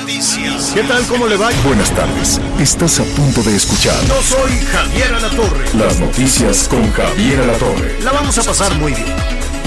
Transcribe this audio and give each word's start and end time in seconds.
noticias. 0.00 0.72
¿Qué 0.74 0.82
tal? 0.82 1.02
¿Cómo 1.06 1.26
le 1.26 1.36
va? 1.36 1.50
Buenas 1.64 1.90
tardes. 1.90 2.40
Estás 2.58 3.00
a 3.00 3.04
punto 3.04 3.42
de 3.42 3.56
escuchar 3.56 3.94
Yo 4.06 4.20
soy 4.22 4.50
Javier 4.72 5.14
Alatorre. 5.14 5.64
las 5.74 5.98
noticias 5.98 6.68
con 6.68 6.90
Javier 6.92 7.40
Alatorre. 7.40 7.98
La 8.02 8.12
vamos 8.12 8.36
a 8.38 8.42
pasar 8.42 8.74
muy 8.76 8.92
bien. 8.92 9.06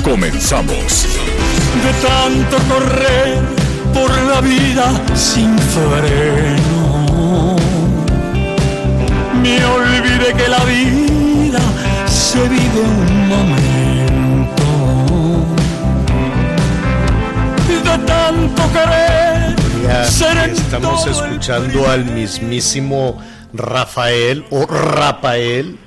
Comenzamos. 0.03 1.07
de 1.83 1.93
tanto 2.07 2.57
correr 2.73 3.39
por 3.93 4.11
la 4.23 4.41
vida 4.41 4.91
sin 5.15 5.57
freno. 5.57 7.55
Me 9.41 9.65
olvidé 9.65 10.33
que 10.33 10.47
la 10.47 10.63
vida 10.65 11.59
se 12.07 12.41
vive 12.47 12.81
un 12.81 13.27
momento. 13.27 14.63
De 17.67 17.97
tanto 18.05 18.71
querer 18.71 19.28
Estamos 19.87 21.07
escuchando 21.07 21.87
al 21.87 22.05
mismísimo 22.05 23.21
Rafael 23.53 24.45
o 24.49 24.65
Rafael. 24.65 25.77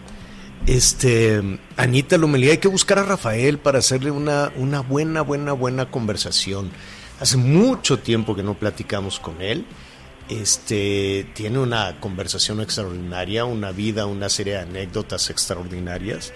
Este, 0.66 1.58
Anita 1.76 2.16
Lomelía, 2.16 2.52
hay 2.52 2.58
que 2.58 2.68
buscar 2.68 2.98
a 2.98 3.04
Rafael 3.04 3.58
para 3.58 3.80
hacerle 3.80 4.10
una, 4.10 4.52
una 4.56 4.80
buena, 4.80 5.22
buena, 5.22 5.52
buena 5.52 5.90
conversación. 5.90 6.70
Hace 7.20 7.36
mucho 7.36 7.98
tiempo 7.98 8.34
que 8.34 8.42
no 8.42 8.54
platicamos 8.54 9.20
con 9.20 9.42
él. 9.42 9.66
Este, 10.28 11.26
tiene 11.34 11.58
una 11.58 12.00
conversación 12.00 12.60
extraordinaria, 12.60 13.44
una 13.44 13.72
vida, 13.72 14.06
una 14.06 14.28
serie 14.28 14.54
de 14.54 14.60
anécdotas 14.60 15.30
extraordinarias. 15.30 16.32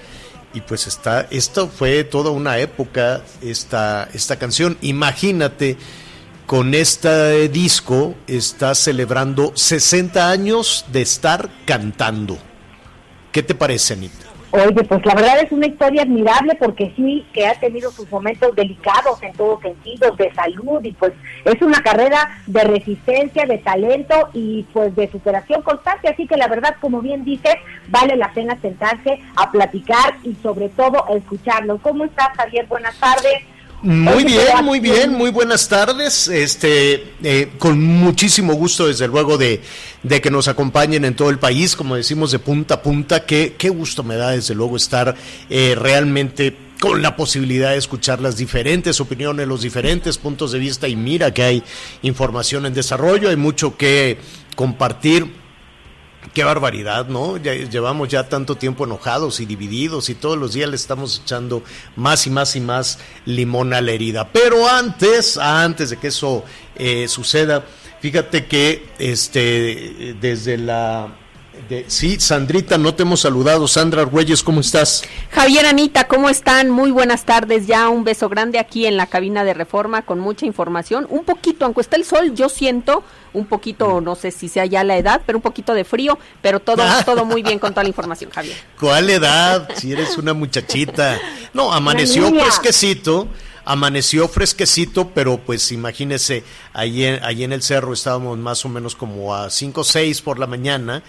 Y 0.53 0.61
pues 0.61 0.87
está, 0.87 1.27
esto 1.31 1.69
fue 1.69 2.05
toda 2.05 2.31
una 2.31 2.59
época, 2.59 3.23
esta, 3.43 4.09
esta 4.13 4.39
canción. 4.39 4.77
Imagínate, 4.81 5.77
con 6.47 6.75
este 6.75 7.49
disco 7.49 8.15
está 8.29 8.75
celebrando 8.75 9.53
60 9.55 10.31
años 10.31 10.87
de 10.93 11.03
estar 11.03 11.49
cantando. 11.65 12.39
¿Qué 13.33 13.43
te 13.43 13.55
parece, 13.55 13.95
Anita? 13.95 14.27
Oye, 14.53 14.85
pues 14.85 15.05
la 15.05 15.15
verdad 15.15 15.41
es 15.41 15.51
una 15.51 15.67
historia 15.67 16.03
admirable 16.03 16.55
porque 16.55 16.93
sí 16.97 17.27
que 17.35 17.47
ha 17.47 17.55
tenido 17.59 17.91
sus 17.91 18.11
momentos 18.11 18.55
delicados 18.55 19.21
en 19.23 19.33
todos 19.33 19.61
sentidos, 19.61 20.17
de 20.17 20.33
salud 20.33 20.83
y 20.85 20.93
pues 20.93 21.13
es 21.45 21.61
una 21.61 21.83
carrera 21.83 22.41
de 22.47 22.63
resistencia, 22.63 23.45
de 23.45 23.59
talento 23.59 24.31
y 24.33 24.63
pues 24.73 24.95
de 24.95 25.11
superación 25.11 25.63
constante. 25.63 26.09
Así 26.09 26.29
que 26.29 26.37
la 26.37 26.47
verdad, 26.47 26.77
como 26.81 27.03
bien 27.03 27.25
dices, 27.25 27.57
vale 27.89 28.17
la 28.17 28.33
pena 28.33 28.59
sentarse 28.63 29.21
a 29.35 29.51
platicar 29.51 30.17
y 30.23 30.35
sobre 30.37 30.69
todo 30.69 31.05
a 31.07 31.15
escucharlo. 31.15 31.79
¿Cómo 31.83 32.05
estás, 32.05 32.29
Javier? 32.37 32.67
Buenas 32.67 32.97
tardes. 32.99 33.43
Muy 33.83 34.25
Oye, 34.25 34.25
bien, 34.25 34.65
muy 34.65 34.81
bien, 34.81 35.13
muy 35.13 35.31
buenas 35.31 35.69
tardes. 35.69 36.29
Este, 36.29 37.13
eh, 37.23 37.53
con 37.59 37.81
muchísimo 37.81 38.55
gusto, 38.55 38.87
desde 38.87 39.07
luego, 39.07 39.37
de, 39.37 39.61
de 40.03 40.21
que 40.21 40.31
nos 40.31 40.49
acompañen 40.49 41.05
en 41.05 41.15
todo 41.15 41.29
el 41.29 41.39
país, 41.39 41.77
como 41.77 41.95
decimos, 41.95 42.33
de 42.33 42.39
punta 42.39 42.75
a 42.77 42.83
punta. 42.83 43.27
Qué, 43.27 43.55
qué 43.59 43.69
gusto 43.69 44.03
me 44.03 44.17
da, 44.17 44.31
desde 44.31 44.55
luego, 44.55 44.77
estar 44.77 45.15
eh, 45.51 45.75
realmente 45.79 46.57
con 46.81 47.03
la 47.03 47.17
posibilidad 47.17 47.71
de 47.71 47.77
escuchar 47.77 48.21
las 48.21 48.37
diferentes 48.37 49.01
opiniones, 49.01 49.47
los 49.47 49.61
diferentes 49.63 50.17
puntos 50.19 50.53
de 50.53 50.59
vista. 50.59 50.89
Y 50.89 50.97
mira 50.97 51.35
que 51.35 51.43
hay 51.43 51.63
información 52.03 52.65
en 52.67 52.75
desarrollo, 52.75 53.29
hay 53.29 53.37
mucho 53.37 53.77
que 53.77 54.19
compartir. 54.57 55.46
Qué 56.37 56.45
barbaridad, 56.45 57.07
¿no? 57.07 57.39
Ya 57.39 57.55
llevamos 57.55 58.09
ya 58.09 58.29
tanto 58.29 58.57
tiempo 58.57 58.85
enojados 58.85 59.41
y 59.41 59.47
divididos 59.47 60.11
y 60.11 60.15
todos 60.15 60.37
los 60.37 60.53
días 60.53 60.69
le 60.69 60.77
estamos 60.77 61.23
echando 61.25 61.63
más 61.97 62.27
y 62.27 62.31
más 62.31 62.55
y 62.57 62.61
más 62.61 62.99
limón 63.25 63.73
a 63.73 63.81
la 63.81 63.93
herida. 63.93 64.29
Pero 64.35 64.69
antes, 64.69 65.39
antes 65.39 65.89
de 65.89 65.97
que 65.97 66.09
eso 66.09 66.45
eh, 66.75 67.09
suceda, 67.09 67.65
fíjate 68.03 68.45
que 68.45 68.87
este 68.99 70.15
desde 70.21 70.59
la 70.59 71.09
de- 71.69 71.85
sí, 71.89 72.19
Sandrita, 72.21 72.79
no 72.79 72.95
te 72.95 73.03
hemos 73.03 73.21
saludado. 73.21 73.67
Sandra 73.69 74.03
Argüelles, 74.03 74.43
¿cómo 74.43 74.61
estás? 74.61 75.03
Javier, 75.31 75.67
Anita, 75.67 76.07
¿cómo 76.09 76.29
están? 76.29 76.71
Muy 76.71 76.91
buenas 76.91 77.25
tardes. 77.25 77.67
Ya 77.67 77.89
un 77.89 78.05
beso 78.05 78.29
grande 78.29 78.59
aquí 78.59 78.87
en 78.87 78.97
la 78.97 79.07
cabina 79.07 79.45
de 79.45 79.55
reforma 79.55 80.03
con 80.03 80.19
mucha 80.21 80.47
información. 80.47 81.07
Un 81.11 81.25
poquito, 81.25 81.65
aunque 81.65 81.81
está 81.81 81.97
el 81.97 82.05
sol, 82.05 82.35
yo 82.35 82.49
siento 82.49 83.03
un 83.33 83.47
poquito, 83.47 84.01
no 84.01 84.15
sé 84.15 84.31
si 84.31 84.49
sea 84.49 84.65
ya 84.65 84.83
la 84.85 84.97
edad, 84.97 85.21
pero 85.27 85.39
un 85.39 85.43
poquito 85.43 85.75
de 85.75 85.85
frío, 85.85 86.19
pero 86.41 86.61
todo, 86.61 86.83
todo 87.05 87.25
muy 87.25 87.43
bien 87.43 87.59
con 87.59 87.73
toda 87.73 87.83
la 87.83 87.89
información, 87.91 88.31
Javier. 88.31 88.57
¿Cuál 88.81 89.11
edad? 89.11 89.69
Si 89.77 89.93
eres 89.93 90.17
una 90.17 90.33
muchachita. 90.33 91.19
No, 91.53 91.73
amaneció 91.73 92.33
fresquecito, 92.33 93.29
amaneció 93.65 94.29
fresquecito, 94.29 95.11
pero 95.15 95.39
pues 95.39 95.71
imagínese, 95.73 96.45
ahí 96.73 97.05
en, 97.05 97.23
ahí 97.25 97.45
en 97.45 97.53
el 97.53 97.63
cerro 97.63 97.93
estábamos 97.93 98.39
más 98.39 98.65
o 98.65 98.69
menos 98.69 98.95
como 98.95 99.35
a 99.35 99.51
5 99.51 99.81
o 99.81 99.85
6 99.85 100.23
por 100.23 100.39
la 100.39 100.47
mañana 100.47 101.03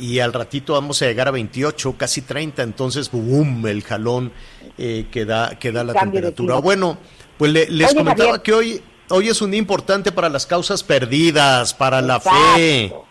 y 0.00 0.18
al 0.20 0.32
ratito 0.32 0.72
vamos 0.72 1.00
a 1.02 1.06
llegar 1.06 1.28
a 1.28 1.30
28, 1.30 1.94
casi 1.98 2.22
30, 2.22 2.62
entonces 2.62 3.10
boom, 3.10 3.66
el 3.66 3.82
jalón 3.82 4.32
eh, 4.78 5.06
que 5.10 5.24
da, 5.24 5.58
que 5.58 5.70
da 5.72 5.84
la 5.84 5.92
Cambio 5.92 6.12
temperatura. 6.20 6.56
Bueno, 6.56 6.98
pues 7.38 7.52
le- 7.52 7.68
les 7.70 7.88
Oye, 7.88 7.96
comentaba 7.98 8.30
Javier. 8.30 8.42
que 8.42 8.52
hoy, 8.52 8.82
hoy 9.10 9.28
es 9.28 9.40
un 9.42 9.50
día 9.50 9.58
importante 9.58 10.10
para 10.12 10.28
las 10.28 10.46
causas 10.46 10.82
perdidas, 10.82 11.74
para 11.74 12.00
la 12.00 12.18
fe. 12.20 12.84
Exacto. 12.86 13.06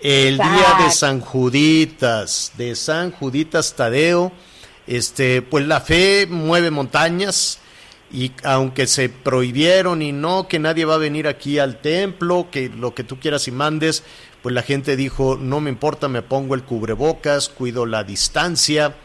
El 0.00 0.36
día 0.36 0.76
de. 0.84 0.90
San 0.90 1.20
Juditas, 1.20 2.52
de 2.58 2.74
San 2.74 3.12
Juditas 3.12 3.74
Tadeo, 3.74 4.32
este, 4.86 5.42
pues 5.42 5.64
la 5.66 5.80
fe 5.80 6.26
mueve 6.28 6.70
montañas 6.72 7.60
y 8.12 8.32
aunque 8.42 8.86
se 8.88 9.08
prohibieron 9.08 10.02
y 10.02 10.10
no, 10.12 10.48
que 10.48 10.58
nadie 10.58 10.84
va 10.84 10.94
a 10.96 10.98
venir 10.98 11.28
aquí 11.28 11.58
al 11.60 11.80
templo, 11.80 12.48
que 12.50 12.68
lo 12.68 12.94
que 12.94 13.04
tú 13.04 13.18
quieras 13.20 13.46
y 13.46 13.52
mandes, 13.52 14.02
pues 14.42 14.54
la 14.54 14.62
gente 14.62 14.96
dijo, 14.96 15.38
no 15.40 15.60
me 15.60 15.70
importa, 15.70 16.08
me 16.08 16.22
pongo 16.22 16.54
el 16.54 16.64
cubrebocas, 16.64 17.48
cuido 17.48 17.86
la 17.86 18.04
distancia, 18.04 18.96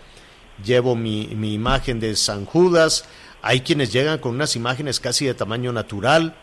llevo 0.63 0.95
mi, 0.95 1.27
mi 1.35 1.53
imagen 1.53 1.99
de 1.99 2.15
San 2.15 2.45
Judas, 2.45 3.05
hay 3.41 3.61
quienes 3.61 3.93
llegan 3.93 4.17
con 4.19 4.35
unas 4.35 4.55
imágenes 4.55 4.99
casi 4.99 5.25
de 5.25 5.35
tamaño 5.35 5.71
natural, 5.71 6.35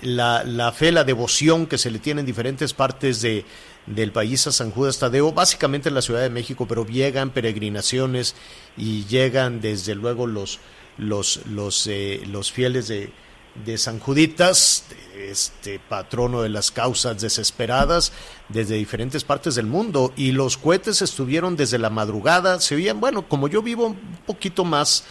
la, 0.00 0.44
la 0.44 0.72
fe, 0.72 0.92
la 0.92 1.04
devoción 1.04 1.66
que 1.66 1.76
se 1.76 1.90
le 1.90 1.98
tiene 1.98 2.20
en 2.20 2.26
diferentes 2.26 2.72
partes 2.72 3.20
de, 3.20 3.44
del 3.86 4.12
país 4.12 4.46
a 4.46 4.52
San 4.52 4.70
Judas 4.70 4.98
Tadeo, 4.98 5.32
básicamente 5.32 5.88
en 5.88 5.94
la 5.96 6.02
Ciudad 6.02 6.22
de 6.22 6.30
México, 6.30 6.66
pero 6.66 6.86
llegan 6.86 7.30
peregrinaciones 7.30 8.34
y 8.76 9.04
llegan 9.06 9.60
desde 9.60 9.94
luego 9.94 10.26
los, 10.26 10.60
los, 10.96 11.40
los, 11.46 11.86
eh, 11.88 12.22
los 12.26 12.52
fieles 12.52 12.88
de, 12.88 13.10
de 13.54 13.78
San 13.78 13.98
Juditas, 13.98 14.84
este 15.16 15.78
patrono 15.78 16.42
de 16.42 16.48
las 16.48 16.70
causas 16.70 17.20
desesperadas, 17.20 18.12
desde 18.48 18.76
diferentes 18.76 19.24
partes 19.24 19.54
del 19.54 19.66
mundo. 19.66 20.12
Y 20.16 20.32
los 20.32 20.56
cohetes 20.56 21.02
estuvieron 21.02 21.56
desde 21.56 21.78
la 21.78 21.90
madrugada, 21.90 22.60
se 22.60 22.74
oían, 22.74 23.00
bueno, 23.00 23.28
como 23.28 23.48
yo 23.48 23.62
vivo 23.62 23.86
un 23.86 24.18
poquito 24.26 24.64
más 24.64 25.04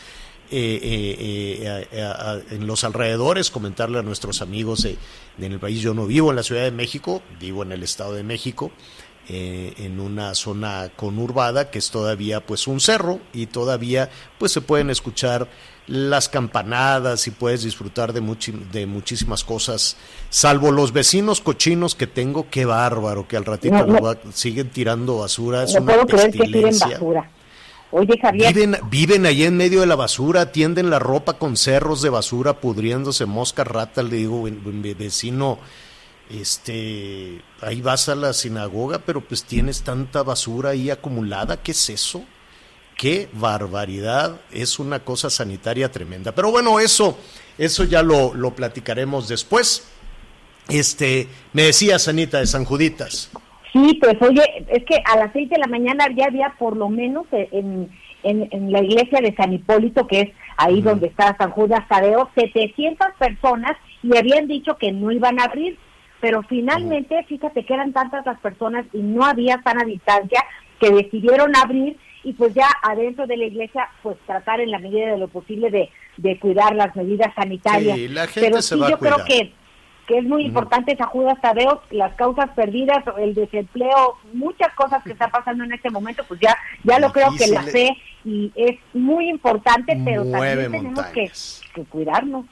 eh, 0.52 0.80
eh, 0.82 1.88
eh, 1.92 2.44
en 2.50 2.66
los 2.66 2.84
alrededores, 2.84 3.52
comentarle 3.52 4.00
a 4.00 4.02
nuestros 4.02 4.42
amigos 4.42 4.84
en 4.86 4.98
el 5.52 5.60
país. 5.60 5.80
Yo 5.80 5.94
no 5.94 6.08
vivo 6.08 6.32
en 6.32 6.38
la 6.38 6.44
Ciudad 6.44 6.64
de 6.64 6.72
México, 6.72 7.22
vivo 7.40 7.62
en 7.62 7.72
el 7.72 7.84
Estado 7.84 8.14
de 8.14 8.24
México, 8.24 8.72
eh, 9.30 9.74
en 9.78 10.00
una 10.00 10.34
zona 10.36 10.92
conurbada 10.96 11.70
que 11.70 11.78
es 11.80 11.92
todavía 11.92 12.46
pues 12.46 12.68
un 12.68 12.80
cerro 12.80 13.20
y 13.32 13.46
todavía 13.46 14.10
pues 14.38 14.52
se 14.52 14.62
pueden 14.62 14.90
escuchar 14.90 15.48
las 15.88 16.30
campanadas 16.30 17.26
y 17.28 17.32
puedes 17.32 17.64
disfrutar 17.64 18.12
de, 18.14 18.22
de 18.72 18.86
muchísimas 18.86 19.44
cosas, 19.44 19.98
salvo 20.30 20.72
los 20.72 20.92
vecinos 20.94 21.42
cochinos 21.42 21.96
que 21.96 22.06
tengo, 22.08 22.48
qué 22.50 22.66
bárbaro, 22.66 23.28
que 23.28 23.38
al 23.38 23.46
ratito 23.46 23.76
No, 23.76 23.86
no. 23.86 23.94
lo 23.94 24.02
va- 24.02 24.18
siguen 24.34 24.70
tirando 24.70 25.18
basura, 25.20 25.64
es 25.64 25.74
No 25.76 25.82
una 25.82 25.94
puedo 25.94 26.06
creer 26.08 26.32
que 26.32 26.62
basura. 26.62 27.32
Oye, 27.92 28.20
Javier, 28.22 28.54
Viven, 28.54 28.78
viven 28.92 29.26
ahí 29.26 29.44
en 29.46 29.58
medio 29.58 29.80
de 29.80 29.88
la 29.88 29.96
basura, 29.96 30.52
tienden 30.52 30.92
la 30.92 31.00
ropa 31.00 31.40
con 31.40 31.58
cerros 31.58 32.04
de 32.04 32.10
basura 32.10 32.54
pudriéndose, 32.62 33.26
mosca, 33.26 33.64
rata, 33.64 34.04
le 34.04 34.18
digo, 34.18 34.44
"Ve- 34.44 34.54
ve- 34.64 34.94
vecino, 34.94 35.58
este, 36.30 37.42
ahí 37.62 37.82
vas 37.82 38.10
a 38.10 38.16
la 38.16 38.34
sinagoga, 38.34 39.00
pero 39.00 39.22
pues 39.22 39.44
tienes 39.44 39.84
tanta 39.84 40.24
basura 40.24 40.72
ahí 40.72 40.90
acumulada, 40.90 41.62
¿qué 41.62 41.72
es 41.72 41.90
eso? 41.90 42.24
Qué 42.98 43.30
barbaridad, 43.34 44.42
es 44.52 44.78
una 44.78 45.00
cosa 45.00 45.30
sanitaria 45.30 45.92
tremenda. 45.92 46.34
Pero 46.34 46.52
bueno, 46.52 46.80
eso, 46.80 47.18
eso 47.58 47.84
ya 47.86 48.04
lo, 48.04 48.34
lo 48.34 48.52
platicaremos 48.52 49.28
después. 49.28 49.90
Este, 50.68 51.28
me 51.54 51.64
decías, 51.64 52.08
Anita, 52.08 52.40
de 52.40 52.46
San 52.46 52.66
Juditas. 52.66 53.32
Sí, 53.72 53.98
pues 54.02 54.22
oye, 54.22 54.44
es 54.68 54.84
que 54.86 55.02
a 55.06 55.18
las 55.18 55.32
seis 55.34 55.50
de 55.50 55.58
la 55.58 55.68
mañana 55.68 56.08
ya 56.16 56.26
había 56.26 56.56
por 56.58 56.76
lo 56.76 56.90
menos 56.90 57.26
en, 57.32 57.90
en, 58.24 58.72
la 58.72 58.82
iglesia 58.82 59.22
de 59.22 59.36
San 59.36 59.54
Hipólito, 59.54 60.08
que 60.08 60.22
es 60.22 60.30
ahí 60.58 60.82
donde 60.82 61.08
está 61.08 61.36
San 61.38 61.52
Judas 61.52 61.88
Tadeo, 61.88 62.30
700 62.36 63.08
personas 63.18 63.78
y 64.04 64.18
habían 64.18 64.48
dicho 64.48 64.78
que 64.78 64.92
no 64.92 65.12
iban 65.12 65.40
a 65.40 65.46
abrir, 65.46 65.78
pero 66.22 66.44
finalmente, 66.44 67.24
fíjate 67.24 67.66
que 67.66 67.74
eran 67.74 67.94
tantas 67.94 68.26
las 68.26 68.40
personas 68.40 68.86
y 68.94 69.00
no 69.00 69.26
había 69.26 69.62
sana 69.64 69.84
distancia 69.84 70.44
que 70.80 70.90
decidieron 70.92 71.56
abrir 71.56 71.98
y 72.24 72.34
pues 72.34 72.54
ya 72.54 72.68
adentro 72.84 73.26
de 73.28 73.38
la 73.38 73.46
iglesia 73.46 73.90
pues 74.04 74.18
tratar 74.26 74.60
en 74.60 74.72
la 74.72 74.80
medida 74.80 75.12
de 75.12 75.18
lo 75.18 75.30
posible 75.30 75.70
de, 75.70 75.90
de 76.18 76.40
cuidar 76.40 76.76
las 76.76 76.96
medidas 76.96 77.34
sanitarias. 77.36 77.98
Sí, 77.98 78.08
la 78.10 78.28
gente 78.28 78.50
pero 78.50 78.62
se 78.62 78.76
sí, 78.76 78.82
va 78.82 78.88
a 78.88 78.92
yo 78.92 79.00
creo 79.00 79.26
que 79.26 79.54
que 80.10 80.18
es 80.18 80.24
muy 80.24 80.44
importante 80.44 80.94
esa 80.94 81.06
Judas 81.06 81.40
Tadeo, 81.40 81.84
las 81.92 82.16
causas 82.16 82.50
perdidas, 82.56 83.04
el 83.20 83.36
desempleo, 83.36 84.18
muchas 84.34 84.74
cosas 84.74 85.04
que 85.04 85.12
está 85.12 85.28
pasando 85.28 85.64
en 85.64 85.72
este 85.72 85.92
momento, 85.92 86.24
pues 86.28 86.40
ya 86.40 86.58
ya 86.84 87.00
lo 87.00 87.12
creo 87.12 87.30
que 87.38 87.46
la 87.46 87.62
fe 87.62 87.96
y 88.26 88.52
es 88.56 88.80
muy 88.94 89.30
importante, 89.30 89.96
pero 90.04 90.26
Mueve 90.26 90.64
también 90.64 90.96
tenemos 90.96 91.06
que, 91.14 91.32
que 91.76 91.84
cuidarnos. 91.86 92.46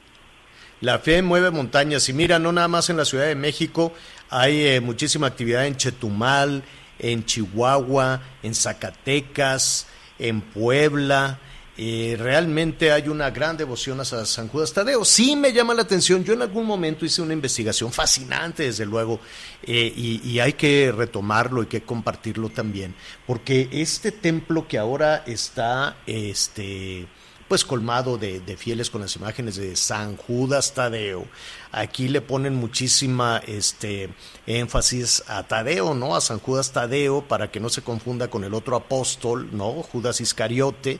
La 0.80 0.98
fe 1.00 1.22
mueve 1.22 1.50
montañas 1.50 2.08
y 2.08 2.12
mira, 2.12 2.38
no 2.38 2.52
nada 2.52 2.68
más 2.68 2.88
en 2.90 2.96
la 2.96 3.04
Ciudad 3.04 3.26
de 3.26 3.34
México, 3.34 3.92
hay 4.30 4.64
eh, 4.66 4.80
muchísima 4.80 5.26
actividad 5.26 5.66
en 5.66 5.76
Chetumal, 5.76 6.62
en 6.98 7.24
Chihuahua, 7.24 8.20
en 8.42 8.54
Zacatecas, 8.54 9.86
en 10.18 10.40
Puebla. 10.40 11.38
eh, 11.80 12.16
realmente 12.18 12.90
hay 12.90 13.08
una 13.08 13.30
gran 13.30 13.56
devoción 13.56 14.00
a 14.00 14.04
Sa- 14.04 14.26
San 14.26 14.48
Judas 14.48 14.72
Tadeo. 14.72 15.04
Sí 15.04 15.36
me 15.36 15.52
llama 15.52 15.74
la 15.74 15.82
atención, 15.82 16.24
yo 16.24 16.32
en 16.32 16.42
algún 16.42 16.66
momento 16.66 17.04
hice 17.06 17.22
una 17.22 17.32
investigación 17.34 17.92
fascinante, 17.92 18.64
desde 18.64 18.84
luego, 18.84 19.20
eh, 19.62 19.92
y, 19.96 20.20
y 20.28 20.40
hay 20.40 20.54
que 20.54 20.90
retomarlo 20.90 21.62
y 21.62 21.66
que 21.66 21.82
compartirlo 21.82 22.48
también, 22.50 22.96
porque 23.28 23.68
este 23.70 24.10
templo 24.10 24.66
que 24.66 24.76
ahora 24.76 25.22
está, 25.24 25.98
este, 26.06 27.06
pues 27.48 27.64
colmado 27.64 28.18
de, 28.18 28.40
de 28.40 28.56
fieles 28.56 28.90
con 28.90 29.00
las 29.00 29.16
imágenes 29.16 29.56
de 29.56 29.74
San 29.74 30.16
Judas 30.16 30.74
Tadeo. 30.74 31.26
Aquí 31.72 32.08
le 32.08 32.20
ponen 32.20 32.54
muchísima 32.54 33.42
este, 33.46 34.10
énfasis 34.46 35.24
a 35.26 35.42
Tadeo, 35.44 35.94
¿no? 35.94 36.14
A 36.14 36.20
San 36.20 36.38
Judas 36.38 36.72
Tadeo, 36.72 37.22
para 37.22 37.50
que 37.50 37.58
no 37.60 37.70
se 37.70 37.82
confunda 37.82 38.28
con 38.28 38.44
el 38.44 38.52
otro 38.54 38.76
apóstol, 38.76 39.48
¿no? 39.52 39.72
Judas 39.82 40.20
Iscariote. 40.20 40.98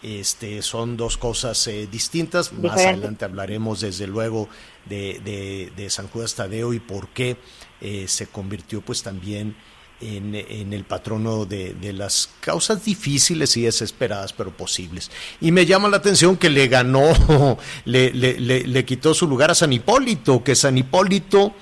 Este, 0.00 0.62
son 0.62 0.96
dos 0.96 1.16
cosas 1.16 1.66
eh, 1.66 1.88
distintas. 1.90 2.52
Más 2.52 2.78
adelante 2.90 3.24
hablaremos, 3.24 3.80
desde 3.80 4.06
luego, 4.06 4.48
de, 4.84 5.20
de- 5.24 5.72
de 5.76 5.90
San 5.90 6.06
Judas 6.06 6.34
Tadeo 6.36 6.72
y 6.72 6.78
por 6.78 7.08
qué 7.08 7.36
eh, 7.80 8.06
se 8.06 8.26
convirtió, 8.28 8.80
pues, 8.80 9.02
también 9.02 9.56
en, 10.00 10.34
en 10.34 10.72
el 10.72 10.84
patrono 10.84 11.44
de, 11.44 11.74
de 11.74 11.92
las 11.92 12.30
causas 12.40 12.84
difíciles 12.84 13.56
y 13.56 13.62
desesperadas, 13.62 14.32
pero 14.32 14.50
posibles. 14.56 15.10
Y 15.40 15.50
me 15.52 15.66
llama 15.66 15.88
la 15.88 15.96
atención 15.98 16.36
que 16.36 16.50
le 16.50 16.68
ganó, 16.68 17.58
le, 17.84 18.12
le- 18.12 18.38
le- 18.40 18.66
le 18.66 18.84
quitó 18.84 19.14
su 19.14 19.26
lugar 19.26 19.50
a 19.50 19.54
San 19.54 19.72
Hipólito, 19.72 20.42
que 20.44 20.54
San 20.54 20.78
Hipólito, 20.78 21.54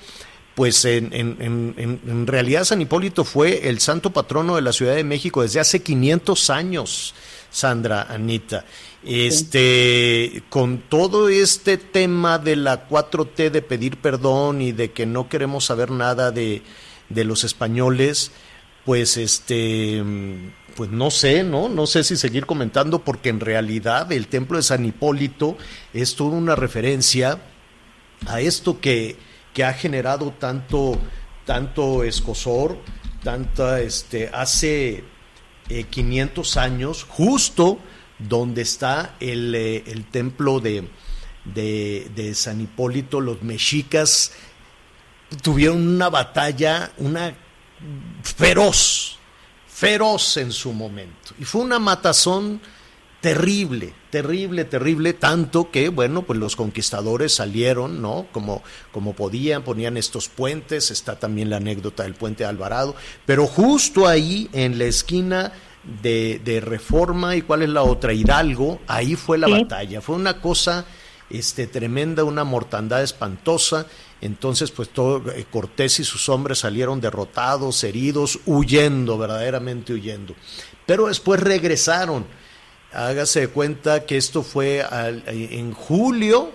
pues 0.55 0.85
en, 0.85 1.13
en- 1.13 1.37
en- 1.39 1.73
en- 1.77 2.01
en 2.07 2.27
realidad 2.27 2.63
San 2.63 2.81
Hipólito 2.81 3.23
fue 3.23 3.67
el 3.69 3.79
santo 3.79 4.11
patrono 4.11 4.55
de 4.55 4.61
la 4.61 4.73
Ciudad 4.73 4.95
de 4.95 5.03
México 5.03 5.41
desde 5.41 5.59
hace 5.59 5.81
500 5.81 6.49
años, 6.49 7.13
Sandra, 7.49 8.03
Anita. 8.09 8.65
Este, 9.03 10.43
con 10.49 10.79
todo 10.89 11.29
este 11.29 11.77
tema 11.77 12.39
de 12.39 12.55
la 12.55 12.87
4T 12.89 13.49
de 13.51 13.61
pedir 13.61 13.97
perdón 13.97 14.61
y 14.61 14.71
de 14.71 14.91
que 14.91 15.05
no 15.05 15.29
queremos 15.29 15.65
saber 15.65 15.91
nada 15.91 16.31
de, 16.31 16.61
de 17.09 17.23
los 17.23 17.43
españoles, 17.43 18.31
pues 18.85 19.17
este, 19.17 20.03
pues 20.75 20.89
no 20.91 21.11
sé, 21.11 21.43
¿no? 21.43 21.69
No 21.69 21.87
sé 21.87 22.03
si 22.03 22.15
seguir 22.15 22.45
comentando 22.45 23.03
porque 23.03 23.29
en 23.29 23.39
realidad 23.39 24.11
el 24.11 24.27
templo 24.27 24.57
de 24.57 24.63
San 24.63 24.85
Hipólito 24.85 25.57
es 25.93 26.15
toda 26.15 26.37
una 26.37 26.55
referencia 26.55 27.39
a 28.27 28.41
esto 28.41 28.79
que, 28.79 29.17
que 29.53 29.63
ha 29.63 29.73
generado 29.73 30.31
tanto, 30.39 30.97
tanto 31.45 32.03
escosor, 32.03 32.77
tanta, 33.23 33.81
este, 33.81 34.29
hace 34.29 35.03
eh, 35.69 35.83
500 35.89 36.57
años, 36.57 37.05
justo 37.09 37.79
donde 38.19 38.61
está 38.61 39.15
el, 39.19 39.53
eh, 39.55 39.83
el 39.87 40.05
templo 40.05 40.59
de, 40.59 40.87
de, 41.43 42.09
de 42.15 42.35
San 42.35 42.61
Hipólito, 42.61 43.19
los 43.19 43.41
mexicas 43.43 44.31
tuvieron 45.41 45.87
una 45.87 46.09
batalla, 46.09 46.91
una 46.97 47.33
feroz, 48.23 49.17
feroz 49.67 50.37
en 50.37 50.51
su 50.51 50.73
momento. 50.73 51.33
Y 51.39 51.45
fue 51.45 51.61
una 51.61 51.79
matazón 51.79 52.61
terrible, 53.21 53.93
terrible, 54.11 54.63
terrible, 54.65 55.13
tanto 55.13 55.71
que, 55.71 55.89
bueno, 55.89 56.21
pues 56.21 56.39
los 56.39 56.55
conquistadores 56.55 57.33
salieron, 57.33 58.01
¿no? 58.01 58.27
Como, 58.31 58.63
como 58.91 59.13
podían, 59.13 59.63
ponían 59.63 59.97
estos 59.97 60.29
puentes, 60.29 60.91
está 60.91 61.19
también 61.19 61.49
la 61.49 61.57
anécdota 61.57 62.03
del 62.03 62.13
puente 62.13 62.43
de 62.43 62.49
Alvarado, 62.49 62.95
pero 63.25 63.47
justo 63.47 64.07
ahí, 64.07 64.49
en 64.53 64.77
la 64.77 64.85
esquina 64.85 65.51
de, 66.01 66.39
de 66.43 66.59
Reforma, 66.61 67.35
¿y 67.35 67.41
cuál 67.41 67.63
es 67.63 67.69
la 67.69 67.83
otra? 67.83 68.13
Hidalgo, 68.13 68.79
ahí 68.87 69.15
fue 69.15 69.37
la 69.37 69.47
Sí. 69.47 69.53
batalla, 69.53 69.99
fue 70.01 70.15
una 70.15 70.39
cosa 70.39 70.85
este, 71.29 71.67
tremenda, 71.67 72.23
una 72.23 72.43
mortandad 72.43 73.03
espantosa. 73.03 73.87
Entonces, 74.21 74.71
pues 74.71 74.89
eh, 75.35 75.45
Cortés 75.51 75.99
y 75.99 76.03
sus 76.03 76.27
hombres 76.29 76.59
salieron 76.59 76.99
derrotados, 76.99 77.83
heridos, 77.83 78.39
huyendo, 78.45 79.17
verdaderamente 79.17 79.93
huyendo. 79.93 80.35
Pero 80.85 81.07
después 81.07 81.39
regresaron. 81.39 82.25
Hágase 82.93 83.41
de 83.41 83.47
cuenta 83.49 84.05
que 84.05 84.17
esto 84.17 84.41
fue 84.41 84.81
al- 84.81 85.23
en 85.27 85.71
julio. 85.73 86.51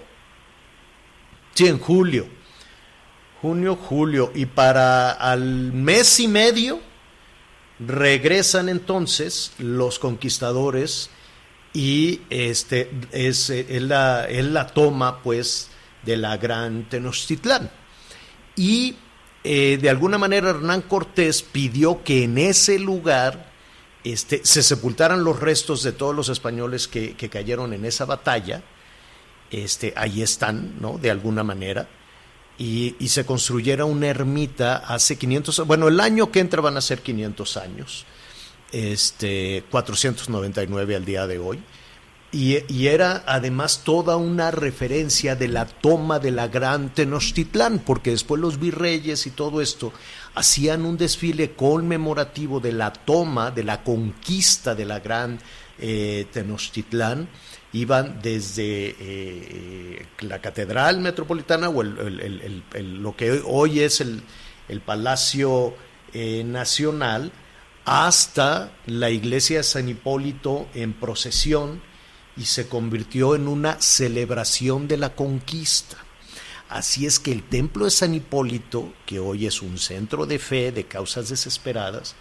Sí, 1.54 1.66
en 1.68 1.78
julio. 1.78 2.26
Junio, 3.40 3.76
julio. 3.76 4.32
Y 4.34 4.46
para 4.46 5.12
al 5.12 5.72
mes 5.72 6.18
y 6.20 6.28
medio 6.28 6.80
regresan 7.78 8.68
entonces 8.68 9.52
los 9.58 9.98
conquistadores 9.98 11.10
y 11.72 12.20
este 12.30 12.90
es, 13.12 13.50
eh, 13.50 13.66
es 13.68 13.82
la, 13.82 14.26
es 14.28 14.44
la 14.44 14.66
toma 14.68 15.20
pues 15.22 15.68
de 16.04 16.16
la 16.16 16.36
gran 16.36 16.88
Tenochtitlán. 16.88 17.70
Y 18.56 18.96
eh, 19.44 19.78
de 19.80 19.90
alguna 19.90 20.18
manera 20.18 20.50
Hernán 20.50 20.82
Cortés 20.82 21.42
pidió 21.42 22.02
que 22.04 22.24
en 22.24 22.38
ese 22.38 22.78
lugar 22.78 23.50
este, 24.04 24.40
se 24.44 24.62
sepultaran 24.62 25.24
los 25.24 25.40
restos 25.40 25.82
de 25.82 25.92
todos 25.92 26.14
los 26.14 26.28
españoles 26.28 26.88
que, 26.88 27.14
que 27.14 27.28
cayeron 27.28 27.72
en 27.72 27.84
esa 27.84 28.04
batalla. 28.04 28.62
Este, 29.50 29.92
ahí 29.96 30.22
están, 30.22 30.80
¿no? 30.80 30.98
De 30.98 31.10
alguna 31.10 31.44
manera. 31.44 31.88
Y, 32.58 32.96
y 32.98 33.08
se 33.08 33.24
construyera 33.24 33.84
una 33.84 34.08
ermita 34.08 34.76
hace 34.76 35.16
500, 35.16 35.66
bueno, 35.66 35.88
el 35.88 36.00
año 36.00 36.30
que 36.30 36.40
entra 36.40 36.60
van 36.60 36.76
a 36.76 36.80
ser 36.80 37.00
500 37.00 37.56
años, 37.56 38.04
este, 38.72 39.64
499 39.70 40.96
al 40.96 41.04
día 41.04 41.26
de 41.26 41.38
hoy. 41.38 41.62
Y, 42.34 42.86
era 42.86 43.24
además 43.26 43.82
toda 43.84 44.16
una 44.16 44.50
referencia 44.50 45.36
de 45.36 45.48
la 45.48 45.66
toma 45.66 46.18
de 46.18 46.30
la 46.30 46.48
gran 46.48 46.88
Tenochtitlán, 46.94 47.80
porque 47.80 48.10
después 48.10 48.40
los 48.40 48.58
virreyes 48.58 49.26
y 49.26 49.30
todo 49.32 49.60
esto 49.60 49.92
hacían 50.34 50.86
un 50.86 50.96
desfile 50.96 51.50
conmemorativo 51.52 52.58
de 52.58 52.72
la 52.72 52.90
toma, 52.90 53.50
de 53.50 53.64
la 53.64 53.84
conquista 53.84 54.74
de 54.74 54.86
la 54.86 55.00
gran 55.00 55.38
eh, 55.78 56.26
Tenochtitlán. 56.32 57.28
Iban 57.74 58.20
desde 58.22 58.96
eh, 58.98 60.06
la 60.20 60.40
Catedral 60.40 61.00
Metropolitana 61.00 61.68
o 61.68 61.82
el- 61.82 62.62
lo 63.02 63.14
que 63.14 63.42
hoy 63.44 63.80
es 63.80 64.00
el, 64.00 64.22
Palacio 64.86 65.74
eh, 66.14 66.44
Nacional 66.44 67.30
hasta 67.84 68.72
la 68.86 69.10
iglesia 69.10 69.62
San 69.62 69.86
Hipólito 69.90 70.66
en 70.74 70.94
procesión 70.94 71.82
y 72.36 72.44
se 72.44 72.68
convirtió 72.68 73.34
en 73.34 73.48
una 73.48 73.80
celebración 73.80 74.88
de 74.88 74.96
la 74.96 75.14
conquista. 75.14 75.96
Así 76.68 77.04
es 77.04 77.18
que 77.18 77.32
el 77.32 77.42
templo 77.42 77.84
de 77.84 77.90
San 77.90 78.14
Hipólito, 78.14 78.94
que 79.04 79.18
hoy 79.18 79.46
es 79.46 79.60
un 79.60 79.76
centro 79.78 80.24
de 80.24 80.38
fe, 80.38 80.72
de 80.72 80.84
causas 80.84 81.28
desesperadas, 81.28 82.14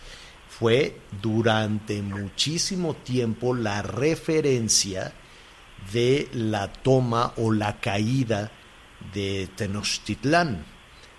fue 0.49 0.97
durante 1.21 2.01
muchísimo 2.01 2.93
tiempo 2.93 3.55
la 3.55 3.81
referencia 3.81 5.13
de 5.93 6.27
la 6.33 6.71
toma 6.71 7.33
o 7.37 7.51
la 7.53 7.79
caída 7.79 8.51
de 9.13 9.47
Tenochtitlán. 9.55 10.65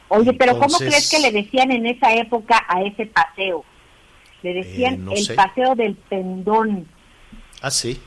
Oye, 0.08 0.34
pero 0.34 0.58
¿cómo 0.58 0.76
crees 0.76 1.08
que 1.10 1.18
le 1.18 1.32
decían 1.32 1.70
en 1.70 1.86
esa 1.86 2.14
época 2.14 2.62
a 2.68 2.82
ese 2.82 3.06
paseo? 3.06 3.64
Le 4.42 4.52
decían 4.54 4.94
Eh, 4.94 4.98
no 4.98 5.12
el 5.12 5.24
sé. 5.24 5.34
paseo 5.34 5.74
del 5.74 5.94
pendón, 5.96 6.86
Ah, 7.62 7.70
sí. 7.70 7.98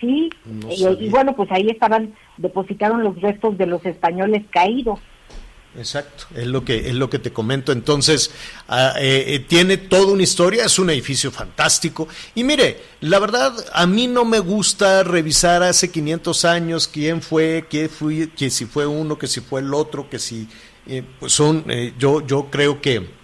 ¿Sí? 0.00 0.30
No 0.44 0.70
y, 0.70 1.08
bueno, 1.08 1.34
pues 1.34 1.50
ahí 1.52 1.68
estaban, 1.68 2.14
depositaron 2.36 3.02
los 3.02 3.20
restos 3.20 3.58
de 3.58 3.66
los 3.66 3.84
españoles 3.84 4.44
caídos. 4.50 4.98
exacto, 5.76 6.24
es 6.34 6.46
lo 6.46 6.64
que 6.64 6.88
es 6.88 6.94
lo 6.94 7.10
que 7.10 7.18
te 7.18 7.32
comento. 7.32 7.72
Entonces, 7.72 8.32
ah, 8.68 8.94
eh, 8.98 9.24
eh, 9.28 9.38
tiene 9.40 9.76
toda 9.76 10.12
una 10.12 10.22
historia, 10.22 10.64
es 10.64 10.78
un 10.78 10.90
edificio 10.90 11.30
fantástico. 11.30 12.08
Y 12.34 12.44
mire, 12.44 12.78
la 13.00 13.18
verdad, 13.18 13.52
a 13.72 13.86
mí 13.86 14.06
no 14.06 14.24
me 14.24 14.38
gusta 14.38 15.02
revisar 15.04 15.62
hace 15.62 15.90
500 15.90 16.44
años 16.44 16.88
quién 16.88 17.22
fue, 17.22 17.66
qué 17.68 17.88
fui, 17.88 18.28
que 18.28 18.50
si 18.50 18.66
fue 18.66 18.86
uno, 18.86 19.18
que 19.18 19.26
si 19.26 19.40
fue 19.40 19.60
el 19.60 19.74
otro, 19.74 20.08
que 20.08 20.18
si 20.18 20.48
eh, 20.86 21.02
pues 21.20 21.32
son, 21.32 21.64
yo, 21.98 22.26
yo 22.26 22.48
creo 22.50 22.80
que 22.80 23.18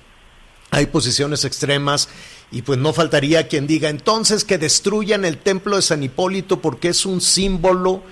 hay 0.70 0.86
posiciones 0.86 1.44
extremas 1.44 2.08
y 2.54 2.62
pues 2.62 2.78
no 2.78 2.92
faltaría 2.92 3.48
quien 3.48 3.66
diga 3.66 3.88
entonces 3.88 4.44
que 4.44 4.58
destruyan 4.58 5.24
el 5.24 5.38
templo 5.38 5.74
de 5.74 5.82
San 5.82 6.04
Hipólito 6.04 6.62
porque 6.62 6.90
es 6.90 7.04
un 7.04 7.20
símbolo 7.20 8.04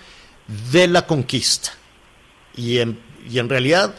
de 0.73 0.89
la 0.89 1.07
conquista. 1.07 1.71
Y 2.57 2.79
en, 2.79 2.99
y 3.31 3.39
en 3.39 3.49
realidad, 3.49 3.95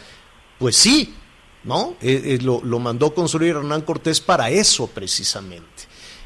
pues 0.59 0.75
sí, 0.75 1.15
¿no? 1.63 1.95
Eh, 2.01 2.21
eh, 2.25 2.39
lo, 2.41 2.61
lo, 2.61 2.79
mandó 2.79 3.15
construir 3.15 3.55
Hernán 3.55 3.83
Cortés 3.83 4.19
para 4.19 4.49
eso 4.49 4.87
precisamente. 4.87 5.63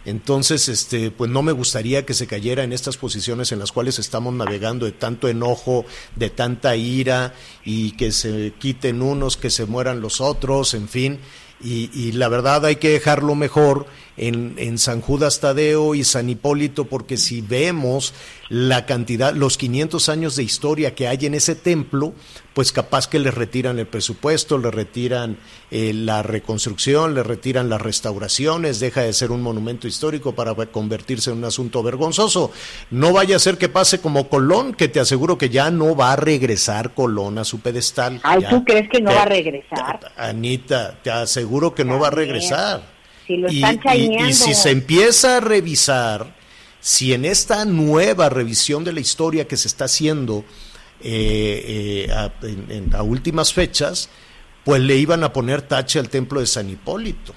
Entonces, 0.03 0.67
este, 0.67 1.11
pues 1.11 1.29
no 1.29 1.43
me 1.43 1.51
gustaría 1.51 2.03
que 2.03 2.15
se 2.15 2.25
cayera 2.25 2.63
en 2.63 2.73
estas 2.73 2.97
posiciones 2.97 3.51
en 3.51 3.59
las 3.59 3.71
cuales 3.71 3.99
estamos 3.99 4.33
navegando 4.33 4.87
de 4.87 4.93
tanto 4.93 5.27
enojo, 5.27 5.85
de 6.15 6.31
tanta 6.31 6.75
ira 6.75 7.35
y 7.63 7.91
que 7.91 8.11
se 8.11 8.51
quiten 8.57 9.03
unos, 9.03 9.37
que 9.37 9.51
se 9.51 9.67
mueran 9.67 10.01
los 10.01 10.21
otros, 10.21 10.73
en 10.73 10.89
fin. 10.89 11.19
Y, 11.61 11.91
y, 11.93 12.13
la 12.13 12.29
verdad 12.29 12.65
hay 12.65 12.75
que 12.75 12.89
dejarlo 12.89 13.33
mejor 13.35 13.87
en, 14.17 14.55
en, 14.57 14.77
San 14.77 15.01
Judas 15.01 15.39
Tadeo 15.39 15.95
y 15.95 16.03
San 16.03 16.29
Hipólito, 16.29 16.85
porque 16.85 17.17
si 17.17 17.41
vemos 17.41 18.13
la 18.49 18.85
cantidad, 18.85 19.33
los 19.33 19.57
500 19.57 20.09
años 20.09 20.35
de 20.35 20.43
historia 20.43 20.95
que 20.95 21.07
hay 21.07 21.25
en 21.25 21.33
ese 21.33 21.55
templo, 21.55 22.13
pues 22.57 22.71
capaz 22.71 23.07
que 23.07 23.19
le 23.19 23.29
retiran 23.29 23.77
el 23.77 23.85
presupuesto, 23.85 24.57
le 24.57 24.71
retiran 24.71 25.37
eh, 25.69 25.93
la 25.93 26.23
reconstrucción, 26.23 27.13
le 27.13 27.21
retiran 27.21 27.69
las 27.69 27.79
restauraciones, 27.79 28.79
deja 28.79 29.01
de 29.01 29.13
ser 29.13 29.29
un 29.29 29.43
monumento 29.43 29.87
histórico 29.87 30.33
para 30.33 30.55
convertirse 30.65 31.29
en 31.29 31.37
un 31.37 31.45
asunto 31.45 31.83
vergonzoso. 31.83 32.51
No 32.89 33.13
vaya 33.13 33.35
a 33.35 33.39
ser 33.39 33.59
que 33.59 33.69
pase 33.69 34.01
como 34.01 34.27
Colón, 34.27 34.73
que 34.73 34.87
te 34.87 34.99
aseguro 34.99 35.37
que 35.37 35.49
ya 35.49 35.69
no 35.69 35.95
va 35.95 36.13
a 36.13 36.15
regresar 36.15 36.95
Colón 36.95 37.37
a 37.37 37.43
su 37.43 37.59
pedestal. 37.59 38.19
Ay, 38.23 38.41
ya. 38.41 38.49
¿tú 38.49 38.63
crees 38.63 38.89
que 38.89 39.01
no 39.01 39.13
va 39.13 39.21
a 39.21 39.25
regresar? 39.25 39.99
Anita, 40.17 40.97
te 41.03 41.11
aseguro 41.11 41.75
que 41.75 41.85
no 41.85 41.99
va 41.99 42.07
a 42.07 42.11
regresar. 42.11 42.96
Si 43.27 43.37
lo 43.37 43.51
y, 43.51 43.63
están 43.63 43.97
y, 43.97 44.29
y 44.29 44.33
si 44.33 44.55
se 44.55 44.71
empieza 44.71 45.37
a 45.37 45.39
revisar, 45.41 46.35
si 46.79 47.13
en 47.13 47.25
esta 47.25 47.65
nueva 47.65 48.29
revisión 48.29 48.83
de 48.83 48.93
la 48.93 49.01
historia 49.01 49.47
que 49.47 49.57
se 49.57 49.67
está 49.67 49.85
haciendo 49.85 50.45
eh, 51.01 52.05
eh, 52.07 52.11
a, 52.11 52.33
en, 52.41 52.71
en, 52.71 52.95
a, 52.95 53.03
últimas 53.03 53.53
fechas, 53.53 54.09
pues 54.63 54.81
le 54.81 54.95
iban 54.95 55.23
a 55.23 55.33
poner 55.33 55.61
tache 55.61 55.99
al 55.99 56.09
templo 56.09 56.39
de 56.39 56.47
San 56.47 56.69
Hipólito, 56.69 57.33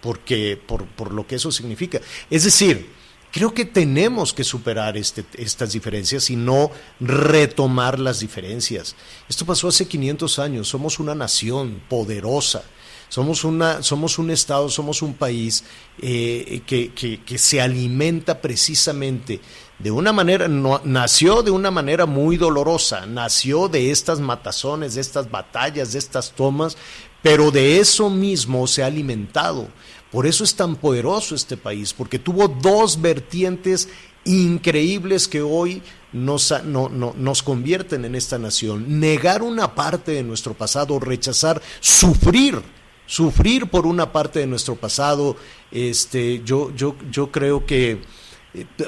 porque 0.00 0.56
por, 0.64 0.86
por 0.86 1.12
lo 1.12 1.26
que 1.26 1.34
eso 1.34 1.50
significa. 1.50 2.00
Es 2.30 2.44
decir, 2.44 2.88
creo 3.32 3.52
que 3.52 3.64
tenemos 3.64 4.32
que 4.32 4.44
superar 4.44 4.96
este, 4.96 5.24
estas 5.34 5.72
diferencias 5.72 6.30
y 6.30 6.36
no 6.36 6.70
retomar 7.00 7.98
las 7.98 8.20
diferencias. 8.20 8.96
Esto 9.28 9.44
pasó 9.44 9.68
hace 9.68 9.86
500 9.86 10.38
años, 10.38 10.68
somos 10.68 10.98
una 10.98 11.14
nación 11.14 11.82
poderosa 11.88 12.62
somos, 13.08 13.44
una, 13.44 13.82
somos 13.82 14.18
un 14.18 14.30
Estado, 14.30 14.68
somos 14.68 15.02
un 15.02 15.14
país 15.14 15.64
eh, 16.00 16.62
que, 16.66 16.92
que, 16.92 17.38
se 17.38 17.60
alimenta 17.60 18.40
precisamente 18.40 19.40
de 19.78 19.90
una 19.90 20.12
manera, 20.12 20.48
nació 20.48 21.42
de 21.42 21.50
una 21.50 21.70
manera 21.70 22.04
muy 22.04 22.36
dolorosa, 22.36 23.06
nació 23.06 23.68
de 23.68 23.90
estas 23.90 24.20
matazones, 24.20 24.94
de 24.94 25.00
estas 25.00 25.30
batallas, 25.30 25.92
de 25.92 26.00
estas 26.00 26.32
tomas, 26.32 26.76
pero 27.22 27.50
de 27.50 27.78
eso 27.78 28.10
mismo 28.10 28.66
se 28.66 28.82
ha 28.82 28.86
alimentado. 28.86 29.68
Por 30.10 30.26
eso 30.26 30.42
es 30.42 30.54
tan 30.54 30.76
poderoso 30.76 31.34
este 31.34 31.56
país, 31.56 31.92
porque 31.92 32.18
tuvo 32.18 32.48
dos 32.48 33.00
vertientes 33.00 33.88
increíbles 34.24 35.28
que 35.28 35.42
hoy 35.42 35.82
nos, 36.12 36.52
no, 36.64 36.88
no, 36.88 37.14
nos 37.16 37.42
convierten 37.42 38.04
en 38.04 38.14
esta 38.14 38.38
nación. 38.38 39.00
Negar 39.00 39.42
una 39.42 39.74
parte 39.74 40.12
de 40.12 40.22
nuestro 40.22 40.54
pasado, 40.54 40.98
rechazar, 40.98 41.62
sufrir 41.80 42.60
sufrir 43.08 43.66
por 43.66 43.86
una 43.86 44.12
parte 44.12 44.38
de 44.38 44.46
nuestro 44.46 44.76
pasado. 44.76 45.34
Este, 45.72 46.42
yo, 46.44 46.72
yo, 46.76 46.94
yo 47.10 47.32
creo 47.32 47.66
que 47.66 48.00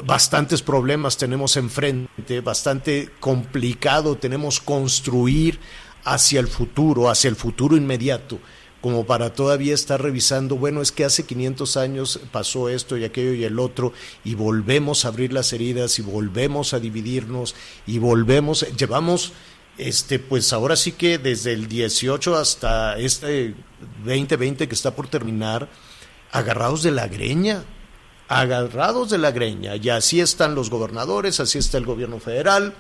bastantes 0.05 0.63
problemas 0.63 1.17
tenemos 1.17 1.57
enfrente, 1.57 2.41
bastante 2.41 3.11
complicado 3.19 4.17
tenemos 4.17 4.61
construir 4.61 5.59
hacia 6.05 6.41
el 6.41 6.49
futuro, 6.49 7.11
hacia 7.11 7.29
el 7.29 7.37
futuro 7.37 7.77
inmediato, 7.77 8.39
como 8.81 9.05
para 9.05 9.35
todavía 9.35 9.75
estar 9.75 10.01
revisando, 10.03 10.57
bueno, 10.57 10.81
es 10.81 10.91
que 10.91 11.05
hace 11.05 11.25
500 11.25 11.77
años 11.77 12.21
pasó 12.33 12.71
esto 12.71 12.97
y 12.97 13.05
aquello 13.05 13.35
y 13.35 13.45
el 13.45 13.59
otro, 13.59 13.93
y 14.25 14.35
volvemos 14.35 15.05
a 15.05 15.09
abrir 15.09 15.33
las 15.33 15.53
heridas 15.53 15.99
y 15.99 16.03
volvemos 16.03 16.73
a 16.73 16.81
dividirnos 16.81 17.55
y 17.87 17.99
volvemos, 17.99 18.67
llevamos 18.77 19.33
este, 19.81 20.19
pues 20.19 20.53
ahora 20.53 20.77
sí 20.77 20.93
que 20.93 21.19
desde 21.19 21.53
el 21.53 21.69
18 21.69 22.37
hasta 22.37 22.99
este 22.99 23.55
2020 24.05 24.69
que 24.69 24.75
está 24.75 24.95
por 24.95 25.09
terminar, 25.09 25.69
agarrados 26.33 26.83
de 26.83 26.91
la 26.91 27.09
greña, 27.09 27.65
agarrados 28.29 29.11
de 29.11 29.19
la 29.19 29.31
greña, 29.31 29.77
y 29.77 29.89
así 29.89 30.21
están 30.21 30.55
los 30.55 30.71
gobernadores, 30.71 31.41
así 31.41 31.59
está 31.59 31.79
el 31.79 31.87
gobierno 31.87 32.21
federal, 32.21 32.75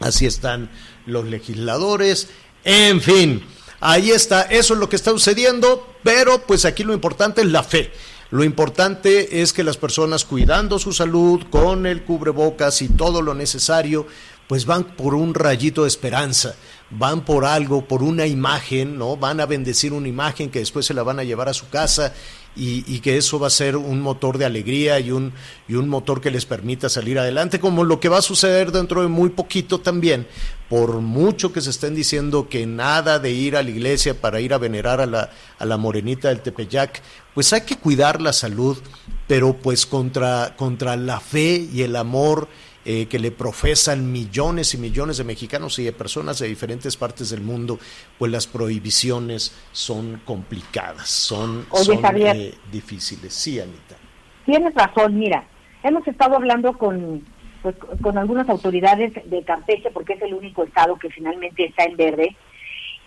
así 0.00 0.26
están 0.26 0.70
los 1.06 1.26
legisladores, 1.26 2.28
en 2.64 3.00
fin, 3.00 3.44
ahí 3.80 4.10
está, 4.10 4.42
eso 4.42 4.74
es 4.74 4.80
lo 4.80 4.88
que 4.88 4.96
está 4.96 5.10
sucediendo, 5.10 5.94
pero 6.02 6.46
pues 6.46 6.64
aquí 6.64 6.84
lo 6.84 6.94
importante 6.94 7.42
es 7.42 7.48
la 7.48 7.62
fe. 7.62 7.92
Lo 8.30 8.42
importante 8.42 9.42
es 9.42 9.52
que 9.52 9.62
las 9.62 9.76
personas 9.76 10.24
cuidando 10.24 10.80
su 10.80 10.92
salud 10.92 11.44
con 11.50 11.86
el 11.86 12.02
cubrebocas 12.02 12.82
y 12.82 12.88
todo 12.88 13.22
lo 13.22 13.32
necesario, 13.32 14.08
pues 14.48 14.66
van 14.66 14.84
por 14.84 15.14
un 15.14 15.34
rayito 15.34 15.82
de 15.82 15.88
esperanza, 15.88 16.54
van 16.90 17.24
por 17.24 17.44
algo, 17.44 17.86
por 17.86 18.02
una 18.02 18.26
imagen, 18.26 18.98
¿no? 18.98 19.16
Van 19.16 19.40
a 19.40 19.46
bendecir 19.46 19.92
una 19.92 20.08
imagen 20.08 20.50
que 20.50 20.58
después 20.58 20.86
se 20.86 20.94
la 20.94 21.02
van 21.02 21.18
a 21.18 21.24
llevar 21.24 21.48
a 21.48 21.54
su 21.54 21.68
casa 21.68 22.12
y, 22.56 22.84
y, 22.86 23.00
que 23.00 23.16
eso 23.16 23.40
va 23.40 23.48
a 23.48 23.50
ser 23.50 23.76
un 23.76 24.00
motor 24.00 24.38
de 24.38 24.44
alegría 24.44 25.00
y 25.00 25.10
un, 25.10 25.32
y 25.66 25.74
un 25.74 25.88
motor 25.88 26.20
que 26.20 26.30
les 26.30 26.46
permita 26.46 26.88
salir 26.88 27.18
adelante, 27.18 27.58
como 27.58 27.82
lo 27.82 27.98
que 27.98 28.08
va 28.08 28.18
a 28.18 28.22
suceder 28.22 28.70
dentro 28.70 29.02
de 29.02 29.08
muy 29.08 29.30
poquito 29.30 29.80
también, 29.80 30.28
por 30.68 31.00
mucho 31.00 31.52
que 31.52 31.60
se 31.60 31.70
estén 31.70 31.96
diciendo 31.96 32.48
que 32.48 32.64
nada 32.64 33.18
de 33.18 33.32
ir 33.32 33.56
a 33.56 33.62
la 33.64 33.70
iglesia 33.70 34.20
para 34.20 34.40
ir 34.40 34.54
a 34.54 34.58
venerar 34.58 35.00
a 35.00 35.06
la, 35.06 35.30
a 35.58 35.64
la 35.64 35.76
morenita 35.76 36.28
del 36.28 36.42
Tepeyac, 36.42 37.02
pues 37.34 37.52
hay 37.52 37.62
que 37.62 37.76
cuidar 37.76 38.22
la 38.22 38.32
salud, 38.32 38.78
pero 39.26 39.56
pues 39.56 39.84
contra, 39.84 40.54
contra 40.56 40.96
la 40.96 41.18
fe 41.18 41.68
y 41.72 41.82
el 41.82 41.96
amor 41.96 42.48
eh, 42.84 43.06
que 43.06 43.18
le 43.18 43.30
profesan 43.30 44.12
millones 44.12 44.74
y 44.74 44.78
millones 44.78 45.18
de 45.18 45.24
mexicanos 45.24 45.78
y 45.78 45.84
de 45.84 45.92
personas 45.92 46.38
de 46.38 46.48
diferentes 46.48 46.96
partes 46.96 47.30
del 47.30 47.40
mundo, 47.40 47.78
pues 48.18 48.30
las 48.30 48.46
prohibiciones 48.46 49.56
son 49.72 50.20
complicadas, 50.24 51.08
son, 51.08 51.66
Oye, 51.70 51.84
son 51.84 52.02
Javier, 52.02 52.36
eh, 52.36 52.54
difíciles. 52.70 53.32
Sí, 53.32 53.58
Anita. 53.60 53.96
Tienes 54.44 54.74
razón, 54.74 55.18
mira, 55.18 55.44
hemos 55.82 56.06
estado 56.06 56.36
hablando 56.36 56.76
con, 56.76 57.24
pues, 57.62 57.74
con 58.02 58.18
algunas 58.18 58.48
autoridades 58.48 59.12
de 59.24 59.42
Campeche, 59.44 59.90
porque 59.90 60.12
es 60.14 60.22
el 60.22 60.34
único 60.34 60.64
estado 60.64 60.96
que 60.96 61.08
finalmente 61.10 61.64
está 61.64 61.84
en 61.84 61.96
verde, 61.96 62.36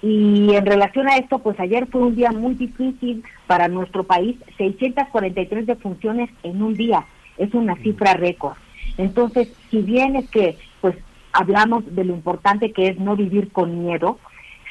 y 0.02 0.54
en 0.54 0.66
relación 0.66 1.08
a 1.08 1.18
esto, 1.18 1.40
pues 1.40 1.60
ayer 1.60 1.88
fue 1.88 2.02
un 2.02 2.16
día 2.16 2.32
muy 2.32 2.54
difícil 2.54 3.24
para 3.48 3.68
nuestro 3.68 4.04
país, 4.04 4.38
643 4.58 5.66
defunciones 5.66 6.30
en 6.44 6.62
un 6.62 6.76
día, 6.76 7.06
es 7.38 7.54
una 7.54 7.76
cifra 7.78 8.14
récord. 8.14 8.56
Entonces, 8.98 9.54
si 9.70 9.82
bien 9.82 10.16
es 10.16 10.30
que 10.30 10.58
pues 10.82 10.96
hablamos 11.32 11.84
de 11.96 12.04
lo 12.04 12.14
importante 12.14 12.72
que 12.72 12.88
es 12.88 13.00
no 13.00 13.16
vivir 13.16 13.52
con 13.52 13.84
miedo, 13.84 14.20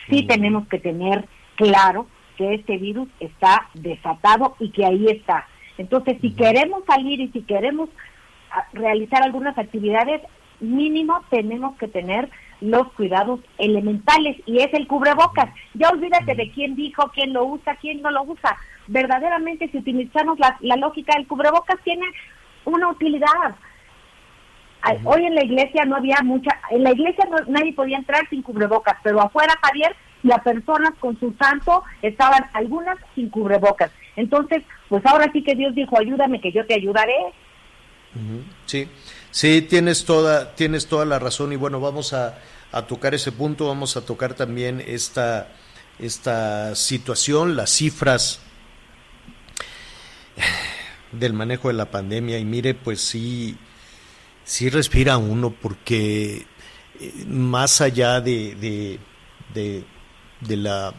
sí 0.09 0.25
mm. 0.25 0.26
tenemos 0.26 0.68
que 0.68 0.78
tener 0.78 1.26
claro 1.54 2.06
que 2.37 2.54
este 2.54 2.76
virus 2.76 3.09
está 3.21 3.68
desatado 3.75 4.56
y 4.59 4.71
que 4.71 4.85
ahí 4.85 5.06
está. 5.09 5.47
Entonces, 5.78 6.18
si 6.21 6.30
mm. 6.30 6.37
queremos 6.37 6.85
salir 6.87 7.21
y 7.21 7.28
si 7.28 7.42
queremos 7.42 7.88
realizar 8.73 9.23
algunas 9.23 9.56
actividades, 9.59 10.23
mínimo 10.61 11.23
tenemos 11.30 11.76
que 11.76 11.88
tener 11.88 12.30
los 12.61 12.90
cuidados 12.92 13.40
elementales 13.59 14.37
y 14.47 14.59
es 14.59 14.73
el 14.73 14.87
cubrebocas. 14.87 15.50
Ya 15.75 15.90
olvídate 15.90 16.35
de 16.35 16.50
quién 16.52 16.75
dijo, 16.75 17.11
quién 17.14 17.33
lo 17.33 17.45
usa, 17.45 17.76
quién 17.76 18.00
no 18.02 18.11
lo 18.11 18.23
usa. 18.23 18.56
Verdaderamente, 18.87 19.68
si 19.68 19.78
utilizamos 19.78 20.38
la, 20.38 20.56
la 20.61 20.76
lógica 20.76 21.14
del 21.16 21.26
cubrebocas, 21.26 21.76
tiene 21.85 22.06
una 22.64 22.88
utilidad. 22.88 23.56
Hoy 25.05 25.25
en 25.25 25.35
la 25.35 25.45
iglesia 25.45 25.85
no 25.85 25.97
había 25.97 26.19
mucha, 26.23 26.61
en 26.71 26.83
la 26.83 26.93
iglesia 26.93 27.26
no, 27.31 27.38
nadie 27.49 27.73
podía 27.73 27.99
entrar 27.99 28.28
sin 28.28 28.43
cubrebocas, 28.43 28.97
pero 29.02 29.21
afuera, 29.21 29.55
Javier, 29.62 29.97
las 30.23 30.40
personas 30.43 30.93
con 31.00 31.19
su 31.19 31.35
santo 31.38 31.83
estaban 32.02 32.45
algunas 32.52 32.97
sin 33.14 33.28
cubrebocas. 33.31 33.90
Entonces, 34.16 34.62
pues 34.88 35.05
ahora 35.07 35.31
sí 35.33 35.43
que 35.43 35.55
Dios 35.55 35.75
dijo, 35.75 35.99
ayúdame 35.99 36.40
que 36.40 36.52
yo 36.52 36.64
te 36.66 36.75
ayudaré. 36.75 37.16
Sí, 38.64 38.88
sí, 39.31 39.62
tienes 39.62 40.05
toda, 40.05 40.55
tienes 40.55 40.87
toda 40.87 41.05
la 41.05 41.19
razón 41.19 41.52
y 41.52 41.57
bueno, 41.57 41.81
vamos 41.81 42.14
a, 42.14 42.38
a 42.73 42.87
tocar 42.87 43.14
ese 43.14 43.31
punto, 43.31 43.69
vamos 43.69 43.97
a 43.97 44.07
tocar 44.07 44.35
también 44.35 44.83
esta, 44.87 45.49
esta 45.99 46.75
situación, 46.75 47.57
las 47.57 47.71
cifras 47.71 48.40
del 51.12 51.33
manejo 51.33 51.69
de 51.69 51.75
la 51.75 51.90
pandemia 51.90 52.38
y 52.38 52.45
mire, 52.45 52.75
pues 52.75 53.00
sí, 53.00 53.57
sí 54.47 54.71
respira 54.71 55.19
uno 55.19 55.50
porque 55.50 56.47
eh, 57.00 57.12
más 57.26 57.83
allá 57.83 58.23
de, 58.23 58.99
de, 59.53 59.85
de, 60.41 60.57
la 60.57 60.95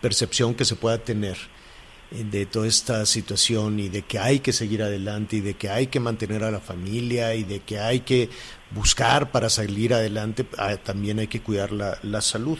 percepción 0.00 0.54
que 0.54 0.64
se 0.64 0.76
pueda 0.76 0.98
tener 0.98 1.36
eh, 2.12 2.24
de 2.24 2.46
toda 2.46 2.66
esta 2.66 3.04
situación 3.04 3.80
y 3.80 3.88
de 3.88 4.02
que 4.02 4.18
hay 4.18 4.38
que 4.38 4.52
seguir 4.52 4.82
adelante 4.82 5.36
y 5.36 5.40
de 5.40 5.54
que 5.54 5.68
hay 5.68 5.88
que 5.88 6.00
mantener 6.00 6.44
a 6.44 6.50
la 6.50 6.60
familia 6.60 7.34
y 7.34 7.42
de 7.42 7.60
que 7.60 7.80
hay 7.80 8.00
que 8.00 8.30
buscar 8.70 9.32
para 9.32 9.50
salir 9.50 9.92
adelante, 9.92 10.46
ah, 10.56 10.76
también 10.76 11.18
hay 11.18 11.26
que 11.26 11.42
cuidar 11.42 11.72
la, 11.72 11.98
la 12.02 12.22
salud. 12.22 12.58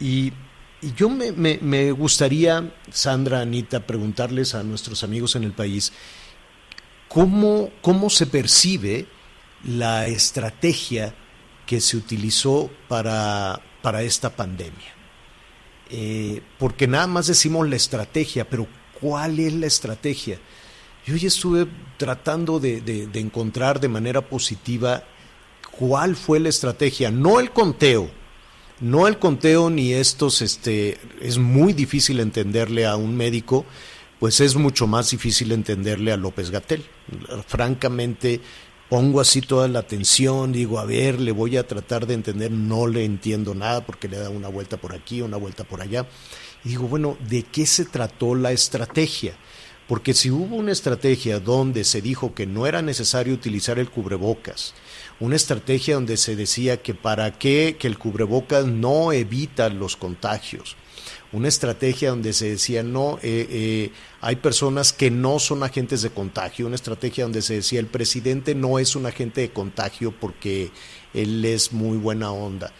Y 0.00 0.32
y 0.80 0.92
yo 0.94 1.08
me, 1.08 1.32
me, 1.32 1.90
gustaría, 1.90 2.72
Sandra, 2.92 3.40
Anita, 3.40 3.84
preguntarles 3.84 4.54
a 4.54 4.62
nuestros 4.62 5.02
amigos 5.02 5.34
en 5.34 5.42
el 5.42 5.50
país, 5.50 5.92
¿cómo, 7.08 7.70
cómo 7.82 8.08
se 8.08 8.26
percibe 8.26 9.06
la 9.64 10.06
estrategia 10.06 11.14
que 11.66 11.80
se 11.80 11.96
utilizó 11.96 12.70
para, 12.88 13.60
para 13.82 14.02
esta 14.02 14.30
pandemia? 14.30 14.94
Eh, 15.90 16.42
porque 16.58 16.86
nada 16.86 17.06
más 17.06 17.26
decimos 17.26 17.68
la 17.68 17.76
estrategia, 17.76 18.48
pero 18.48 18.66
¿cuál 19.00 19.38
es 19.38 19.52
la 19.52 19.66
estrategia? 19.66 20.38
Yo 21.06 21.16
ya 21.16 21.28
estuve 21.28 21.66
tratando 21.96 22.60
de, 22.60 22.80
de 22.80 23.20
encontrar 23.20 23.80
de 23.80 23.88
manera 23.88 24.20
positiva 24.20 25.04
cuál 25.70 26.16
fue 26.16 26.40
la 26.40 26.50
estrategia, 26.50 27.10
no 27.10 27.40
el 27.40 27.50
conteo, 27.50 28.10
no 28.80 29.08
el 29.08 29.18
conteo 29.18 29.70
ni 29.70 29.92
estos, 29.92 30.42
este, 30.42 30.98
es 31.20 31.38
muy 31.38 31.72
difícil 31.72 32.20
entenderle 32.20 32.86
a 32.86 32.96
un 32.96 33.16
médico, 33.16 33.64
pues 34.20 34.40
es 34.40 34.56
mucho 34.56 34.86
más 34.86 35.10
difícil 35.10 35.52
entenderle 35.52 36.12
a 36.12 36.16
López 36.16 36.50
Gatel. 36.50 36.84
Francamente, 37.46 38.40
pongo 38.88 39.20
así 39.20 39.40
toda 39.40 39.68
la 39.68 39.80
atención, 39.80 40.52
digo, 40.52 40.78
a 40.78 40.84
ver, 40.84 41.20
le 41.20 41.32
voy 41.32 41.56
a 41.56 41.66
tratar 41.66 42.06
de 42.06 42.14
entender, 42.14 42.50
no 42.50 42.86
le 42.86 43.04
entiendo 43.04 43.54
nada 43.54 43.84
porque 43.84 44.08
le 44.08 44.18
da 44.18 44.30
una 44.30 44.48
vuelta 44.48 44.76
por 44.76 44.94
aquí, 44.94 45.20
una 45.20 45.36
vuelta 45.36 45.64
por 45.64 45.82
allá. 45.82 46.06
Y 46.64 46.70
digo, 46.70 46.88
bueno, 46.88 47.16
¿de 47.28 47.42
qué 47.42 47.66
se 47.66 47.84
trató 47.84 48.34
la 48.34 48.52
estrategia? 48.52 49.34
Porque 49.86 50.12
si 50.12 50.30
hubo 50.30 50.56
una 50.56 50.72
estrategia 50.72 51.40
donde 51.40 51.84
se 51.84 52.02
dijo 52.02 52.34
que 52.34 52.46
no 52.46 52.66
era 52.66 52.82
necesario 52.82 53.32
utilizar 53.32 53.78
el 53.78 53.90
cubrebocas, 53.90 54.74
una 55.20 55.36
estrategia 55.36 55.94
donde 55.94 56.16
se 56.16 56.36
decía 56.36 56.82
que 56.82 56.94
para 56.94 57.38
qué, 57.38 57.76
que 57.78 57.86
el 57.86 57.98
cubrebocas 57.98 58.66
no 58.66 59.12
evita 59.12 59.68
los 59.70 59.96
contagios, 59.96 60.76
una 61.32 61.48
estrategia 61.48 62.10
donde 62.10 62.32
se 62.32 62.50
decía 62.50 62.82
no, 62.82 63.18
eh, 63.22 63.46
eh, 63.50 63.92
hay 64.20 64.36
personas 64.36 64.92
que 64.92 65.10
no 65.10 65.38
son 65.38 65.62
agentes 65.62 66.02
de 66.02 66.10
contagio, 66.10 66.66
una 66.66 66.76
estrategia 66.76 67.24
donde 67.24 67.42
se 67.42 67.54
decía 67.54 67.80
el 67.80 67.86
presidente 67.86 68.54
no 68.54 68.78
es 68.78 68.96
un 68.96 69.06
agente 69.06 69.42
de 69.42 69.50
contagio 69.50 70.12
porque 70.12 70.70
él 71.12 71.44
es 71.44 71.72
muy 71.72 71.98
buena 71.98 72.30
onda, 72.30 72.72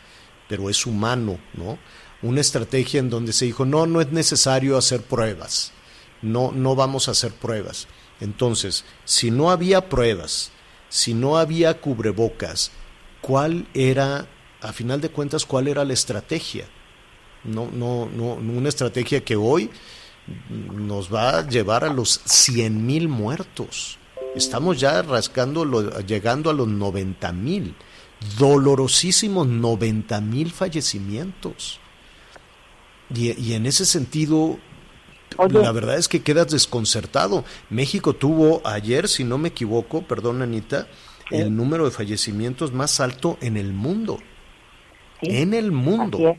pero 0.48 0.70
es 0.70 0.86
humano, 0.86 1.38
¿no? 1.54 1.78
Una 2.22 2.40
estrategia 2.40 3.00
en 3.00 3.10
donde 3.10 3.32
se 3.32 3.44
dijo 3.44 3.64
no, 3.64 3.86
no 3.86 4.00
es 4.00 4.10
necesario 4.12 4.78
hacer 4.78 5.02
pruebas, 5.02 5.72
no, 6.22 6.50
no 6.52 6.74
vamos 6.74 7.08
a 7.08 7.12
hacer 7.12 7.32
pruebas. 7.32 7.86
Entonces, 8.20 8.84
si 9.04 9.30
no 9.30 9.50
había 9.50 9.88
pruebas, 9.88 10.50
si 10.88 11.14
no 11.14 11.38
había 11.38 11.80
cubrebocas, 11.80 12.72
¿cuál 13.20 13.68
era, 13.74 14.26
a 14.60 14.72
final 14.72 15.00
de 15.00 15.10
cuentas, 15.10 15.44
cuál 15.44 15.68
era 15.68 15.84
la 15.84 15.92
estrategia? 15.92 16.66
No, 17.48 17.70
no, 17.72 18.08
no, 18.14 18.34
una 18.34 18.68
estrategia 18.68 19.24
que 19.24 19.36
hoy 19.36 19.70
nos 20.74 21.12
va 21.12 21.38
a 21.38 21.48
llevar 21.48 21.84
a 21.84 21.92
los 21.92 22.20
100 22.24 22.86
mil 22.86 23.08
muertos. 23.08 23.98
Estamos 24.34 24.78
ya 24.78 25.02
rascando, 25.02 25.64
llegando 26.02 26.50
a 26.50 26.52
los 26.52 26.68
90 26.68 27.32
mil, 27.32 27.74
dolorosísimos 28.38 29.46
90 29.46 30.20
mil 30.20 30.52
fallecimientos. 30.52 31.80
Y, 33.14 33.40
y 33.40 33.54
en 33.54 33.66
ese 33.66 33.86
sentido, 33.86 34.58
la 35.50 35.72
verdad 35.72 35.96
es 35.96 36.08
que 36.08 36.22
quedas 36.22 36.48
desconcertado. 36.48 37.44
México 37.70 38.14
tuvo 38.14 38.60
ayer, 38.66 39.08
si 39.08 39.24
no 39.24 39.38
me 39.38 39.48
equivoco, 39.48 40.02
perdón 40.02 40.42
Anita, 40.42 40.88
el 41.30 41.54
número 41.54 41.84
de 41.84 41.90
fallecimientos 41.90 42.72
más 42.72 43.00
alto 43.00 43.38
en 43.40 43.56
el 43.56 43.72
mundo. 43.72 44.18
En 45.20 45.54
el 45.54 45.72
mundo. 45.72 46.36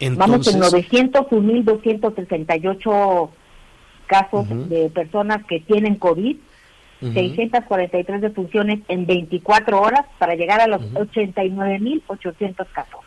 Vamos 0.00 0.48
en 0.48 0.60
901.268 0.60 3.30
casos 4.06 4.46
de 4.68 4.90
personas 4.90 5.46
que 5.46 5.60
tienen 5.60 5.94
COVID, 5.96 6.36
643 7.00 8.20
defunciones 8.20 8.80
en 8.88 9.06
24 9.06 9.80
horas 9.80 10.04
para 10.18 10.34
llegar 10.34 10.60
a 10.60 10.66
los 10.66 10.82
89.800 10.92 12.66
casos. 12.72 13.00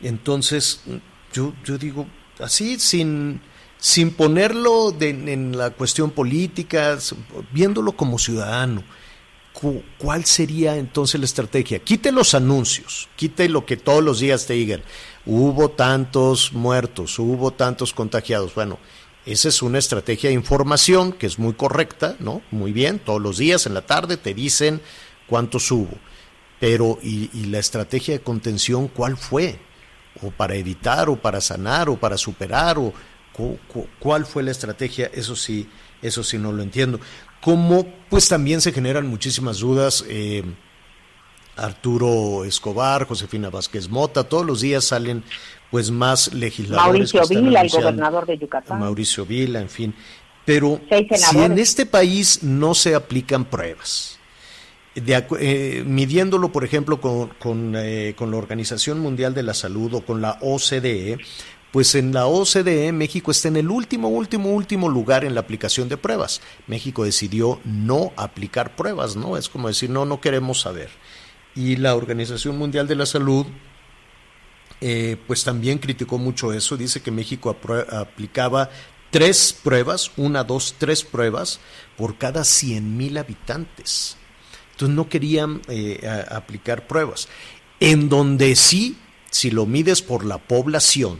Entonces, 0.00 0.84
yo, 1.32 1.52
yo 1.64 1.76
digo, 1.78 2.06
así 2.38 2.78
sin 2.78 3.40
sin 3.78 4.10
ponerlo 4.10 4.94
en 5.00 5.56
la 5.56 5.70
cuestión 5.70 6.10
política, 6.10 6.98
viéndolo 7.52 7.92
como 7.92 8.18
ciudadano, 8.18 8.82
¿cuál 9.98 10.24
sería 10.24 10.76
entonces 10.76 11.20
la 11.20 11.26
estrategia? 11.26 11.78
Quite 11.78 12.12
los 12.12 12.34
anuncios, 12.34 13.08
quite 13.16 13.48
lo 13.48 13.64
que 13.64 13.76
todos 13.76 14.02
los 14.02 14.20
días 14.20 14.46
te 14.46 14.54
digan, 14.54 14.82
hubo 15.26 15.70
tantos 15.70 16.52
muertos, 16.52 17.18
hubo 17.18 17.50
tantos 17.52 17.92
contagiados. 17.92 18.54
Bueno, 18.54 18.78
esa 19.26 19.48
es 19.48 19.62
una 19.62 19.78
estrategia 19.78 20.30
de 20.30 20.34
información 20.34 21.12
que 21.12 21.26
es 21.26 21.38
muy 21.38 21.52
correcta, 21.52 22.16
¿no? 22.18 22.42
Muy 22.50 22.72
bien, 22.72 22.98
todos 22.98 23.20
los 23.20 23.38
días 23.38 23.66
en 23.66 23.74
la 23.74 23.82
tarde 23.82 24.16
te 24.16 24.34
dicen 24.34 24.80
cuántos 25.26 25.70
hubo. 25.70 25.98
Pero, 26.60 26.98
¿y, 27.02 27.28
la 27.46 27.58
estrategia 27.58 28.14
de 28.14 28.20
contención 28.20 28.88
cuál 28.88 29.16
fue? 29.16 29.58
¿O 30.22 30.30
para 30.30 30.56
evitar, 30.56 31.08
o 31.08 31.16
para 31.16 31.40
sanar, 31.40 31.88
o 31.88 31.96
para 31.96 32.16
superar, 32.16 32.78
o, 32.78 32.92
¿Cuál 34.00 34.26
fue 34.26 34.42
la 34.42 34.50
estrategia? 34.50 35.10
Eso 35.14 35.36
sí, 35.36 35.68
eso 36.02 36.24
sí 36.24 36.38
no 36.38 36.50
lo 36.50 36.62
entiendo. 36.62 36.98
¿Cómo? 37.40 37.86
Pues 38.08 38.28
también 38.28 38.60
se 38.60 38.72
generan 38.72 39.06
muchísimas 39.06 39.58
dudas. 39.58 40.04
Eh, 40.08 40.42
Arturo 41.58 42.44
Escobar, 42.44 43.06
Josefina 43.06 43.50
Vázquez 43.50 43.88
Mota, 43.88 44.24
todos 44.24 44.46
los 44.46 44.60
días 44.60 44.84
salen 44.84 45.22
pues 45.70 45.90
más 45.90 46.32
legisladores. 46.32 47.12
Mauricio 47.14 47.42
Vila, 47.42 47.60
el 47.60 47.68
gobernador 47.68 48.26
de 48.26 48.38
Yucatán. 48.38 48.78
Mauricio 48.80 49.26
Vila, 49.26 49.60
en 49.60 49.68
fin. 49.68 49.94
Pero 50.44 50.80
si 50.88 51.38
en 51.38 51.58
este 51.58 51.84
país 51.84 52.42
no 52.42 52.74
se 52.74 52.94
aplican 52.94 53.44
pruebas, 53.44 54.18
eh, 54.94 55.82
midiéndolo, 55.86 56.50
por 56.50 56.64
ejemplo, 56.64 57.00
con, 57.00 57.28
con, 57.38 57.74
eh, 57.76 58.14
con, 58.16 58.30
la 58.30 58.38
Organización 58.38 58.98
Mundial 59.00 59.34
de 59.34 59.42
la 59.42 59.54
Salud 59.54 59.94
o 59.94 60.00
con 60.00 60.22
la 60.22 60.38
OCDE, 60.40 61.18
pues 61.70 61.94
en 61.94 62.14
la 62.14 62.26
OCDE 62.26 62.92
México 62.92 63.30
está 63.30 63.48
en 63.48 63.58
el 63.58 63.70
último, 63.70 64.08
último, 64.08 64.50
último 64.50 64.88
lugar 64.88 65.24
en 65.24 65.34
la 65.34 65.40
aplicación 65.40 65.88
de 65.88 65.98
pruebas. 65.98 66.40
México 66.66 67.04
decidió 67.04 67.60
no 67.64 68.12
aplicar 68.16 68.74
pruebas, 68.74 69.16
¿no? 69.16 69.36
Es 69.36 69.48
como 69.48 69.68
decir, 69.68 69.90
no, 69.90 70.04
no 70.04 70.20
queremos 70.20 70.60
saber. 70.60 70.88
Y 71.58 71.74
la 71.74 71.96
Organización 71.96 72.56
Mundial 72.56 72.86
de 72.86 72.94
la 72.94 73.04
Salud, 73.04 73.44
eh, 74.80 75.16
pues 75.26 75.42
también 75.42 75.78
criticó 75.78 76.16
mucho 76.16 76.52
eso, 76.52 76.76
dice 76.76 77.02
que 77.02 77.10
México 77.10 77.50
aplicaba 77.90 78.70
tres 79.10 79.58
pruebas, 79.60 80.12
una, 80.16 80.44
dos, 80.44 80.76
tres 80.78 81.02
pruebas 81.02 81.58
por 81.96 82.16
cada 82.16 82.44
100 82.44 82.96
mil 82.96 83.18
habitantes. 83.18 84.16
Entonces 84.70 84.94
no 84.94 85.08
querían 85.08 85.60
eh, 85.66 86.08
aplicar 86.30 86.86
pruebas. 86.86 87.28
En 87.80 88.08
donde 88.08 88.54
sí, 88.54 88.96
si 89.28 89.50
lo 89.50 89.66
mides 89.66 90.00
por 90.00 90.24
la 90.24 90.38
población, 90.38 91.18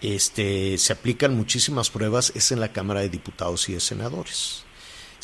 este, 0.00 0.78
se 0.78 0.94
aplican 0.94 1.36
muchísimas 1.36 1.90
pruebas 1.90 2.32
es 2.34 2.52
en 2.52 2.60
la 2.60 2.72
Cámara 2.72 3.00
de 3.00 3.10
Diputados 3.10 3.68
y 3.68 3.74
de 3.74 3.80
Senadores. 3.80 4.65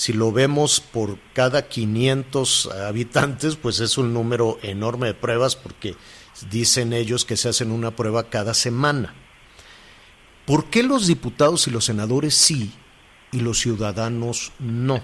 Si 0.03 0.13
lo 0.13 0.33
vemos 0.33 0.81
por 0.81 1.17
cada 1.33 1.69
500 1.69 2.73
habitantes, 2.89 3.55
pues 3.55 3.79
es 3.79 3.99
un 3.99 4.13
número 4.13 4.59
enorme 4.61 5.07
de 5.07 5.15
pruebas 5.15 5.55
porque 5.55 5.95
dicen 6.51 6.93
ellos 6.93 7.25
que 7.25 7.37
se 7.37 7.49
hacen 7.49 7.71
una 7.71 7.93
prueba 7.93 8.29
cada 8.29 8.53
semana. 8.53 9.15
¿Por 10.45 10.65
qué 10.71 10.83
los 10.83 11.07
diputados 11.07 11.69
y 11.69 11.71
los 11.71 11.85
senadores 11.85 12.35
sí 12.35 12.73
y 13.31 13.39
los 13.39 13.61
ciudadanos 13.61 14.51
no? 14.59 15.01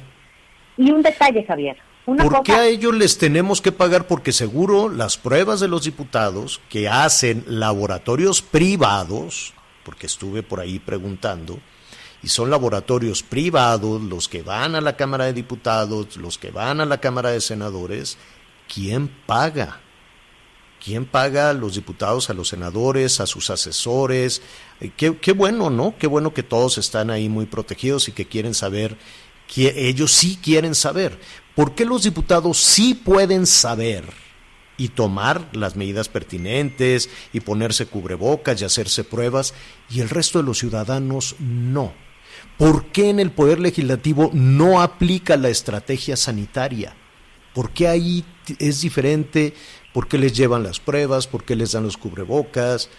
Y 0.76 0.90
un 0.90 1.02
detalle, 1.02 1.44
Javier. 1.44 1.76
¿Por 2.04 2.42
qué 2.42 2.54
a 2.54 2.66
ellos 2.66 2.92
les 2.92 3.18
tenemos 3.18 3.61
que 3.61 3.70
pagar? 3.70 4.08
Porque 4.08 4.32
seguro 4.32 4.88
las 4.88 5.16
pruebas 5.16 5.61
de 5.61 5.68
los 5.68 5.84
diputados 5.84 6.61
que 6.68 6.88
hacen 6.88 7.44
laboratorios 7.46 8.42
privados 8.42 9.54
porque 9.88 10.06
estuve 10.06 10.42
por 10.42 10.61
ahí 10.61 10.80
preguntando, 10.80 11.61
y 12.22 12.28
son 12.28 12.50
laboratorios 12.50 13.22
privados 13.22 14.02
los 14.02 14.28
que 14.28 14.42
van 14.42 14.74
a 14.74 14.81
la 14.81 14.96
Cámara 14.96 15.26
de 15.26 15.33
Diputados, 15.33 16.16
los 16.16 16.38
que 16.38 16.50
van 16.50 16.81
a 16.81 16.87
la 16.87 17.00
Cámara 17.00 17.31
de 17.31 17.40
Senadores, 17.40 18.18
¿quién 18.72 19.09
paga? 19.26 19.81
¿Quién 20.85 21.07
paga 21.07 21.50
a 21.50 21.54
los 21.54 21.74
diputados, 21.74 22.31
a 22.31 22.35
los 22.35 22.48
senadores, 22.48 23.20
a 23.20 23.26
sus 23.26 23.50
asesores? 23.50 24.42
Eh, 24.81 24.92
Qué, 24.96 25.16
qué 25.18 25.33
bueno, 25.33 25.70
¿no? 25.70 25.94
Qué 25.98 26.07
bueno 26.07 26.33
que 26.33 26.42
todos 26.42 26.78
están 26.78 27.11
ahí 27.11 27.28
muy 27.28 27.46
protegidos 27.46 28.09
y 28.09 28.12
que 28.12 28.26
quieren 28.26 28.54
saber, 28.54 28.96
que 29.52 29.88
ellos 29.88 30.12
sí 30.12 30.38
quieren 30.42 30.74
saber. 30.74 31.18
¿Por 31.54 31.74
qué 31.74 31.85
los 31.85 32.04
diputados 32.04 32.59
sí 32.59 32.94
pueden 32.94 33.46
saber 33.46 34.04
y 34.76 34.90
tomar 34.90 35.48
las 35.52 35.74
medidas 35.74 36.09
pertinentes 36.09 37.11
y 37.33 37.40
ponerse 37.40 37.87
cubrebocas 37.87 38.61
y 38.61 38.64
hacerse 38.64 39.02
pruebas 39.02 39.54
y 39.90 40.00
el 40.00 40.09
resto 40.09 40.38
de 40.38 40.44
los 40.44 40.59
ciudadanos 40.59 41.35
no? 41.40 41.92
¿Por 42.58 42.86
qué 42.86 43.10
en 43.10 43.20
el 43.20 43.30
Poder 43.30 43.60
Legislativo 43.60 44.30
no 44.34 44.80
aplica 44.82 45.36
la 45.36 45.48
estrategia 45.48 46.16
sanitaria? 46.16 46.94
¿Por 47.54 47.70
qué 47.70 47.88
ahí 47.88 48.24
es 48.58 48.80
diferente? 48.80 49.54
¿Por 49.92 50.08
qué 50.08 50.18
les 50.18 50.32
llevan 50.36 50.62
las 50.64 50.80
pruebas? 50.80 51.26
¿Por 51.26 51.44
qué 51.44 51.54
les 51.56 51.72
dan 51.72 51.84
los 51.84 51.96
cubrebocas? 51.96 52.90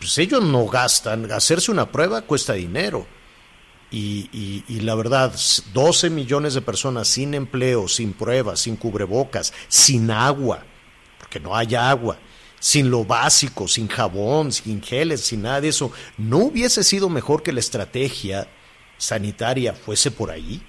Pues 0.00 0.18
ellos 0.18 0.42
no 0.44 0.66
gastan. 0.66 1.30
Hacerse 1.32 1.70
una 1.70 1.90
prueba 1.90 2.22
cuesta 2.22 2.54
dinero. 2.54 3.06
Y, 3.90 4.62
la 4.82 4.94
verdad, 4.96 5.32
s- 5.34 5.62
12 5.72 6.10
millones 6.10 6.54
de 6.54 6.60
personas 6.60 7.06
sin 7.08 7.32
empleo, 7.34 7.88
sin 7.88 8.12
pruebas, 8.12 8.60
sin 8.60 8.76
cubrebocas, 8.76 9.54
sin 9.68 10.10
agua, 10.10 10.64
porque 11.18 11.40
no 11.40 11.56
hay 11.56 11.74
agua, 11.76 12.18
sin 12.58 12.90
lo 12.90 13.04
básico, 13.04 13.68
sin 13.68 13.86
jabón, 13.88 14.52
sin 14.52 14.82
geles, 14.82 15.22
sin 15.22 15.42
nada 15.42 15.60
de 15.60 15.68
eso, 15.68 15.92
¿no 16.18 16.38
hubiese 16.38 16.82
sido 16.84 17.08
mejor 17.08 17.42
que 17.42 17.52
la 17.52 17.60
estrategia 17.60 18.48
sanitaria 18.98 19.72
fuese 19.72 20.10
por 20.10 20.30
ahí? 20.30 20.62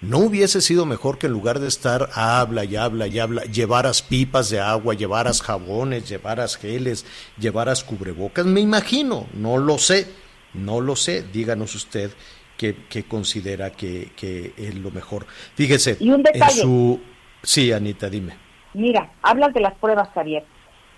¿No 0.00 0.18
hubiese 0.18 0.60
sido 0.60 0.84
mejor 0.84 1.16
que 1.16 1.28
en 1.28 1.32
lugar 1.32 1.60
de 1.60 1.68
estar 1.68 2.10
habla 2.14 2.64
y 2.64 2.76
habla 2.76 3.06
y 3.06 3.18
habla, 3.18 3.42
llevaras 3.44 4.02
pipas 4.02 4.50
de 4.50 4.60
agua, 4.60 4.92
llevaras 4.92 5.40
jabones, 5.40 6.06
llevaras 6.08 6.56
geles, 6.56 7.06
llevaras 7.38 7.82
cubrebocas? 7.84 8.44
Me 8.44 8.60
imagino, 8.60 9.26
no 9.32 9.56
lo 9.56 9.78
sé, 9.78 10.06
no 10.52 10.82
lo 10.82 10.94
sé. 10.94 11.22
Díganos 11.22 11.74
usted 11.74 12.10
qué, 12.58 12.76
qué 12.90 13.04
considera 13.04 13.70
que, 13.70 14.12
que 14.14 14.52
es 14.58 14.74
lo 14.74 14.90
mejor. 14.90 15.26
Fíjese, 15.54 15.96
Y 16.00 16.10
un 16.10 16.22
en 16.30 16.50
su... 16.50 17.00
Sí, 17.42 17.72
Anita, 17.72 18.10
dime. 18.10 18.34
Mira, 18.74 19.12
hablas 19.22 19.54
de 19.54 19.60
las 19.60 19.74
pruebas, 19.74 20.08
Javier. 20.14 20.44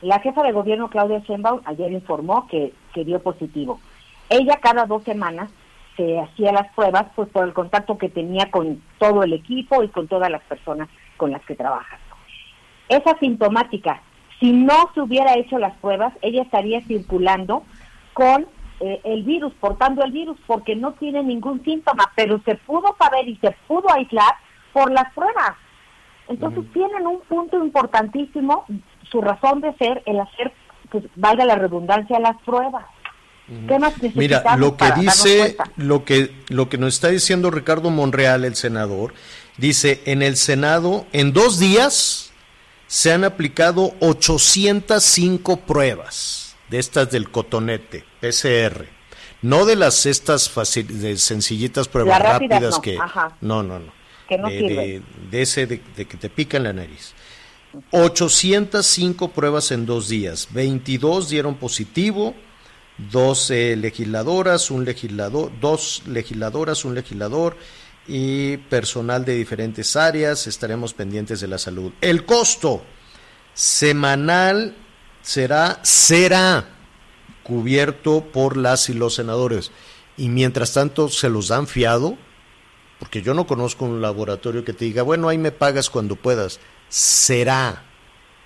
La 0.03 0.19
jefa 0.19 0.43
de 0.43 0.53
gobierno, 0.53 0.91
Claudia 0.91 1.21
Sheinbaum, 1.21 1.61
ayer 1.65 1.93
informó 1.93 2.49
que, 2.49 2.73
que 2.93 3.05
dio 3.05 3.23
positivo. 3.23 3.81
Ella 4.29 4.59
cada 4.61 4.87
dos 4.87 5.05
semanas 5.05 5.51
se 5.97 6.21
hacía 6.21 6.53
las 6.53 6.73
pruebas 6.75 7.07
pues 7.15 7.29
por 7.31 7.45
el 7.45 7.55
contacto 7.55 7.99
que 7.99 8.09
tenía 8.09 8.51
con 8.51 8.83
todo 8.99 9.23
el 9.23 9.33
equipo 9.33 9.83
y 9.83 9.89
con 9.89 10.09
todas 10.09 10.31
las 10.31 10.43
personas 10.43 10.89
con 11.17 11.31
las 11.31 11.45
que 11.45 11.55
trabaja. 11.55 11.99
Es 12.89 13.07
asintomática. 13.07 14.03
Si 14.39 14.53
no 14.53 14.91
se 14.95 15.01
hubiera 15.01 15.35
hecho 15.37 15.59
las 15.59 15.75
pruebas, 15.79 16.13
ella 16.23 16.43
estaría 16.43 16.83
circulando 16.83 17.63
con 18.13 18.47
eh, 18.81 19.01
el 19.05 19.23
virus, 19.23 19.55
portando 19.55 20.05
el 20.05 20.13
virus, 20.13 20.39
porque 20.47 20.77
no 20.77 20.93
tiene 20.93 21.23
ningún 21.23 21.65
síntoma, 21.65 22.13
pero 22.15 22.41
se 22.45 22.57
pudo 22.57 22.95
saber 22.99 23.27
y 23.29 23.37
se 23.37 23.53
pudo 23.67 23.91
aislar 23.93 24.35
por 24.73 24.93
las 24.93 25.11
pruebas. 25.15 25.57
Entonces 26.29 26.65
tienen 26.73 27.07
un 27.07 27.21
punto 27.21 27.57
importantísimo, 27.65 28.65
su 29.11 29.23
razón 29.23 29.61
de 29.61 29.73
ser, 29.75 30.03
el 30.07 30.21
hacer, 30.21 30.53
pues 30.91 31.05
valga 31.15 31.45
la 31.45 31.55
redundancia, 31.55 32.19
las 32.19 32.37
pruebas. 32.43 32.85
¿Qué 33.69 33.79
más 33.79 33.95
Mira, 34.15 34.57
lo 34.57 34.77
que 34.77 34.87
dice, 34.99 35.57
lo 35.77 36.05
que, 36.05 36.35
lo 36.49 36.69
que 36.69 36.79
nos 36.79 36.95
está 36.95 37.09
diciendo 37.09 37.51
Ricardo 37.51 37.91
Monreal, 37.91 38.45
el 38.45 38.57
senador, 38.57 39.15
dice, 39.57 40.03
en 40.05 40.23
el 40.23 40.37
Senado, 40.37 41.07
en 41.13 41.33
dos 41.33 41.59
días 41.61 42.33
se 42.89 43.13
han 43.13 43.23
aplicado 43.25 43.95
805 44.01 45.59
pruebas 45.61 46.57
de 46.71 46.79
estas 46.81 47.11
del 47.11 47.31
cotonete, 47.31 48.05
PCR. 48.21 48.87
No 49.43 49.65
de 49.65 49.77
las 49.77 50.07
estas 50.07 50.53
facil- 50.53 50.87
de 50.87 51.17
sencillitas 51.17 51.87
pruebas 51.89 52.19
Las 52.19 52.33
rápidas 52.33 52.61
rápidas 52.63 52.75
no, 52.77 52.83
que... 52.83 52.99
ajá. 52.99 53.37
No, 53.41 53.63
no, 53.63 53.79
no. 53.79 53.93
Que 54.29 54.39
no 54.39 54.49
de, 54.49 54.59
sirven. 54.59 54.77
de- 54.77 55.03
de 55.31 55.43
ese 55.43 55.67
de, 55.67 55.81
de 55.97 56.05
que 56.07 56.17
te 56.17 56.29
pica 56.31 56.57
en 56.57 56.65
la 56.65 56.73
nariz. 56.73 57.13
805 57.93 59.31
pruebas 59.31 59.71
en 59.71 59.87
dos 59.87 60.09
días. 60.09 60.49
22 60.51 61.29
dieron 61.29 61.57
positivo, 61.57 62.35
12 62.99 63.77
legisladoras, 63.77 64.71
un 64.71 64.85
legislador, 64.85 65.53
dos 65.61 66.03
legisladoras, 66.07 66.85
un 66.85 66.95
legislador 66.95 67.57
y 68.09 68.57
personal 68.57 69.25
de 69.25 69.35
diferentes 69.35 69.97
áreas. 69.97 70.47
Estaremos 70.47 70.95
pendientes 70.95 71.41
de 71.41 71.49
la 71.49 71.59
salud. 71.59 71.93
El 72.01 72.25
costo 72.25 72.83
semanal 73.55 74.77
será 75.23 75.81
será 75.83 76.69
cubierto 77.43 78.25
por 78.33 78.57
las 78.57 78.89
y 78.89 78.95
los 78.95 79.15
senadores. 79.15 79.71
Y 80.17 80.29
mientras 80.29 80.73
tanto 80.73 81.09
se 81.09 81.29
los 81.29 81.49
dan 81.49 81.67
fiado, 81.67 82.17
porque 82.99 83.23
yo 83.23 83.35
no 83.35 83.47
conozco 83.47 83.85
un 83.85 84.01
laboratorio 84.01 84.65
que 84.65 84.73
te 84.73 84.87
diga, 84.87 85.03
bueno, 85.03 85.29
ahí 85.29 85.39
me 85.39 85.53
pagas 85.53 85.91
cuando 85.91 86.17
puedas. 86.17 86.61
Será. 86.89 87.85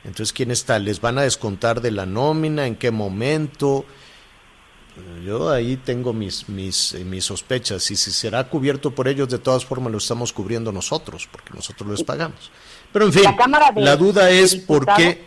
Entonces, 0.03 0.33
¿quién 0.33 0.51
está? 0.51 0.79
¿Les 0.79 1.01
van 1.01 1.19
a 1.19 1.23
descontar 1.23 1.81
de 1.81 1.93
la 1.93 2.07
nómina? 2.07 2.67
¿En 2.67 2.77
qué 2.77 2.91
momento? 2.91 3.85
Yo 5.25 5.51
ahí 5.51 5.77
tengo 5.77 6.13
mis, 6.13 6.49
mis, 6.49 6.95
eh, 6.95 7.05
mis 7.05 7.25
sospechas. 7.25 7.91
Y 7.91 7.97
si 7.97 8.11
será 8.11 8.45
cubierto 8.49 8.91
por 8.91 9.09
ellos, 9.09 9.29
de 9.29 9.39
todas 9.39 9.65
formas 9.65 9.93
lo 9.93 9.99
estamos 9.99 10.33
cubriendo 10.33 10.73
nosotros, 10.73 11.29
porque 11.31 11.51
nosotros 11.55 11.89
les 11.91 12.03
pagamos. 12.03 12.51
Pero 12.93 13.07
en 13.07 13.13
fin, 13.13 13.23
La 13.23 13.37
Cámara 13.37 13.71
de- 13.71 13.81
la 13.83 13.97
duda 13.97 14.31
es 14.31 14.57
por 14.57 14.85
qué... 14.95 15.25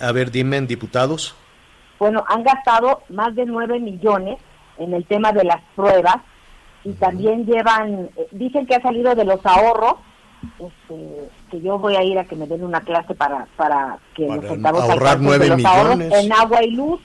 A 0.00 0.12
ver, 0.12 0.30
dime, 0.30 0.60
diputados. 0.62 1.34
Bueno, 1.98 2.24
han 2.28 2.42
gastado 2.42 3.02
más 3.08 3.34
de 3.34 3.46
9 3.46 3.80
millones 3.80 4.38
en 4.78 4.92
el 4.92 5.04
tema 5.06 5.32
de 5.32 5.44
las 5.44 5.60
pruebas 5.74 6.16
y 6.84 6.92
también 6.92 7.46
llevan, 7.46 8.10
eh, 8.16 8.26
dicen 8.32 8.66
que 8.66 8.74
ha 8.74 8.82
salido 8.82 9.14
de 9.14 9.24
los 9.24 9.40
ahorros, 9.46 9.94
este, 10.58 11.30
que 11.50 11.60
yo 11.62 11.78
voy 11.78 11.96
a 11.96 12.02
ir 12.02 12.18
a 12.18 12.24
que 12.26 12.36
me 12.36 12.46
den 12.46 12.62
una 12.62 12.80
clase 12.82 13.14
para, 13.14 13.46
para 13.56 13.98
que 14.14 14.26
Para 14.26 14.72
los 14.72 14.82
ahorrar 14.82 14.90
alcancen 15.16 15.22
nueve 15.24 15.48
de 15.48 15.56
los 15.56 15.64
ahorros 15.64 15.96
millones. 15.96 16.24
en 16.24 16.32
agua 16.32 16.62
y 16.62 16.70
luz, 16.72 17.00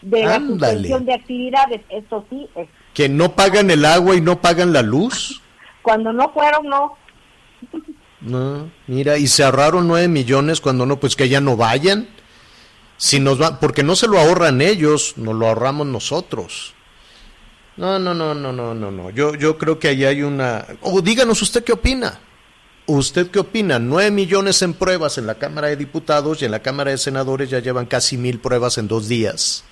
de 0.00 0.24
la 0.24 0.38
suspensión 0.38 1.04
de 1.04 1.14
actividades, 1.14 1.82
esto 1.88 2.24
sí, 2.30 2.48
es, 2.54 2.68
Que 2.94 3.08
no 3.08 3.34
pagan 3.34 3.70
el 3.70 3.84
agua 3.84 4.16
y 4.16 4.20
no 4.20 4.40
pagan 4.40 4.72
la 4.72 4.82
luz. 4.82 5.40
cuando 5.82 6.12
no 6.12 6.32
fueron, 6.32 6.66
no, 6.66 6.96
No, 8.20 8.70
mira, 8.86 9.18
y 9.18 9.26
se 9.26 9.44
ahorraron 9.44 9.88
nueve 9.88 10.08
millones 10.08 10.60
cuando 10.60 10.86
no, 10.86 10.98
pues 10.98 11.16
que 11.16 11.28
ya 11.28 11.40
no 11.40 11.56
vayan. 11.56 12.08
Si 12.96 13.18
nos 13.18 13.40
va, 13.40 13.58
porque 13.58 13.82
no 13.82 13.96
se 13.96 14.06
lo 14.06 14.18
ahorran 14.20 14.60
ellos, 14.60 15.14
nos 15.16 15.34
lo 15.34 15.48
ahorramos 15.48 15.86
nosotros. 15.88 16.74
No, 17.76 17.98
no, 17.98 18.14
no, 18.14 18.34
no, 18.34 18.52
no, 18.52 18.74
no, 18.74 18.90
no. 18.90 19.10
Yo, 19.10 19.34
yo 19.34 19.58
creo 19.58 19.78
que 19.78 19.88
ahí 19.88 20.04
hay 20.04 20.22
una. 20.22 20.66
O 20.82 21.00
díganos 21.00 21.42
usted 21.42 21.64
qué 21.64 21.72
opina. 21.72 22.20
¿Usted 22.86 23.30
qué 23.30 23.38
opina? 23.38 23.78
Nueve 23.78 24.10
millones 24.10 24.60
en 24.62 24.74
pruebas 24.74 25.16
en 25.16 25.26
la 25.26 25.36
Cámara 25.36 25.68
de 25.68 25.76
Diputados 25.76 26.42
y 26.42 26.44
en 26.44 26.50
la 26.50 26.60
Cámara 26.60 26.90
de 26.90 26.98
Senadores 26.98 27.48
ya 27.48 27.60
llevan 27.60 27.86
casi 27.86 28.16
mil 28.16 28.40
pruebas 28.40 28.76
en 28.76 28.88
dos 28.88 29.08
días. 29.08 29.64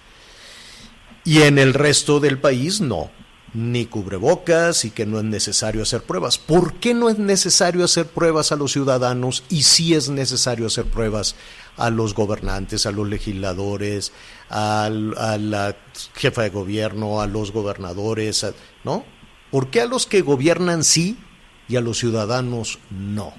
Y 1.25 1.43
en 1.43 1.59
el 1.59 1.75
resto 1.75 2.21
del 2.21 2.39
país 2.39 2.81
no. 2.81 3.11
Ni 3.53 3.87
cubrebocas 3.87 4.85
y 4.85 4.91
que 4.91 5.07
no 5.07 5.19
es 5.19 5.25
necesario 5.25 5.83
hacer 5.83 6.03
pruebas. 6.03 6.39
¿Por 6.39 6.75
qué 6.75 6.95
no 6.95 7.09
es 7.09 7.19
necesario 7.19 7.85
hacer 7.85 8.07
pruebas 8.07 8.53
a 8.53 8.57
los 8.57 8.73
ciudadanos 8.73 9.43
y 9.49 9.65
sí 9.65 9.95
es 9.95 10.09
necesario 10.09 10.67
hacer 10.67 10.85
pruebas 10.85 11.35
a 11.77 11.91
los 11.91 12.15
gobernantes, 12.15 12.87
a 12.87 12.93
los 12.93 13.09
legisladores, 13.09 14.13
a 14.51 14.89
la 14.89 15.77
jefa 16.15 16.43
de 16.43 16.51
gobierno, 16.51 17.21
a 17.21 17.27
los 17.27 17.51
gobernadores? 17.51 18.47
¿No? 18.85 19.05
¿Por 19.51 19.69
qué 19.71 19.81
a 19.81 19.87
los 19.87 20.07
que 20.07 20.21
gobiernan 20.21 20.85
sí 20.85 21.19
y 21.69 21.75
a 21.75 21.81
los 21.81 21.99
ciudadanos 21.99 22.79
no? 22.91 23.35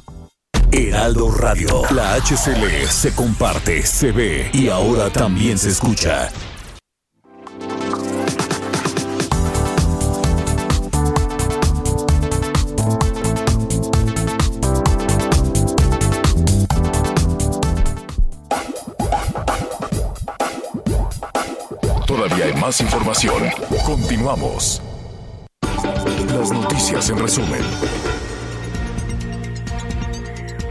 Heraldo 0.71 1.31
Radio. 1.31 1.83
La 1.91 2.15
HCL 2.15 2.87
se 2.87 3.13
comparte, 3.13 3.85
se 3.85 4.11
ve 4.11 4.49
y 4.53 4.69
ahora 4.69 5.09
también 5.09 5.57
se 5.57 5.69
escucha. 5.69 6.29
Más 22.61 22.79
información. 22.79 23.43
Continuamos. 23.85 24.83
Las 26.27 26.51
noticias 26.51 27.09
en 27.09 27.17
resumen. 27.17 27.61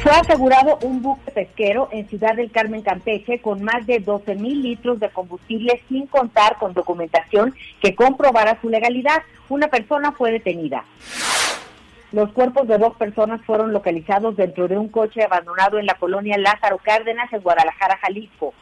Fue 0.01 0.13
asegurado 0.13 0.79
un 0.83 1.03
buque 1.03 1.33
pesquero 1.33 1.89
en 1.91 2.09
Ciudad 2.09 2.37
del 2.37 2.53
Carmen, 2.53 2.83
Campeche, 2.83 3.41
con 3.41 3.65
más 3.65 3.87
de 3.87 3.99
12 3.99 4.37
mil 4.37 4.63
litros 4.63 5.01
de 5.01 5.11
combustible 5.11 5.83
sin 5.89 6.07
contar 6.07 6.59
con 6.59 6.75
documentación 6.75 7.55
que 7.83 7.97
comprobara 7.97 8.59
su 8.61 8.71
legalidad. 8.71 9.23
Una 9.49 9.67
persona 9.67 10.13
fue 10.13 10.31
detenida. 10.31 10.85
Los 12.13 12.31
cuerpos 12.33 12.69
de 12.69 12.79
dos 12.79 12.97
personas 12.97 13.41
fueron 13.45 13.73
localizados 13.73 14.37
dentro 14.37 14.69
de 14.69 14.79
un 14.79 14.89
coche 14.89 15.25
abandonado 15.25 15.79
en 15.79 15.87
la 15.87 15.95
colonia 15.95 16.39
Lázaro 16.39 16.79
Cárdenas, 16.79 17.33
en 17.33 17.41
Guadalajara, 17.41 17.99
Jalisco. 17.99 18.55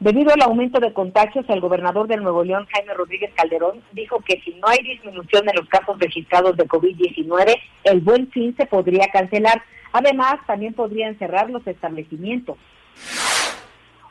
Debido 0.00 0.32
al 0.32 0.42
aumento 0.42 0.78
de 0.78 0.92
contagios, 0.92 1.44
el 1.48 1.60
gobernador 1.60 2.06
de 2.06 2.16
Nuevo 2.16 2.44
León, 2.44 2.68
Jaime 2.72 2.94
Rodríguez 2.94 3.32
Calderón, 3.34 3.82
dijo 3.92 4.20
que 4.20 4.40
si 4.42 4.54
no 4.54 4.68
hay 4.68 4.78
disminución 4.78 5.48
en 5.48 5.56
los 5.56 5.68
casos 5.68 5.98
registrados 5.98 6.56
de 6.56 6.68
COVID-19, 6.68 7.56
el 7.82 8.00
buen 8.00 8.30
fin 8.30 8.54
se 8.56 8.66
podría 8.66 9.08
cancelar. 9.12 9.60
Además, 9.92 10.36
también 10.46 10.74
podrían 10.74 11.18
cerrar 11.18 11.50
los 11.50 11.66
establecimientos. 11.66 12.56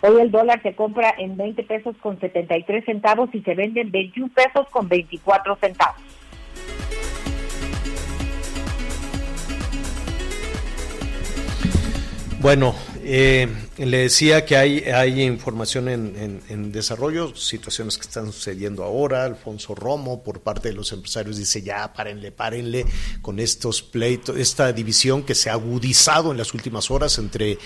Hoy 0.02 0.20
el 0.20 0.30
dólar 0.30 0.62
se 0.62 0.76
compra 0.76 1.14
en 1.18 1.38
20 1.38 1.64
pesos 1.64 1.96
con 2.02 2.20
73 2.20 2.84
centavos 2.84 3.30
y 3.34 3.42
se 3.42 3.56
vende 3.56 3.80
en 3.80 3.90
21 3.90 4.30
pesos 4.34 4.68
con 4.70 4.90
24 4.90 5.56
centavos. 5.56 6.02
Bueno, 12.40 12.76
eh, 13.10 13.48
le 13.78 14.00
decía 14.00 14.44
que 14.44 14.58
hay, 14.58 15.22
información 15.22 15.88
en, 15.88 16.42
en, 16.50 16.72
desarrollo, 16.74 17.34
situaciones 17.38 17.98
que 17.98 18.02
están 18.02 18.34
sucediendo 18.34 18.84
ahora. 18.84 19.24
Alfonso 19.24 19.74
Romo, 19.74 20.22
por 20.24 20.42
parte 20.42 20.68
de 20.68 20.76
los 20.76 20.92
empresarios, 20.92 21.38
dice 21.38 21.62
ya, 21.62 21.94
párenle, 21.94 22.34
párenle 22.34 22.86
con 23.22 23.40
estos 23.40 23.82
pleitos, 23.82 24.36
esta 24.36 24.74
división 24.74 25.24
que 25.24 25.36
se 25.36 25.50
ha 25.50 25.54
agudizado 25.54 26.32
en 26.32 26.38
las 26.38 26.54
últimas 26.54 26.92
horas 26.92 27.18
entre 27.18 27.58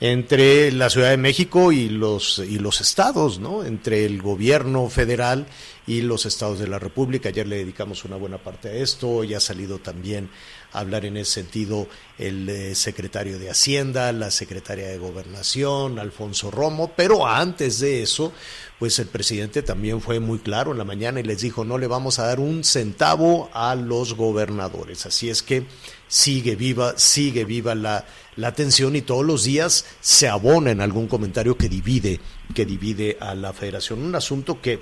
entre 0.00 0.72
la 0.72 0.90
Ciudad 0.90 1.10
de 1.10 1.16
México 1.16 1.70
y 1.70 1.88
los 1.88 2.40
y 2.40 2.58
los 2.58 2.80
estados, 2.80 3.38
¿no? 3.38 3.64
Entre 3.64 4.04
el 4.04 4.20
gobierno 4.20 4.90
federal 4.90 5.46
y 5.86 6.02
los 6.02 6.26
estados 6.26 6.58
de 6.58 6.66
la 6.66 6.78
República. 6.78 7.30
Ayer 7.30 7.46
le 7.46 7.58
dedicamos 7.58 8.04
una 8.04 8.16
buena 8.16 8.38
parte 8.38 8.68
a 8.68 8.72
esto, 8.72 9.24
ya 9.24 9.38
ha 9.38 9.40
salido 9.40 9.78
también 9.78 10.28
hablar 10.72 11.04
en 11.04 11.16
ese 11.16 11.32
sentido 11.32 11.86
el 12.18 12.48
eh, 12.48 12.74
secretario 12.74 13.38
de 13.38 13.50
Hacienda, 13.50 14.12
la 14.12 14.30
secretaria 14.30 14.88
de 14.88 14.98
Gobernación, 14.98 15.98
Alfonso 15.98 16.50
Romo, 16.50 16.92
pero 16.96 17.26
antes 17.26 17.80
de 17.80 18.02
eso, 18.02 18.32
pues 18.78 18.98
el 18.98 19.06
presidente 19.06 19.62
también 19.62 20.00
fue 20.00 20.20
muy 20.20 20.38
claro 20.38 20.72
en 20.72 20.78
la 20.78 20.84
mañana 20.84 21.20
y 21.20 21.24
les 21.24 21.40
dijo, 21.40 21.64
no 21.64 21.78
le 21.78 21.86
vamos 21.86 22.18
a 22.18 22.26
dar 22.26 22.40
un 22.40 22.64
centavo 22.64 23.50
a 23.52 23.74
los 23.74 24.14
gobernadores. 24.14 25.06
Así 25.06 25.30
es 25.30 25.42
que 25.42 25.66
sigue 26.08 26.56
viva, 26.56 26.94
sigue 26.96 27.44
viva 27.44 27.74
la, 27.74 28.06
la 28.36 28.54
tensión 28.54 28.96
y 28.96 29.02
todos 29.02 29.24
los 29.24 29.44
días 29.44 29.86
se 30.00 30.28
abona 30.28 30.70
en 30.70 30.80
algún 30.80 31.08
comentario 31.08 31.56
que 31.56 31.68
divide, 31.68 32.20
que 32.54 32.64
divide 32.64 33.16
a 33.20 33.34
la 33.34 33.52
federación. 33.52 34.02
Un 34.02 34.14
asunto 34.14 34.60
que 34.60 34.80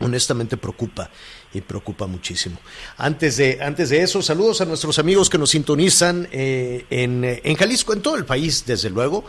honestamente 0.00 0.56
preocupa 0.56 1.10
y 1.56 1.62
preocupa 1.62 2.06
muchísimo. 2.06 2.58
Antes 2.98 3.38
de, 3.38 3.58
antes 3.62 3.88
de 3.88 4.02
eso, 4.02 4.20
saludos 4.20 4.60
a 4.60 4.66
nuestros 4.66 4.98
amigos 4.98 5.30
que 5.30 5.38
nos 5.38 5.50
sintonizan 5.50 6.28
eh, 6.30 6.84
en, 6.90 7.24
en, 7.24 7.56
Jalisco, 7.56 7.94
en 7.94 8.02
todo 8.02 8.16
el 8.16 8.26
país, 8.26 8.64
desde 8.66 8.90
luego. 8.90 9.24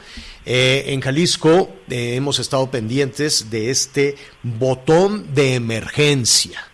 Eh, 0.45 0.85
en 0.87 0.99
Jalisco 0.99 1.69
eh, 1.89 2.15
hemos 2.15 2.39
estado 2.39 2.69
pendientes 2.69 3.49
de 3.49 3.69
este 3.69 4.15
botón 4.43 5.33
de 5.33 5.55
emergencia, 5.55 6.67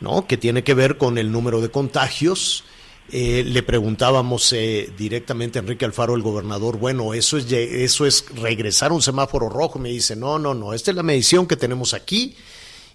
¿no? 0.00 0.26
Que 0.26 0.38
tiene 0.38 0.64
que 0.64 0.74
ver 0.74 0.96
con 0.96 1.18
el 1.18 1.30
número 1.30 1.60
de 1.60 1.70
contagios. 1.70 2.64
le 3.10 3.62
preguntábamos 3.62 4.54
directamente 4.96 5.58
a 5.58 5.62
Enrique 5.62 5.84
Alfaro, 5.84 6.14
el 6.14 6.22
gobernador, 6.22 6.78
bueno, 6.78 7.12
eso 7.12 7.36
es, 7.36 7.52
eso 7.52 8.06
es 8.06 8.24
regresar 8.34 8.90
un 8.90 9.02
semáforo 9.02 9.50
rojo. 9.50 9.78
Me 9.78 9.90
dice, 9.90 10.16
no, 10.16 10.38
no, 10.38 10.54
no, 10.54 10.72
esta 10.72 10.92
es 10.92 10.96
la 10.96 11.02
medición 11.02 11.46
que 11.46 11.56
tenemos 11.56 11.92
aquí 11.92 12.34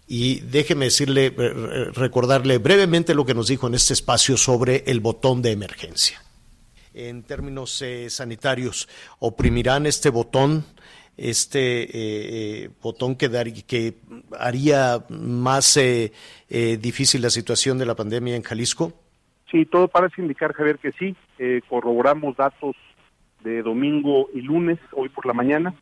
y 0.08 0.40
déjeme 0.40 0.86
decirle, 0.86 1.34
recordarle 1.94 2.60
brevemente 2.60 3.14
lo 3.14 3.26
que 3.26 3.34
nos 3.34 3.50
dijo 3.50 3.68
en 3.68 3.76
este 3.76 3.94
espacio 3.94 4.38
sobre 4.38 4.84
el 4.88 5.02
botón 5.02 5.42
de 5.42 5.52
emergencia. 5.52 6.22
En 6.94 7.24
términos 7.24 7.82
eh, 7.82 8.10
sanitarios, 8.10 8.88
¿oprimirán 9.20 9.86
este 9.86 10.10
botón, 10.10 10.64
este 11.18 11.84
eh, 11.84 11.90
eh, 11.94 12.70
botón 12.82 13.18
que, 13.18 13.30
que, 13.68 13.96
haría 14.40 15.04
más 15.10 15.78
difícil 16.80 17.22
la 17.22 17.30
situación 17.30 17.78
de 17.78 17.86
la 17.86 17.96
pandemia 17.96 18.36
en 18.36 18.44
Jalisco? 18.44 18.94
Sí, 19.52 19.66
todo 19.66 19.90
parece 19.90 20.22
indicar, 20.22 20.54
Javier, 20.54 20.80
que 20.80 20.94
sí. 20.94 21.16
corroboramos 21.70 22.36
datos 22.38 22.76
de 23.44 23.62
domingo 23.62 24.30
y 24.34 24.42
lunes, 24.42 24.80
hoy 24.94 25.10
por 25.10 25.26
la 25.26 25.34
mañana 25.34 25.76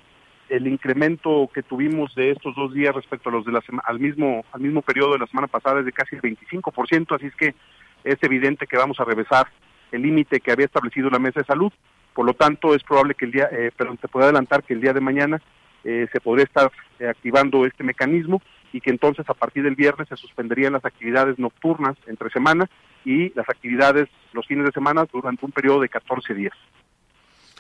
el 0.50 0.68
incremento 0.68 1.50
que 1.54 1.64
tuvimos 1.64 2.14
de 2.16 2.32
estos 2.32 2.56
dos 2.56 2.74
días 2.74 2.94
respecto 2.94 3.30
a 3.30 3.32
los 3.32 3.46
de 3.46 3.52
la 3.52 3.62
al 3.84 4.00
mismo 4.00 4.46
al 4.52 4.62
mismo 4.62 4.82
periodo 4.82 5.14
de 5.14 5.20
la 5.20 5.28
semana 5.28 5.48
pasada 5.48 5.80
es 5.80 5.86
de 5.86 5.92
casi 5.92 6.16
el 6.16 6.22
25%, 6.22 7.16
así 7.16 7.28
es 7.28 7.36
que 7.36 7.56
es 8.04 8.18
evidente 8.22 8.68
que 8.68 8.78
vamos 8.78 9.00
a 9.00 9.06
regresar 9.06 9.48
el 9.92 10.04
límite 10.04 10.40
que 10.40 10.52
había 10.52 10.66
establecido 10.66 11.10
la 11.10 11.20
mesa 11.20 11.40
de 11.40 11.46
salud. 11.46 11.72
Por 12.14 12.26
lo 12.26 12.34
tanto, 12.34 12.76
es 12.76 12.84
probable 12.84 13.16
que 13.16 13.26
el 13.26 13.32
día, 13.32 13.50
eh, 13.52 13.72
pero 13.76 13.96
se 14.00 14.08
puede 14.08 14.26
adelantar 14.26 14.64
que 14.64 14.74
el 14.74 14.82
día 14.82 14.94
de 14.94 15.02
mañana 15.02 15.42
eh, 15.84 16.08
se 16.12 16.22
podría 16.22 16.46
estar 16.46 16.72
eh, 17.00 17.08
activando 17.08 17.66
este 17.66 17.84
mecanismo 17.84 18.42
y 18.72 18.82
que 18.82 18.90
entonces 18.90 19.28
a 19.30 19.34
partir 19.34 19.64
del 19.64 19.76
viernes 19.76 20.08
se 20.08 20.16
suspenderían 20.16 20.74
las 20.74 20.86
actividades 20.86 21.40
nocturnas 21.40 21.96
entre 22.08 22.30
semana 22.30 22.70
y 23.04 23.30
las 23.36 23.48
actividades 23.50 24.08
los 24.34 24.48
fines 24.48 24.66
de 24.66 24.72
semana 24.72 25.06
durante 25.12 25.46
un 25.46 25.52
periodo 25.52 25.82
de 25.82 25.90
14 25.90 26.34
días 26.34 26.54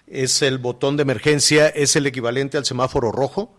es 0.08 0.42
el 0.42 0.58
botón 0.58 0.98
de 0.98 1.04
emergencia, 1.04 1.68
es 1.68 1.96
el 1.96 2.06
equivalente 2.06 2.58
al 2.58 2.66
semáforo 2.66 3.12
rojo? 3.12 3.56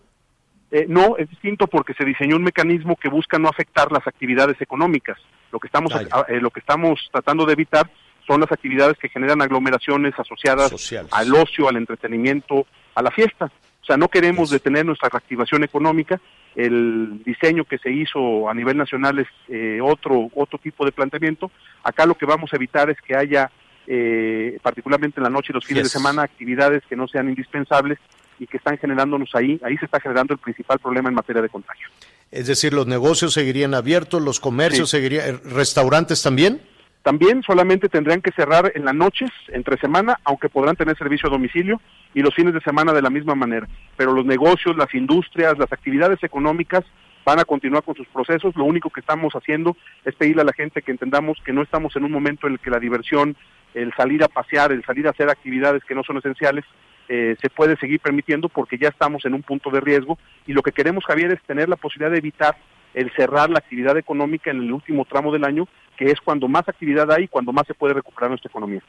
Eh, 0.71 0.87
no, 0.89 1.17
es 1.17 1.29
distinto 1.31 1.67
porque 1.67 1.95
se 1.95 2.05
diseñó 2.05 2.37
un 2.37 2.43
mecanismo 2.43 2.97
que 2.97 3.09
busca 3.09 3.39
no 3.39 3.49
afectar 3.49 3.93
las 3.93 4.07
actividades 4.07 4.61
económicas. 4.61 5.19
Lo 5.53 5.61
que 5.61 5.69
estamos, 5.69 5.93
eh, 6.29 6.41
lo 6.41 6.51
que 6.51 6.61
estamos 6.61 7.09
tratando 7.13 7.47
de 7.47 7.53
evitar 7.53 7.89
son 8.27 8.41
las 8.41 8.51
actividades 8.51 8.99
que 8.99 9.09
generan 9.09 9.41
aglomeraciones 9.41 10.15
asociadas 10.19 10.73
al 11.13 11.35
ocio, 11.35 11.69
al 11.69 11.77
entretenimiento, 11.77 12.67
a 12.95 13.03
la 13.03 13.13
fiesta. 13.13 13.51
O 13.81 13.85
sea, 13.87 13.97
no 13.97 14.09
queremos 14.09 14.51
detener 14.51 14.85
nuestra 14.85 15.09
reactivación 15.09 15.63
económica. 15.63 16.21
El 16.57 17.23
diseño 17.25 17.65
que 17.65 17.79
se 17.79 17.93
hizo 17.93 18.51
a 18.51 18.55
nivel 18.55 18.77
nacional 18.77 19.21
es 19.21 19.29
eh, 19.49 19.79
otro 19.81 20.29
otro 20.35 20.59
tipo 20.59 20.85
de 20.85 20.91
planteamiento. 20.91 21.53
Acá 21.85 22.05
lo 22.05 22.17
que 22.17 22.27
vamos 22.27 22.53
a 22.53 22.57
evitar 22.57 22.91
es 22.91 23.01
que 23.01 23.15
haya 23.15 23.53
eh, 23.87 24.59
particularmente 24.63 25.21
en 25.21 25.25
la 25.25 25.31
noche 25.31 25.49
y 25.51 25.55
los 25.55 25.65
fines 25.65 25.85
de 25.85 25.89
semana, 25.89 26.23
actividades 26.23 26.83
que 26.89 26.97
no 26.97 27.07
sean 27.09 27.29
indispensables 27.29 27.99
y 28.39 28.47
que 28.47 28.59
están 28.59 28.79
generándonos 28.79 29.31
ahí, 29.35 29.61
ahí 29.65 29.77
se 29.79 29.87
está 29.87 30.01
generando 30.01 30.35
el 30.35 30.39
principal 30.39 30.79
problema 30.79 31.09
en 31.09 31.15
materia 31.15 31.43
de 31.43 31.49
contagio. 31.49 31.89
Es 32.31 32.47
decir, 32.47 32.73
los 32.73 32.87
negocios 32.87 33.33
seguirían 33.33 33.75
abiertos, 33.75 34.21
los 34.21 34.41
comercios 34.41 34.91
seguirían, 34.91 35.27
eh, 35.27 35.41
restaurantes 35.45 36.23
también. 36.23 36.61
También 37.03 37.43
solamente 37.43 37.89
tendrían 37.89 38.21
que 38.21 38.33
cerrar 38.33 38.73
en 38.75 38.85
las 38.85 38.95
noches, 38.95 39.31
entre 39.49 39.79
semana, 39.79 40.19
aunque 40.25 40.49
podrán 40.49 40.75
tener 40.75 40.99
servicio 40.99 41.29
a 41.29 41.33
domicilio, 41.33 41.81
y 42.15 42.21
los 42.21 42.35
fines 42.35 42.53
de 42.53 42.61
semana 42.61 42.93
de 42.93 43.01
la 43.01 43.11
misma 43.11 43.37
manera. 43.37 43.69
Pero 43.97 44.13
los 44.13 44.27
negocios, 44.27 44.77
las 44.77 44.93
industrias, 44.93 45.57
las 45.57 45.73
actividades 45.73 46.21
económicas 46.25 46.85
van 47.25 47.39
a 47.39 47.45
continuar 47.45 47.83
con 47.83 47.95
sus 47.95 48.09
procesos. 48.09 48.57
Lo 48.57 48.65
único 48.65 48.91
que 48.91 49.01
estamos 49.01 49.35
haciendo 49.35 49.77
es 50.05 50.15
pedirle 50.15 50.43
a 50.43 50.47
la 50.47 50.53
gente 50.53 50.83
que 50.83 50.93
entendamos 50.93 51.39
que 51.45 51.53
no 51.53 51.63
estamos 51.63 51.95
en 51.97 52.05
un 52.05 52.13
momento 52.13 52.47
en 52.47 52.55
el 52.55 52.61
que 52.61 52.71
la 52.71 52.81
diversión 52.81 53.37
el 53.77 53.93
salir 53.95 54.25
a 54.25 54.29
pasear, 54.29 54.73
el 54.73 54.85
salir 54.85 55.07
a 55.07 55.11
hacer 55.11 55.29
actividades 55.29 55.85
que 55.85 55.95
no 55.95 56.03
son 56.03 56.17
esenciales, 56.17 56.65
eh, 57.09 57.37
se 57.41 57.51
puede 57.51 57.77
seguir 57.77 58.01
permitiendo 58.01 58.49
porque 58.49 58.79
ya 58.79 58.89
estamos 58.89 59.25
en 59.27 59.35
un 59.35 59.43
punto 59.43 59.71
de 59.71 59.81
riesgo 59.81 60.19
y 60.47 60.55
lo 60.55 60.63
que 60.63 60.73
queremos, 60.73 61.05
Javier, 61.05 61.31
es 61.33 61.43
tener 61.43 61.69
la 61.69 61.77
posibilidad 61.77 62.11
de 62.11 62.19
evitar 62.19 62.57
el 62.95 63.13
cerrar 63.15 63.51
la 63.51 63.59
actividad 63.59 63.97
económica 63.99 64.51
en 64.51 64.63
el 64.63 64.73
último 64.73 65.05
tramo 65.05 65.31
del 65.31 65.45
año, 65.45 65.69
que 65.99 66.07
es 66.07 66.21
cuando 66.21 66.49
más 66.49 66.67
actividad 66.67 67.13
hay 67.13 67.25
y 67.25 67.29
cuando 67.29 67.53
más 67.53 67.67
se 67.67 67.75
puede 67.75 67.93
recuperar 67.93 68.31
nuestra 68.31 68.49
economía. 68.49 68.83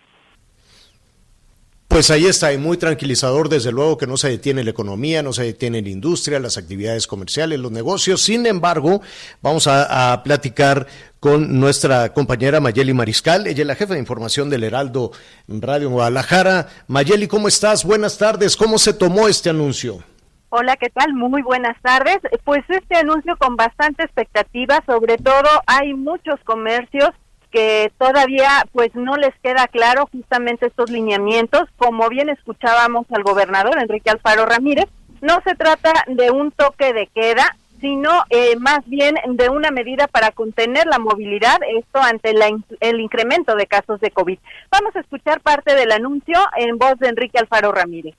Pues 1.98 2.12
ahí 2.12 2.28
está, 2.28 2.54
y 2.54 2.60
muy 2.60 2.78
tranquilizador, 2.78 3.50
desde 3.50 3.72
luego 3.72 3.98
que 3.98 4.06
no 4.06 4.18
se 4.18 4.30
detiene 4.30 4.64
la 4.64 4.70
economía, 4.70 5.24
no 5.24 5.34
se 5.34 5.42
detiene 5.42 5.82
la 5.82 5.90
industria, 5.90 6.40
las 6.40 6.56
actividades 6.56 7.08
comerciales, 7.08 7.60
los 7.60 7.72
negocios. 7.72 8.22
Sin 8.22 8.46
embargo, 8.46 9.02
vamos 9.42 9.66
a, 9.66 10.22
platicar 10.24 10.86
con 11.20 11.60
nuestra 11.60 12.14
compañera 12.14 12.60
Mayeli 12.60 12.94
Mariscal. 12.94 13.48
Ella 13.48 13.62
es 13.62 13.68
la 13.68 13.74
jefa 13.74 13.96
de 13.96 14.00
información 14.00 14.48
del 14.48 14.66
Heraldo 14.66 15.12
Radio 15.48 15.90
Guadalajara. 15.90 16.68
Mayeli, 16.88 17.28
¿cómo 17.28 17.48
estás? 17.48 17.84
Buenas 17.84 18.20
tardes. 18.20 18.56
¿Cómo 18.56 18.78
se 18.78 18.94
tomó 18.94 19.28
este 19.28 19.50
anuncio? 19.50 20.04
Hola, 20.50 20.78
¿qué 20.78 20.92
tal? 20.92 21.16
Muy 21.16 21.42
buenas 21.42 21.82
tardes. 21.82 22.20
Pues 22.44 22.64
este 22.70 22.96
anuncio 22.96 23.36
con 23.38 23.56
bastante 23.56 24.04
expectativa, 24.04 24.84
sobre 24.86 25.18
todo 25.18 25.50
hay 25.66 25.96
muchos 25.96 26.40
comercios 26.44 27.10
que 27.58 27.91
todavía 27.98 28.67
pues 28.72 28.93
no 28.93 29.17
les 29.17 29.34
queda 29.41 29.67
claro 29.67 30.08
justamente 30.12 30.67
estos 30.67 30.91
lineamientos. 30.91 31.67
Como 31.78 32.08
bien 32.08 32.30
escuchábamos 32.30 33.08
al 33.10 33.24
gobernador 33.24 33.80
Enrique 33.82 34.12
Alfaro 34.12 34.46
Ramírez, 34.46 34.86
no 35.22 35.41
se 35.43 35.56
trata 35.56 35.91
de 36.06 36.30
un 36.30 36.52
toque 36.52 36.93
de 36.93 37.08
queda, 37.08 37.58
sino 37.82 38.12
eh, 38.30 38.58
más 38.58 38.88
bien 38.88 39.15
de 39.26 39.50
una 39.50 39.72
medida 39.72 40.08
para 40.08 40.30
contener 40.30 40.86
la 40.86 41.00
movilidad, 41.00 41.58
esto 41.80 42.00
ante 42.00 42.36
el 42.80 43.00
incremento 43.00 43.56
de 43.56 43.65
casos 43.65 44.00
de 44.02 44.12
COVID. 44.12 44.38
Vamos 44.70 44.96
a 44.96 45.00
escuchar 45.00 45.41
parte 45.41 45.74
del 45.74 45.91
anuncio 45.91 46.39
en 46.58 46.78
voz 46.78 47.00
de 47.00 47.08
Enrique 47.08 47.39
Alfaro 47.39 47.72
Ramírez. 47.72 48.13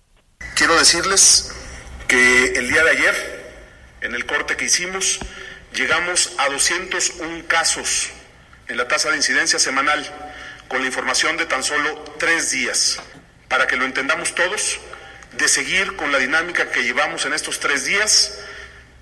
Quiero 0.57 0.77
decirles 0.77 1.55
que 2.09 2.55
el 2.57 2.69
día 2.73 2.83
de 2.83 2.91
ayer, 2.91 3.15
en 4.01 4.17
el 4.17 4.27
corte 4.27 4.57
que 4.57 4.65
hicimos, 4.65 5.21
llegamos 5.75 6.35
a 6.41 6.49
201 6.49 7.45
casos 7.47 8.18
en 8.69 8.77
la 8.77 8.87
tasa 8.87 9.11
de 9.11 9.17
incidencia 9.17 9.59
semanal, 9.59 10.07
con 10.69 10.81
la 10.81 10.87
información 10.87 11.37
de 11.37 11.47
tan 11.47 11.65
solo 11.65 12.15
tres 12.19 12.51
días. 12.51 13.01
Para 13.49 13.67
que 13.67 13.77
lo 13.77 13.85
entendamos 13.85 14.35
todos, 14.35 14.79
de 15.33 15.49
seguir 15.49 15.97
con 15.97 16.13
la 16.13 16.19
dinámica 16.19 16.71
que 16.71 16.83
llevamos 16.83 17.25
en 17.25 17.33
estos 17.33 17.61
tres 17.61 17.87
días, 17.87 18.39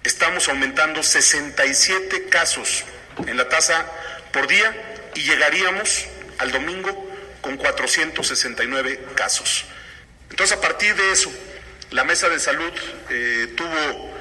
estamos 0.04 0.48
aumentando 0.48 1.02
67 1.02 2.28
casos 2.28 2.84
en 3.26 3.36
la 3.36 3.48
tasa 3.48 3.86
por 4.32 4.46
día 4.46 5.10
y 5.14 5.22
llegaríamos 5.22 6.06
al 6.38 6.52
domingo 6.52 7.10
con 7.40 7.56
469 7.56 9.04
casos. 9.16 9.64
Entonces, 10.30 10.56
a 10.56 10.60
partir 10.60 10.94
de 10.94 11.10
eso, 11.10 11.32
la 11.90 12.04
mesa 12.04 12.28
de 12.28 12.38
salud 12.38 12.72
eh, 13.10 13.52
tuvo 13.56 14.14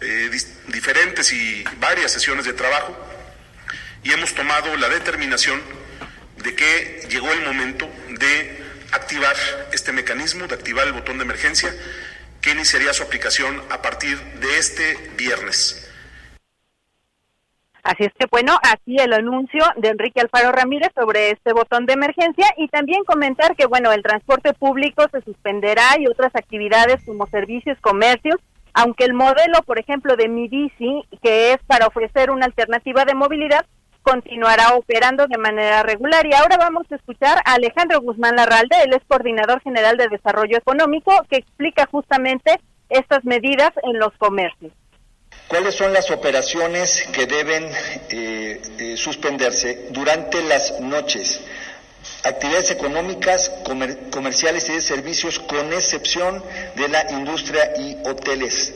eh, 0.00 0.30
diferentes 0.68 1.32
y 1.32 1.64
varias 1.78 2.12
sesiones 2.12 2.44
de 2.44 2.52
trabajo 2.52 3.13
y 4.04 4.12
hemos 4.12 4.34
tomado 4.34 4.76
la 4.76 4.88
determinación 4.88 5.60
de 6.42 6.54
que 6.54 7.08
llegó 7.08 7.32
el 7.32 7.42
momento 7.42 7.88
de 8.20 8.62
activar 8.92 9.34
este 9.72 9.92
mecanismo, 9.92 10.46
de 10.46 10.54
activar 10.54 10.86
el 10.86 10.92
botón 10.92 11.18
de 11.18 11.24
emergencia 11.24 11.74
que 12.40 12.50
iniciaría 12.50 12.92
su 12.92 13.02
aplicación 13.02 13.62
a 13.70 13.80
partir 13.80 14.18
de 14.18 14.58
este 14.58 14.98
viernes. 15.16 15.80
Así 17.82 18.04
es 18.04 18.12
que 18.18 18.26
bueno, 18.30 18.58
aquí 18.62 18.96
el 18.98 19.12
anuncio 19.12 19.62
de 19.76 19.88
Enrique 19.88 20.20
Alfaro 20.20 20.52
Ramírez 20.52 20.90
sobre 20.94 21.30
este 21.30 21.52
botón 21.52 21.84
de 21.84 21.94
emergencia 21.94 22.46
y 22.56 22.68
también 22.68 23.04
comentar 23.04 23.56
que 23.56 23.66
bueno, 23.66 23.92
el 23.92 24.02
transporte 24.02 24.54
público 24.54 25.06
se 25.12 25.20
suspenderá 25.22 25.98
y 25.98 26.06
otras 26.06 26.34
actividades 26.34 27.02
como 27.04 27.26
servicios, 27.26 27.78
comercios, 27.80 28.36
aunque 28.72 29.04
el 29.04 29.12
modelo, 29.12 29.62
por 29.66 29.78
ejemplo, 29.78 30.16
de 30.16 30.28
Mi 30.28 30.48
que 31.22 31.52
es 31.52 31.58
para 31.66 31.86
ofrecer 31.86 32.30
una 32.30 32.46
alternativa 32.46 33.04
de 33.04 33.14
movilidad, 33.14 33.66
continuará 34.04 34.76
operando 34.76 35.26
de 35.26 35.38
manera 35.38 35.82
regular. 35.82 36.24
Y 36.26 36.34
ahora 36.34 36.56
vamos 36.56 36.86
a 36.90 36.94
escuchar 36.94 37.38
a 37.44 37.54
Alejandro 37.54 38.00
Guzmán 38.00 38.36
Larralde, 38.36 38.76
él 38.84 38.92
es 38.92 39.02
coordinador 39.08 39.60
general 39.62 39.96
de 39.96 40.08
desarrollo 40.08 40.56
económico, 40.56 41.10
que 41.28 41.38
explica 41.38 41.88
justamente 41.90 42.60
estas 42.88 43.24
medidas 43.24 43.72
en 43.82 43.98
los 43.98 44.12
comercios. 44.18 44.72
¿Cuáles 45.48 45.74
son 45.74 45.92
las 45.92 46.10
operaciones 46.10 47.08
que 47.12 47.26
deben 47.26 47.64
eh, 48.10 48.62
eh, 48.78 48.96
suspenderse 48.96 49.88
durante 49.90 50.42
las 50.42 50.80
noches? 50.80 51.40
Actividades 52.22 52.70
económicas, 52.70 53.50
comerciales 54.10 54.68
y 54.68 54.74
de 54.74 54.80
servicios, 54.80 55.38
con 55.40 55.72
excepción 55.72 56.42
de 56.76 56.88
la 56.88 57.10
industria 57.10 57.72
y 57.78 57.96
hoteles 58.06 58.74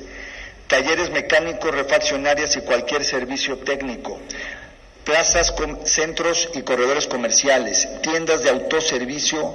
talleres 0.68 1.10
mecánicos, 1.10 1.74
refaccionarias 1.74 2.56
y 2.56 2.60
cualquier 2.60 3.02
servicio 3.02 3.58
técnico, 3.58 4.20
plazas, 5.08 5.54
centros 5.84 6.50
y 6.52 6.60
corredores 6.60 7.06
comerciales, 7.06 7.88
tiendas 8.02 8.42
de 8.42 8.50
autoservicio, 8.50 9.54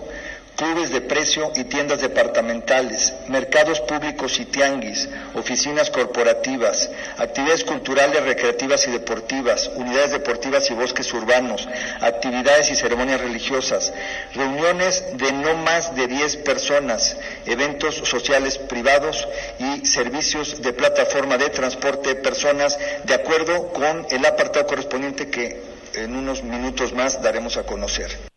clubes 0.56 0.92
de 0.92 1.02
precio 1.02 1.52
y 1.56 1.64
tiendas 1.64 2.02
departamentales, 2.02 3.14
mercados 3.28 3.82
públicos 3.82 4.40
y 4.40 4.46
tianguis, 4.46 5.10
oficinas 5.34 5.90
corporativas, 5.90 6.90
actividades 7.18 7.64
culturales, 7.64 8.24
recreativas 8.24 8.88
y 8.88 8.92
deportivas, 8.92 9.72
unidades 9.76 10.12
deportivas 10.12 10.70
y 10.70 10.74
bosques 10.74 11.12
urbanos, 11.14 11.68
actividades 12.02 12.72
y 12.72 12.76
ceremonias 12.76 13.22
religiosas, 13.22 13.94
reuniones 14.34 15.18
de 15.18 15.32
no 15.32 15.56
más 15.56 15.96
de 15.96 16.08
10 16.08 16.38
personas, 16.38 17.18
eventos 17.46 17.96
sociales 17.96 18.58
privados 18.58 19.28
y 19.60 19.86
servicios 19.86 20.62
de 20.62 20.74
plataforma 20.74 21.38
de 21.38 21.50
transporte 21.50 22.10
de 22.10 22.16
personas, 22.16 22.78
de 23.04 23.14
acuerdo 23.14 23.74
con 23.74 24.06
el 24.10 24.26
apartado 24.26 24.68
correspondiente 24.68 25.30
que 25.30 25.62
en 25.96 26.16
unos 26.16 26.44
minutos 26.44 26.94
más 26.94 27.22
daremos 27.22 27.58
a 27.58 27.64
conocer. 27.64 28.33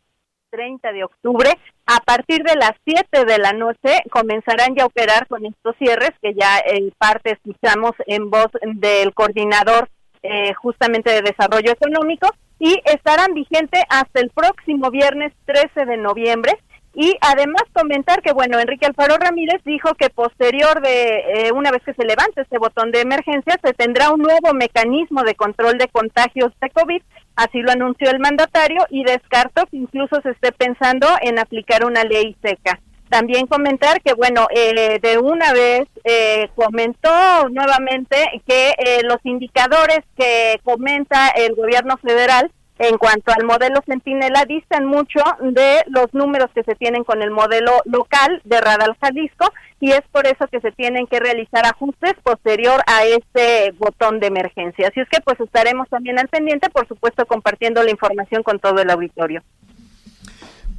30 0.50 0.92
de 0.92 1.04
octubre. 1.04 1.50
A 1.86 2.00
partir 2.00 2.42
de 2.42 2.54
las 2.56 2.72
7 2.84 3.24
de 3.24 3.38
la 3.38 3.52
noche 3.52 4.02
comenzarán 4.10 4.74
ya 4.74 4.84
a 4.84 4.86
operar 4.86 5.26
con 5.28 5.44
estos 5.46 5.76
cierres 5.78 6.10
que 6.20 6.34
ya 6.34 6.58
en 6.64 6.92
parte 6.98 7.32
escuchamos 7.32 7.92
en 8.06 8.30
voz 8.30 8.48
del 8.62 9.14
coordinador 9.14 9.88
eh, 10.22 10.54
justamente 10.54 11.12
de 11.12 11.22
desarrollo 11.22 11.70
económico 11.70 12.28
y 12.58 12.80
estarán 12.84 13.34
vigentes 13.34 13.82
hasta 13.88 14.20
el 14.20 14.30
próximo 14.30 14.90
viernes 14.90 15.32
13 15.44 15.84
de 15.84 15.96
noviembre. 15.96 16.52
Y 16.94 17.14
además 17.20 17.62
comentar 17.74 18.22
que, 18.22 18.32
bueno, 18.32 18.58
Enrique 18.58 18.86
Alfaro 18.86 19.18
Ramírez 19.18 19.62
dijo 19.66 19.94
que 19.94 20.08
posterior 20.08 20.80
de, 20.80 21.18
eh, 21.18 21.52
una 21.52 21.70
vez 21.70 21.82
que 21.84 21.92
se 21.92 22.06
levante 22.06 22.40
este 22.40 22.56
botón 22.56 22.90
de 22.90 23.02
emergencia, 23.02 23.60
se 23.62 23.74
tendrá 23.74 24.10
un 24.10 24.22
nuevo 24.22 24.54
mecanismo 24.54 25.22
de 25.22 25.34
control 25.34 25.76
de 25.76 25.88
contagios 25.88 26.52
de 26.58 26.70
COVID 26.70 27.02
Así 27.36 27.60
lo 27.60 27.70
anunció 27.70 28.10
el 28.10 28.18
mandatario 28.18 28.86
y 28.88 29.04
descarto 29.04 29.66
que 29.66 29.76
incluso 29.76 30.20
se 30.22 30.30
esté 30.30 30.52
pensando 30.52 31.06
en 31.20 31.38
aplicar 31.38 31.84
una 31.84 32.02
ley 32.02 32.34
seca. 32.42 32.80
También 33.10 33.46
comentar 33.46 34.00
que, 34.02 34.14
bueno, 34.14 34.48
eh, 34.50 34.98
de 35.00 35.18
una 35.18 35.52
vez 35.52 35.86
eh, 36.02 36.48
comentó 36.56 37.48
nuevamente 37.50 38.16
que 38.46 38.70
eh, 38.70 39.02
los 39.04 39.18
indicadores 39.24 40.00
que 40.16 40.58
comenta 40.64 41.28
el 41.28 41.54
gobierno 41.54 41.98
federal 41.98 42.50
en 42.78 42.98
cuanto 42.98 43.32
al 43.32 43.46
modelo 43.46 43.80
Centinela 43.86 44.44
distan 44.44 44.84
mucho 44.84 45.20
de 45.40 45.82
los 45.88 46.12
números 46.12 46.50
que 46.54 46.62
se 46.62 46.74
tienen 46.74 47.04
con 47.04 47.22
el 47.22 47.30
modelo 47.30 47.72
local 47.84 48.42
de 48.44 48.60
Radal 48.60 48.96
Jalisco 49.00 49.52
y 49.80 49.92
es 49.92 50.02
por 50.12 50.26
eso 50.26 50.46
que 50.48 50.60
se 50.60 50.72
tienen 50.72 51.06
que 51.06 51.20
realizar 51.20 51.64
ajustes 51.66 52.14
posterior 52.22 52.80
a 52.86 53.04
este 53.04 53.72
botón 53.72 54.20
de 54.20 54.26
emergencia. 54.26 54.88
Así 54.88 55.00
es 55.00 55.08
que 55.08 55.20
pues 55.22 55.38
estaremos 55.40 55.88
también 55.88 56.18
al 56.18 56.28
pendiente, 56.28 56.70
por 56.70 56.86
supuesto 56.86 57.26
compartiendo 57.26 57.82
la 57.82 57.90
información 57.90 58.42
con 58.42 58.58
todo 58.58 58.80
el 58.80 58.90
auditorio. 58.90 59.42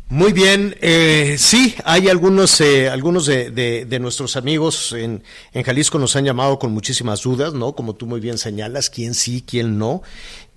Muy 0.10 0.32
bien, 0.32 0.78
eh, 0.80 1.36
sí, 1.38 1.76
hay 1.84 2.08
algunos, 2.08 2.62
eh, 2.62 2.90
algunos 2.90 3.26
de, 3.26 3.52
de, 3.52 4.00
nuestros 4.00 4.38
amigos 4.38 4.94
en, 4.94 5.22
en 5.52 5.64
Jalisco 5.64 6.00
nos 6.00 6.16
han 6.16 6.24
llamado 6.24 6.58
con 6.60 6.72
muchísimas 6.72 7.24
dudas, 7.24 7.54
¿no? 7.54 7.74
Como 7.74 7.94
tú 7.94 8.06
muy 8.06 8.22
bien 8.22 8.38
señalas, 8.38 8.90
quién 8.90 9.14
sí, 9.14 9.44
quién 9.46 9.78
no 9.78 10.02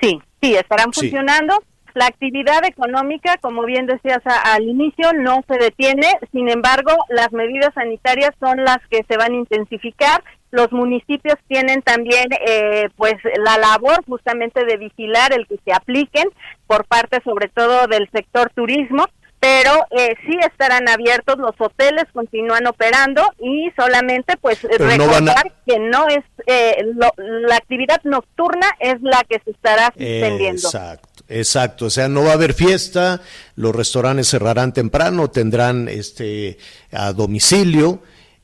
Sí, 0.00 0.20
sí, 0.42 0.54
estarán 0.54 0.92
Sí. 0.92 1.00
funcionando. 1.02 1.58
La 1.94 2.06
actividad 2.06 2.64
económica, 2.64 3.36
como 3.40 3.64
bien 3.64 3.86
decías 3.86 4.20
a- 4.24 4.54
al 4.54 4.62
inicio, 4.62 5.12
no 5.12 5.42
se 5.48 5.58
detiene. 5.58 6.06
Sin 6.30 6.48
embargo, 6.48 6.92
las 7.08 7.32
medidas 7.32 7.74
sanitarias 7.74 8.30
son 8.38 8.64
las 8.64 8.78
que 8.88 9.04
se 9.08 9.16
van 9.16 9.32
a 9.32 9.36
intensificar. 9.38 10.22
Los 10.52 10.70
municipios 10.70 11.34
tienen 11.48 11.82
también, 11.82 12.28
eh, 12.46 12.88
pues, 12.96 13.14
la 13.44 13.58
labor 13.58 14.04
justamente 14.06 14.64
de 14.64 14.76
vigilar 14.76 15.32
el 15.32 15.48
que 15.48 15.58
se 15.64 15.72
apliquen 15.72 16.28
por 16.68 16.84
parte, 16.86 17.20
sobre 17.24 17.48
todo, 17.48 17.88
del 17.88 18.08
sector 18.12 18.50
turismo. 18.54 19.06
Pero 19.40 19.72
eh, 19.90 20.14
sí 20.26 20.36
estarán 20.46 20.86
abiertos, 20.88 21.38
los 21.38 21.54
hoteles 21.58 22.04
continúan 22.12 22.66
operando 22.66 23.22
y 23.40 23.70
solamente, 23.74 24.36
pues, 24.36 24.58
Pero 24.68 24.84
recordar 24.86 25.38
a- 25.38 25.52
que 25.66 25.78
no 25.78 26.08
es 26.08 26.22
eh, 26.46 26.76
lo- 26.94 27.14
la 27.48 27.56
actividad 27.56 28.02
nocturna 28.04 28.66
es 28.78 28.96
la 29.00 29.24
que 29.26 29.40
se 29.42 29.52
estará 29.52 29.86
suspendiendo. 29.86 30.68
Exacto, 30.68 31.24
exacto. 31.28 31.86
O 31.86 31.90
sea, 31.90 32.08
no 32.08 32.22
va 32.24 32.30
a 32.32 32.34
haber 32.34 32.52
fiesta, 32.52 33.22
los 33.56 33.74
restaurantes 33.74 34.28
cerrarán 34.28 34.74
temprano, 34.74 35.30
tendrán 35.30 35.88
este 35.88 36.58
a 36.92 37.12
domicilio. 37.14 38.02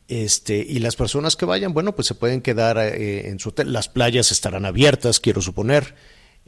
Este, 0.09 0.57
y 0.59 0.79
las 0.79 0.95
personas 0.97 1.35
que 1.37 1.45
vayan, 1.47 1.75
bueno, 1.75 1.95
pues 1.95 2.07
se 2.07 2.15
pueden 2.15 2.41
quedar 2.41 2.79
eh, 2.79 3.29
en 3.29 3.39
su 3.41 3.49
hotel. 3.49 3.73
Las 3.73 3.89
playas 3.89 4.31
estarán 4.33 4.65
abiertas, 4.65 5.19
quiero 5.21 5.43
suponer. 5.43 5.95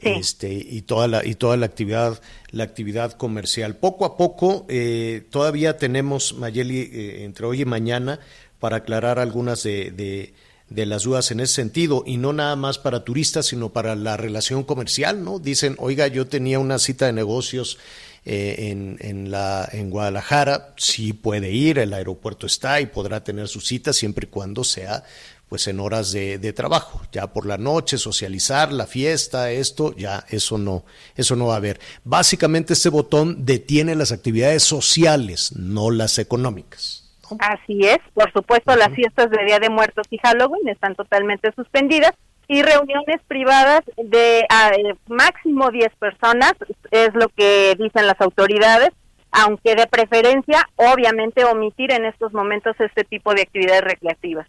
Este, 0.01 0.53
y 0.53 0.81
toda 0.83 1.07
la 1.07 1.25
y 1.25 1.35
toda 1.35 1.57
la 1.57 1.65
actividad 1.65 2.21
la 2.51 2.63
actividad 2.63 3.13
comercial. 3.13 3.75
Poco 3.75 4.05
a 4.05 4.15
poco 4.15 4.65
eh, 4.69 5.25
todavía 5.29 5.77
tenemos 5.77 6.33
Mayeli 6.33 6.79
eh, 6.79 7.23
entre 7.25 7.45
hoy 7.45 7.61
y 7.61 7.65
mañana 7.65 8.19
para 8.59 8.77
aclarar 8.77 9.19
algunas 9.19 9.63
de, 9.63 9.91
de, 9.91 10.33
de 10.69 10.85
las 10.85 11.03
dudas 11.03 11.31
en 11.31 11.41
ese 11.41 11.55
sentido 11.55 12.03
y 12.05 12.17
no 12.17 12.31
nada 12.31 12.55
más 12.55 12.77
para 12.77 13.03
turistas 13.03 13.47
sino 13.47 13.69
para 13.69 13.95
la 13.95 14.15
relación 14.17 14.63
comercial 14.63 15.23
no 15.23 15.39
dicen 15.39 15.75
oiga 15.79 16.07
yo 16.07 16.27
tenía 16.27 16.59
una 16.59 16.79
cita 16.79 17.05
de 17.05 17.13
negocios 17.13 17.77
eh, 18.25 18.69
en, 18.69 18.97
en, 18.99 19.31
la, 19.31 19.67
en 19.71 19.89
Guadalajara, 19.89 20.73
sí 20.75 21.13
puede 21.13 21.51
ir, 21.51 21.79
el 21.79 21.93
aeropuerto 21.93 22.45
está 22.47 22.81
y 22.81 22.85
podrá 22.85 23.23
tener 23.23 23.47
su 23.47 23.61
cita 23.61 23.93
siempre 23.93 24.27
y 24.27 24.29
cuando 24.29 24.65
sea 24.65 25.03
pues 25.49 25.67
en 25.67 25.79
horas 25.79 26.11
de, 26.11 26.37
de, 26.37 26.53
trabajo, 26.53 27.01
ya 27.11 27.27
por 27.33 27.47
la 27.47 27.57
noche, 27.57 27.97
socializar, 27.97 28.71
la 28.71 28.85
fiesta, 28.85 29.51
esto, 29.51 29.95
ya 29.95 30.23
eso 30.29 30.59
no, 30.59 30.85
eso 31.15 31.35
no 31.35 31.47
va 31.47 31.55
a 31.55 31.57
haber. 31.57 31.79
Básicamente 32.03 32.73
este 32.73 32.89
botón 32.89 33.45
detiene 33.45 33.95
las 33.95 34.11
actividades 34.11 34.63
sociales, 34.63 35.53
no 35.57 35.89
las 35.89 36.19
económicas. 36.19 37.11
¿no? 37.29 37.37
Así 37.39 37.79
es, 37.81 37.97
por 38.13 38.31
supuesto 38.31 38.71
uh 38.71 38.75
-huh. 38.75 38.79
las 38.79 38.93
fiestas 38.93 39.31
de 39.31 39.43
Día 39.45 39.59
de 39.59 39.69
Muertos 39.69 40.05
y 40.11 40.19
Halloween 40.19 40.69
están 40.69 40.95
totalmente 40.95 41.51
suspendidas 41.53 42.13
y 42.47 42.63
reuniones 42.63 43.21
privadas 43.27 43.81
de 43.97 44.39
eh, 44.39 44.95
máximo 45.07 45.69
10 45.69 45.95
personas 45.99 46.53
es 46.91 47.13
lo 47.13 47.29
que 47.29 47.75
dicen 47.77 48.07
las 48.07 48.19
autoridades, 48.21 48.89
aunque 49.31 49.75
de 49.75 49.85
preferencia 49.85 50.67
obviamente 50.75 51.45
omitir 51.45 51.91
en 51.91 52.05
estos 52.05 52.33
momentos 52.33 52.75
este 52.79 53.03
tipo 53.03 53.33
de 53.33 53.43
actividades 53.43 53.83
recreativas. 53.83 54.47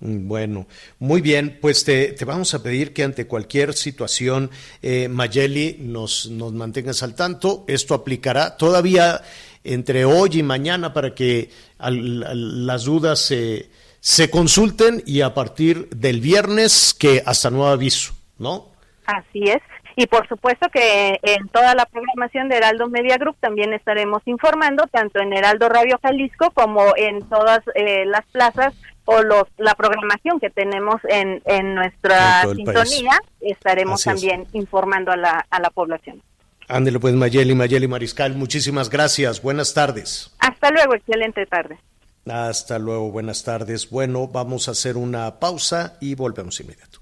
Bueno, 0.00 0.66
muy 1.00 1.20
bien, 1.20 1.58
pues 1.60 1.84
te, 1.84 2.14
vamos 2.24 2.54
a 2.54 2.62
pedir 2.62 2.92
que 2.92 3.02
ante 3.02 3.26
cualquier 3.26 3.74
situación, 3.74 4.50
eh, 4.80 5.08
Mayeli, 5.08 5.78
nos, 5.80 6.30
nos 6.30 6.52
mantengas 6.52 7.02
al 7.02 7.16
tanto. 7.16 7.64
Esto 7.66 7.94
aplicará 7.94 8.56
todavía 8.56 9.22
entre 9.64 10.04
hoy 10.04 10.30
y 10.34 10.42
mañana 10.44 10.92
para 10.92 11.14
que 11.14 11.50
al, 11.78 12.66
las 12.66 12.84
dudas 12.84 13.18
se, 13.18 13.70
se 13.98 14.30
consulten 14.30 15.02
y 15.04 15.22
a 15.22 15.34
partir 15.34 15.88
del 15.90 16.20
viernes 16.20 16.94
que 16.94 17.22
hasta 17.26 17.50
nuevo 17.50 17.66
aviso, 17.66 18.14
¿no? 18.38 18.68
Así 19.04 19.42
es. 19.44 19.62
Y 19.96 20.06
por 20.06 20.28
supuesto 20.28 20.68
que 20.68 21.18
en 21.22 21.48
toda 21.48 21.74
la 21.74 21.84
programación 21.86 22.48
de 22.48 22.56
Heraldo 22.56 22.88
Media 22.88 23.16
Group 23.16 23.36
también 23.40 23.72
estaremos 23.72 24.22
informando, 24.26 24.84
tanto 24.92 25.18
en 25.18 25.32
Heraldo 25.32 25.68
Radio 25.68 25.98
Jalisco 26.00 26.52
como 26.52 26.94
en 26.96 27.28
todas 27.28 27.60
eh, 27.74 28.04
las 28.06 28.24
plazas 28.26 28.74
o 29.10 29.22
los, 29.22 29.44
la 29.56 29.74
programación 29.74 30.38
que 30.38 30.50
tenemos 30.50 31.00
en, 31.08 31.40
en 31.46 31.74
nuestra 31.74 32.42
en 32.42 32.56
sintonía, 32.56 33.18
estaremos 33.40 34.04
también 34.04 34.46
informando 34.52 35.12
a 35.12 35.16
la, 35.16 35.46
a 35.48 35.60
la 35.60 35.70
población. 35.70 36.22
Ándele 36.68 37.00
pues 37.00 37.14
Mayeli, 37.14 37.54
Mayeli 37.54 37.88
Mariscal, 37.88 38.34
muchísimas 38.34 38.90
gracias, 38.90 39.40
buenas 39.40 39.72
tardes. 39.72 40.36
Hasta 40.40 40.70
luego, 40.70 40.94
excelente 40.94 41.46
tarde. 41.46 41.78
Hasta 42.26 42.78
luego, 42.78 43.10
buenas 43.10 43.42
tardes. 43.44 43.88
Bueno, 43.88 44.28
vamos 44.28 44.68
a 44.68 44.72
hacer 44.72 44.98
una 44.98 45.40
pausa 45.40 45.96
y 46.02 46.14
volvemos 46.14 46.60
inmediato. 46.60 47.00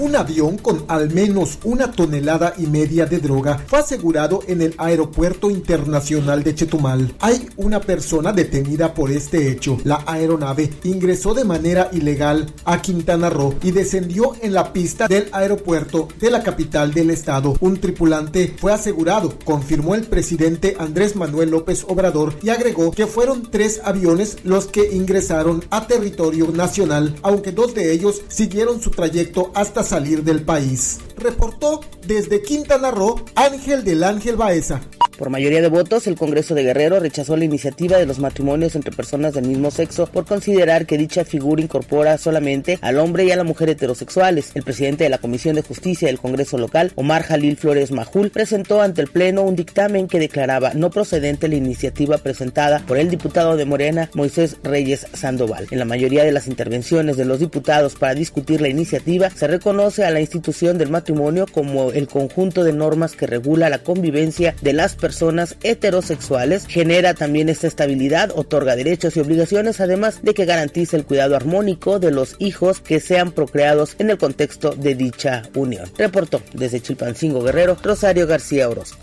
Un 0.00 0.16
avión 0.16 0.56
con 0.56 0.86
al 0.88 1.10
menos 1.10 1.58
una 1.62 1.92
tonelada 1.92 2.54
y 2.56 2.66
media 2.66 3.04
de 3.04 3.18
droga 3.18 3.62
fue 3.66 3.80
asegurado 3.80 4.40
en 4.46 4.62
el 4.62 4.74
Aeropuerto 4.78 5.50
Internacional 5.50 6.42
de 6.42 6.54
Chetumal. 6.54 7.14
Hay 7.20 7.46
una 7.58 7.82
persona 7.82 8.32
detenida 8.32 8.94
por 8.94 9.10
este 9.10 9.50
hecho. 9.50 9.76
La 9.84 10.02
aeronave 10.06 10.70
ingresó 10.84 11.34
de 11.34 11.44
manera 11.44 11.90
ilegal 11.92 12.50
a 12.64 12.80
Quintana 12.80 13.28
Roo 13.28 13.56
y 13.62 13.72
descendió 13.72 14.32
en 14.40 14.54
la 14.54 14.72
pista 14.72 15.06
del 15.06 15.28
aeropuerto 15.32 16.08
de 16.18 16.30
la 16.30 16.42
capital 16.42 16.94
del 16.94 17.10
estado. 17.10 17.58
Un 17.60 17.78
tripulante 17.78 18.54
fue 18.56 18.72
asegurado, 18.72 19.38
confirmó 19.44 19.94
el 19.94 20.04
presidente 20.04 20.76
Andrés 20.78 21.14
Manuel 21.14 21.50
López 21.50 21.84
Obrador 21.86 22.32
y 22.42 22.48
agregó 22.48 22.90
que 22.90 23.06
fueron 23.06 23.50
tres 23.50 23.82
aviones 23.84 24.38
los 24.44 24.64
que 24.64 24.94
ingresaron 24.94 25.62
a 25.68 25.86
territorio 25.86 26.50
nacional, 26.52 27.16
aunque 27.20 27.52
dos 27.52 27.74
de 27.74 27.92
ellos 27.92 28.22
siguieron 28.28 28.80
su 28.80 28.92
trayecto 28.92 29.50
hasta 29.54 29.89
salir 29.90 30.22
del 30.22 30.42
país. 30.42 31.00
Reportó 31.16 31.80
desde 32.06 32.42
Quintana 32.42 32.92
Roo 32.92 33.24
Ángel 33.34 33.82
del 33.82 34.04
Ángel 34.04 34.36
Baeza. 34.36 34.80
Por 35.20 35.28
mayoría 35.28 35.60
de 35.60 35.68
votos, 35.68 36.06
el 36.06 36.16
Congreso 36.16 36.54
de 36.54 36.62
Guerrero 36.62 36.98
rechazó 36.98 37.36
la 37.36 37.44
iniciativa 37.44 37.98
de 37.98 38.06
los 38.06 38.20
matrimonios 38.20 38.74
entre 38.74 38.90
personas 38.90 39.34
del 39.34 39.46
mismo 39.46 39.70
sexo 39.70 40.06
por 40.06 40.24
considerar 40.24 40.86
que 40.86 40.96
dicha 40.96 41.26
figura 41.26 41.60
incorpora 41.60 42.16
solamente 42.16 42.78
al 42.80 42.98
hombre 42.98 43.24
y 43.24 43.30
a 43.30 43.36
la 43.36 43.44
mujer 43.44 43.68
heterosexuales. 43.68 44.52
El 44.54 44.62
presidente 44.62 45.04
de 45.04 45.10
la 45.10 45.18
Comisión 45.18 45.56
de 45.56 45.62
Justicia 45.62 46.08
del 46.08 46.18
Congreso 46.18 46.56
local, 46.56 46.92
Omar 46.94 47.22
Jalil 47.24 47.58
Flores 47.58 47.92
Majul, 47.92 48.30
presentó 48.30 48.80
ante 48.80 49.02
el 49.02 49.08
Pleno 49.08 49.42
un 49.42 49.56
dictamen 49.56 50.08
que 50.08 50.18
declaraba 50.18 50.72
no 50.72 50.88
procedente 50.88 51.48
la 51.48 51.56
iniciativa 51.56 52.16
presentada 52.16 52.82
por 52.88 52.96
el 52.96 53.10
diputado 53.10 53.58
de 53.58 53.66
Morena, 53.66 54.08
Moisés 54.14 54.56
Reyes 54.62 55.06
Sandoval. 55.12 55.66
En 55.70 55.80
la 55.80 55.84
mayoría 55.84 56.24
de 56.24 56.32
las 56.32 56.46
intervenciones 56.46 57.18
de 57.18 57.26
los 57.26 57.40
diputados 57.40 57.94
para 57.94 58.14
discutir 58.14 58.62
la 58.62 58.68
iniciativa, 58.68 59.28
se 59.28 59.48
reconoce 59.48 60.02
a 60.02 60.10
la 60.12 60.22
institución 60.22 60.78
del 60.78 60.88
matrimonio 60.88 61.44
como 61.52 61.92
el 61.92 62.08
conjunto 62.08 62.64
de 62.64 62.72
normas 62.72 63.16
que 63.16 63.26
regula 63.26 63.68
la 63.68 63.80
convivencia 63.80 64.54
de 64.62 64.72
las 64.72 64.94
personas 64.94 65.09
personas 65.10 65.56
heterosexuales, 65.64 66.66
genera 66.68 67.14
también 67.14 67.48
esta 67.48 67.66
estabilidad, 67.66 68.30
otorga 68.32 68.76
derechos 68.76 69.16
y 69.16 69.20
obligaciones, 69.20 69.80
además 69.80 70.20
de 70.22 70.34
que 70.34 70.44
garantiza 70.44 70.96
el 70.96 71.04
cuidado 71.04 71.34
armónico 71.34 71.98
de 71.98 72.12
los 72.12 72.36
hijos 72.38 72.78
que 72.78 73.00
sean 73.00 73.32
procreados 73.32 73.96
en 73.98 74.10
el 74.10 74.18
contexto 74.18 74.70
de 74.70 74.94
dicha 74.94 75.42
unión. 75.56 75.90
Reportó 75.98 76.40
desde 76.52 76.80
Chilpancingo 76.80 77.42
Guerrero, 77.42 77.76
Rosario 77.82 78.28
García 78.28 78.68
Orozco. 78.68 78.98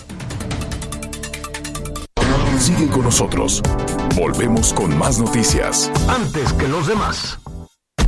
Sigue 2.58 2.88
con 2.88 3.04
nosotros. 3.04 3.62
Volvemos 4.16 4.72
con 4.74 4.98
más 4.98 5.20
noticias. 5.20 5.92
Antes 6.08 6.54
que 6.54 6.70
los 6.70 6.88
demás. 6.88 7.38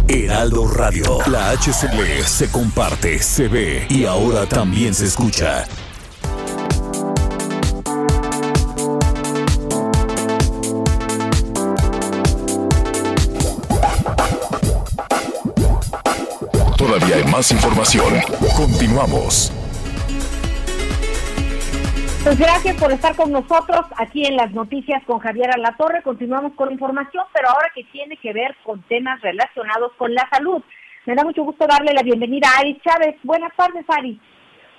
Heraldo 0.08 0.70
Radio. 0.70 1.18
La 1.28 1.52
HCL 1.52 2.24
se 2.26 2.50
comparte, 2.50 3.20
se 3.20 3.50
ve 3.50 3.86
y 3.90 4.06
ahora 4.06 4.46
también 4.46 4.94
se 4.94 5.06
escucha. 5.06 5.66
Más 17.40 17.52
información. 17.54 18.20
Continuamos. 18.58 19.50
Pues 22.22 22.38
gracias 22.38 22.76
por 22.76 22.92
estar 22.92 23.16
con 23.16 23.32
nosotros 23.32 23.80
aquí 23.96 24.26
en 24.26 24.36
las 24.36 24.52
noticias 24.52 25.02
con 25.06 25.20
Javier 25.20 25.50
Alatorre. 25.56 26.02
Continuamos 26.04 26.52
con 26.56 26.70
información, 26.70 27.24
pero 27.34 27.48
ahora 27.48 27.72
que 27.74 27.86
tiene 27.86 28.18
que 28.18 28.34
ver 28.34 28.58
con 28.66 28.82
temas 28.90 29.22
relacionados 29.22 29.94
con 29.98 30.14
la 30.14 30.28
salud. 30.30 30.62
Me 31.06 31.16
da 31.16 31.24
mucho 31.24 31.44
gusto 31.44 31.66
darle 31.66 31.94
la 31.94 32.04
bienvenida 32.04 32.50
a 32.50 32.60
Ari 32.60 32.78
Chávez. 32.82 33.16
Buenas 33.24 33.56
tardes, 33.56 33.86
Ari. 33.88 34.20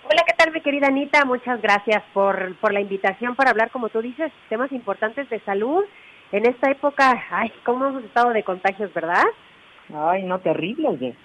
Hola, 0.04 0.22
¿qué 0.26 0.34
tal, 0.36 0.52
mi 0.52 0.61
querida 0.61 0.88
Anita? 0.88 1.24
Muchas 1.24 1.62
gracias 1.62 2.02
por, 2.12 2.56
por 2.56 2.74
la 2.74 2.82
invitación 2.82 3.36
para 3.36 3.52
hablar, 3.52 3.70
como 3.70 3.88
tú 3.88 4.02
dices, 4.02 4.30
temas 4.50 4.70
importantes 4.70 5.30
de 5.30 5.40
salud. 5.46 5.82
En 6.30 6.44
esta 6.44 6.70
época, 6.70 7.24
ay, 7.30 7.50
cómo 7.64 7.86
hemos 7.86 8.04
estado 8.04 8.34
de 8.34 8.44
contagios, 8.44 8.92
¿verdad? 8.92 9.24
Ay, 9.94 10.24
no, 10.24 10.40
terrible, 10.40 10.88
oye. 10.88 11.16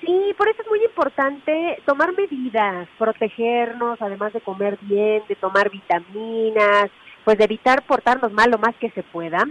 Sí, 0.00 0.34
por 0.36 0.48
eso 0.48 0.62
es 0.62 0.68
muy 0.68 0.82
importante 0.82 1.82
tomar 1.84 2.14
medidas, 2.16 2.88
protegernos, 2.98 4.00
además 4.00 4.32
de 4.32 4.40
comer 4.40 4.78
bien, 4.80 5.22
de 5.28 5.36
tomar 5.36 5.70
vitaminas, 5.70 6.90
pues 7.24 7.36
de 7.36 7.44
evitar 7.44 7.82
portarnos 7.82 8.32
mal 8.32 8.50
lo 8.50 8.58
más 8.58 8.74
que 8.76 8.90
se 8.90 9.02
pueda. 9.02 9.44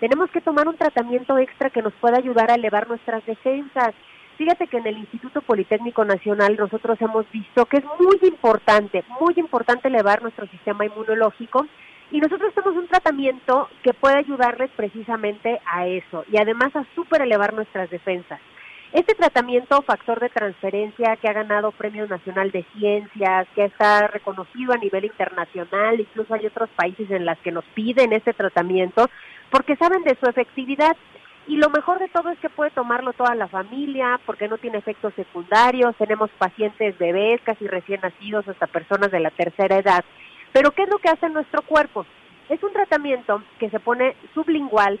Tenemos 0.00 0.30
que 0.30 0.42
tomar 0.42 0.68
un 0.68 0.76
tratamiento 0.76 1.38
extra 1.38 1.70
que 1.70 1.80
nos 1.80 1.94
pueda 1.94 2.18
ayudar 2.18 2.50
a 2.50 2.56
elevar 2.56 2.86
nuestras 2.86 3.24
defensas. 3.24 3.94
Fíjate 4.36 4.66
que 4.66 4.76
en 4.76 4.86
el 4.86 4.98
Instituto 4.98 5.40
Politécnico 5.40 6.04
Nacional 6.04 6.56
nosotros 6.56 7.00
hemos 7.00 7.30
visto 7.30 7.64
que 7.66 7.78
es 7.78 7.84
muy 7.98 8.18
importante, 8.28 9.04
muy 9.20 9.32
importante 9.36 9.88
elevar 9.88 10.22
nuestro 10.22 10.46
sistema 10.48 10.84
inmunológico 10.84 11.66
y 12.10 12.20
nosotros 12.20 12.52
tenemos 12.52 12.76
un 12.76 12.88
tratamiento 12.88 13.68
que 13.82 13.94
puede 13.94 14.16
ayudarles 14.18 14.70
precisamente 14.76 15.60
a 15.64 15.86
eso 15.86 16.24
y 16.30 16.36
además 16.36 16.76
a 16.76 16.84
super 16.94 17.22
elevar 17.22 17.54
nuestras 17.54 17.88
defensas. 17.88 18.40
Este 18.94 19.16
tratamiento, 19.16 19.82
factor 19.82 20.20
de 20.20 20.28
transferencia, 20.28 21.16
que 21.16 21.26
ha 21.26 21.32
ganado 21.32 21.72
Premio 21.72 22.06
Nacional 22.06 22.52
de 22.52 22.64
Ciencias, 22.78 23.48
que 23.56 23.64
está 23.64 24.06
reconocido 24.06 24.72
a 24.72 24.76
nivel 24.76 25.06
internacional, 25.06 25.98
incluso 25.98 26.32
hay 26.32 26.46
otros 26.46 26.70
países 26.76 27.10
en 27.10 27.26
los 27.26 27.36
que 27.38 27.50
nos 27.50 27.64
piden 27.74 28.12
este 28.12 28.32
tratamiento, 28.32 29.10
porque 29.50 29.74
saben 29.74 30.04
de 30.04 30.16
su 30.20 30.30
efectividad. 30.30 30.96
Y 31.48 31.56
lo 31.56 31.70
mejor 31.70 31.98
de 31.98 32.06
todo 32.06 32.30
es 32.30 32.38
que 32.38 32.48
puede 32.48 32.70
tomarlo 32.70 33.12
toda 33.14 33.34
la 33.34 33.48
familia, 33.48 34.20
porque 34.26 34.46
no 34.46 34.58
tiene 34.58 34.78
efectos 34.78 35.12
secundarios. 35.14 35.96
Tenemos 35.96 36.30
pacientes 36.38 36.96
bebés, 36.96 37.40
casi 37.42 37.66
recién 37.66 38.00
nacidos, 38.00 38.46
hasta 38.46 38.68
personas 38.68 39.10
de 39.10 39.18
la 39.18 39.30
tercera 39.30 39.76
edad. 39.76 40.04
Pero 40.52 40.70
¿qué 40.70 40.84
es 40.84 40.88
lo 40.88 40.98
que 40.98 41.08
hace 41.08 41.28
nuestro 41.30 41.62
cuerpo? 41.62 42.06
Es 42.48 42.62
un 42.62 42.72
tratamiento 42.72 43.42
que 43.58 43.70
se 43.70 43.80
pone 43.80 44.14
sublingual 44.34 45.00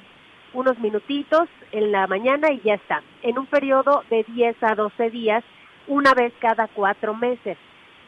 unos 0.54 0.78
minutitos 0.78 1.48
en 1.72 1.92
la 1.92 2.06
mañana 2.06 2.52
y 2.52 2.60
ya 2.60 2.74
está, 2.74 3.02
en 3.22 3.38
un 3.38 3.46
periodo 3.46 4.04
de 4.10 4.24
10 4.24 4.62
a 4.62 4.74
12 4.74 5.10
días, 5.10 5.44
una 5.86 6.14
vez 6.14 6.32
cada 6.38 6.68
cuatro 6.68 7.14
meses. 7.14 7.58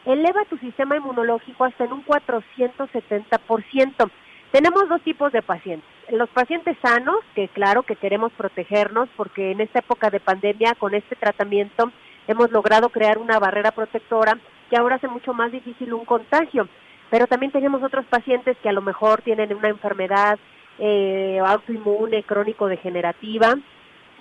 Eleva 0.05 0.45
tu 0.45 0.57
sistema 0.57 0.95
inmunológico 0.95 1.65
hasta 1.65 1.83
en 1.83 1.93
un 1.93 2.05
470%. 2.05 4.09
Tenemos 4.51 4.87
dos 4.87 5.01
tipos 5.01 5.31
de 5.33 5.41
pacientes. 5.41 5.89
Los 6.09 6.29
pacientes 6.29 6.77
sanos, 6.81 7.17
que 7.35 7.49
claro 7.49 7.83
que 7.83 7.97
queremos 7.97 8.31
protegernos 8.31 9.09
porque 9.17 9.51
en 9.51 9.59
esta 9.59 9.79
época 9.79 10.09
de 10.09 10.21
pandemia 10.21 10.73
con 10.75 10.95
este 10.95 11.17
tratamiento 11.17 11.91
hemos 12.27 12.49
logrado 12.51 12.89
crear 12.89 13.17
una 13.17 13.39
barrera 13.39 13.71
protectora 13.71 14.37
que 14.69 14.77
ahora 14.77 14.95
hace 14.95 15.09
mucho 15.09 15.33
más 15.33 15.51
difícil 15.51 15.93
un 15.93 16.05
contagio. 16.05 16.69
Pero 17.09 17.27
también 17.27 17.51
tenemos 17.51 17.83
otros 17.83 18.05
pacientes 18.05 18.57
que 18.63 18.69
a 18.69 18.73
lo 18.73 18.81
mejor 18.81 19.21
tienen 19.21 19.53
una 19.53 19.69
enfermedad 19.69 20.39
eh, 20.79 21.39
autoinmune, 21.45 22.23
crónico-degenerativa, 22.23 23.55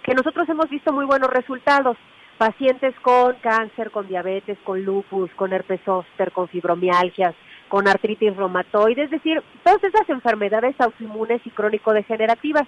que 0.03 0.15
nosotros 0.15 0.49
hemos 0.49 0.69
visto 0.71 0.93
muy 0.93 1.05
buenos 1.05 1.31
resultados. 1.31 1.97
Pacientes 2.39 2.95
con 3.01 3.35
cáncer, 3.37 3.91
con 3.91 4.07
diabetes, 4.07 4.59
con 4.63 4.85
lupus, 4.85 5.31
con 5.37 5.53
herpes 5.53 5.81
zóster, 5.85 6.33
con 6.33 6.49
fibromialgias, 6.49 7.35
con 7.69 7.89
artritis 7.89 8.37
reumatoide, 8.37 9.05
es 9.05 9.11
decir, 9.11 9.43
todas 9.65 9.83
esas 9.83 10.09
enfermedades 10.09 10.79
autoinmunes 10.79 11.41
y 11.45 11.51
crónico-degenerativas. 11.51 12.67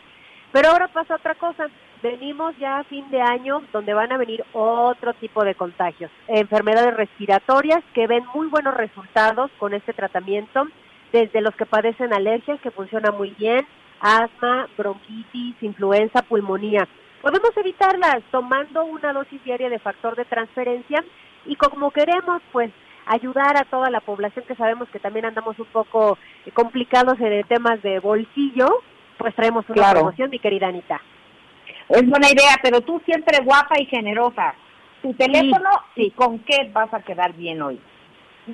Pero 0.53 0.71
ahora 0.71 0.89
pasa 0.89 1.17
otra 1.17 1.35
cosa. 1.35 1.69
Venimos 2.03 2.57
ya 2.59 2.79
a 2.79 2.85
fin 2.85 3.11
de 3.11 3.21
año 3.21 3.63
donde 3.73 3.93
van 3.93 4.13
a 4.13 4.19
venir 4.19 4.45
otro 4.53 5.13
tipo 5.15 5.45
de 5.45 5.55
contagios. 5.55 6.11
Enfermedades 6.29 6.95
respiratorias 6.95 7.83
que 7.93 8.07
ven 8.07 8.25
muy 8.35 8.47
buenos 8.47 8.75
resultados 8.75 9.51
con 9.59 9.75
este 9.75 9.93
tratamiento, 9.93 10.67
desde 11.13 11.41
los 11.41 11.55
que 11.55 11.67
padecen 11.67 12.13
alergias, 12.13 12.61
que 12.61 12.71
funciona 12.71 13.11
muy 13.11 13.31
bien, 13.39 13.67
asma, 14.01 14.69
bronquitis, 14.77 15.57
influenza, 15.63 16.23
pulmonía. 16.23 16.87
Podemos 17.23 17.51
evitarlas 17.57 18.23
tomando 18.31 18.85
una 18.85 19.13
dosis 19.13 19.43
diaria 19.45 19.69
de 19.69 19.79
factor 19.79 20.17
de 20.17 20.25
transferencia 20.25 21.05
y 21.47 21.57
como 21.57 21.91
queremos, 21.91 22.43
pues 22.53 22.71
ayudar 23.07 23.57
a 23.57 23.65
toda 23.65 23.91
la 23.91 24.01
población 24.01 24.45
que 24.47 24.55
sabemos 24.55 24.89
que 24.91 25.01
también 25.01 25.25
andamos 25.25 25.59
un 25.59 25.67
poco 25.67 26.19
complicados 26.55 27.19
en 27.21 27.43
temas 27.45 27.83
de 27.83 27.99
bolsillo, 28.01 28.67
pues 29.17 29.35
traemos 29.35 29.65
una 29.69 29.91
promoción, 29.91 30.31
mi 30.31 30.39
querida 30.39 30.69
Anita. 30.69 31.01
Es 31.89 32.07
buena 32.07 32.31
idea, 32.31 32.57
pero 32.63 32.83
tú 32.83 33.01
siempre 33.05 33.39
guapa 33.43 33.81
y 33.81 33.87
generosa. 33.87 34.55
Tu 35.03 35.15
teléfono 35.15 35.71
y 35.97 36.11
con 36.11 36.41
qué 36.41 36.71
vas 36.73 36.93
a 36.93 37.01
quedar 37.01 37.33
bien 37.33 37.63
hoy. 37.63 37.81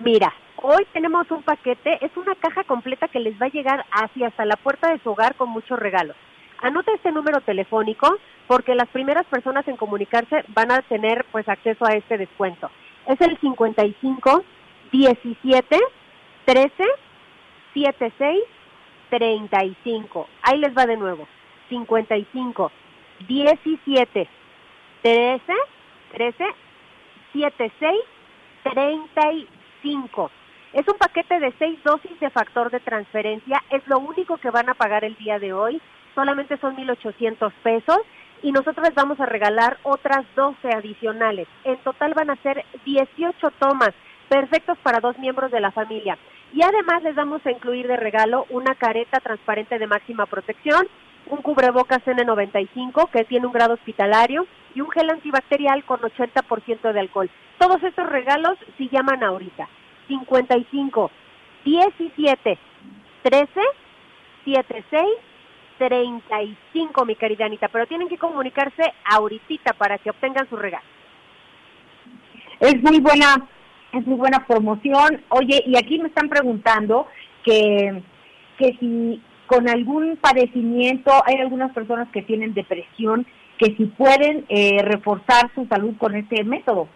Mira, 0.02 0.34
hoy 0.56 0.84
tenemos 0.92 1.30
un 1.30 1.44
paquete, 1.44 2.04
es 2.04 2.10
una 2.16 2.34
caja 2.34 2.64
completa 2.64 3.06
que 3.06 3.20
les 3.20 3.40
va 3.40 3.46
a 3.46 3.50
llegar 3.50 3.86
hacia 3.92 4.26
hasta 4.26 4.44
la 4.44 4.56
puerta 4.56 4.90
de 4.90 4.98
su 4.98 5.10
hogar 5.10 5.36
con 5.36 5.50
muchos 5.50 5.78
regalos. 5.78 6.16
Anota 6.60 6.90
este 6.92 7.12
número 7.12 7.40
telefónico 7.42 8.16
porque 8.48 8.74
las 8.74 8.88
primeras 8.88 9.24
personas 9.26 9.68
en 9.68 9.76
comunicarse 9.76 10.44
van 10.48 10.72
a 10.72 10.82
tener 10.82 11.24
pues 11.30 11.48
acceso 11.48 11.86
a 11.86 11.92
este 11.92 12.18
descuento. 12.18 12.72
Es 13.06 13.20
el 13.20 13.38
55 13.38 14.44
17 14.90 15.78
13 16.44 16.84
76 17.74 18.42
35. 19.10 20.28
Ahí 20.42 20.58
les 20.58 20.76
va 20.76 20.86
de 20.86 20.96
nuevo. 20.96 21.28
55 21.68 22.72
17 23.28 24.28
13 25.02 25.42
13 26.10 26.44
76 27.32 27.94
35. 28.64 29.63
Es 30.72 30.88
un 30.88 30.98
paquete 30.98 31.38
de 31.40 31.52
seis 31.58 31.78
dosis 31.84 32.18
de 32.18 32.30
factor 32.30 32.70
de 32.70 32.80
transferencia. 32.80 33.62
Es 33.70 33.86
lo 33.86 33.98
único 33.98 34.38
que 34.38 34.50
van 34.50 34.68
a 34.68 34.74
pagar 34.74 35.04
el 35.04 35.14
día 35.16 35.38
de 35.38 35.52
hoy. 35.52 35.80
Solamente 36.14 36.56
son 36.58 36.76
1.800 36.76 37.52
pesos 37.62 37.98
y 38.42 38.50
nosotros 38.50 38.86
les 38.86 38.94
vamos 38.94 39.20
a 39.20 39.26
regalar 39.26 39.78
otras 39.82 40.24
12 40.36 40.68
adicionales. 40.68 41.46
En 41.64 41.76
total 41.78 42.14
van 42.14 42.30
a 42.30 42.36
ser 42.36 42.64
18 42.84 43.50
tomas, 43.58 43.90
perfectos 44.28 44.78
para 44.78 45.00
dos 45.00 45.18
miembros 45.18 45.50
de 45.50 45.60
la 45.60 45.70
familia. 45.70 46.18
Y 46.52 46.62
además 46.62 47.02
les 47.02 47.14
vamos 47.14 47.44
a 47.44 47.50
incluir 47.50 47.86
de 47.86 47.96
regalo 47.96 48.46
una 48.50 48.74
careta 48.74 49.20
transparente 49.20 49.78
de 49.78 49.86
máxima 49.86 50.26
protección, 50.26 50.86
un 51.26 51.42
cubrebocas 51.42 52.04
N95 52.04 53.10
que 53.10 53.24
tiene 53.24 53.46
un 53.46 53.52
grado 53.52 53.74
hospitalario 53.74 54.46
y 54.74 54.80
un 54.80 54.90
gel 54.90 55.10
antibacterial 55.10 55.84
con 55.84 56.00
80% 56.00 56.92
de 56.92 57.00
alcohol. 57.00 57.30
Todos 57.58 57.82
estos 57.82 58.06
regalos 58.06 58.58
si 58.76 58.88
llaman 58.88 59.22
ahorita. 59.22 59.68
55 60.08 61.10
17 61.64 62.58
13 63.22 63.60
76 64.44 65.06
35, 65.78 67.04
mi 67.04 67.16
querida 67.16 67.46
Anita, 67.46 67.68
pero 67.68 67.86
tienen 67.86 68.08
que 68.08 68.18
comunicarse 68.18 68.82
ahorita 69.04 69.72
para 69.74 69.98
que 69.98 70.10
obtengan 70.10 70.48
su 70.48 70.56
regalo. 70.56 70.84
Es 72.60 72.80
muy 72.82 73.00
buena, 73.00 73.46
es 73.92 74.06
muy 74.06 74.16
buena 74.16 74.46
promoción. 74.46 75.22
Oye, 75.30 75.62
y 75.66 75.76
aquí 75.76 75.98
me 75.98 76.08
están 76.08 76.28
preguntando 76.28 77.06
que, 77.42 78.02
que 78.58 78.76
si 78.78 79.20
con 79.54 79.68
algún 79.68 80.16
padecimiento, 80.16 81.12
hay 81.24 81.36
algunas 81.36 81.72
personas 81.72 82.08
que 82.12 82.22
tienen 82.22 82.54
depresión, 82.54 83.24
que 83.56 83.76
si 83.76 83.84
pueden 83.86 84.44
eh, 84.48 84.82
reforzar 84.82 85.48
su 85.54 85.64
salud 85.66 85.94
con 85.96 86.16
este 86.16 86.42
método. 86.42 86.88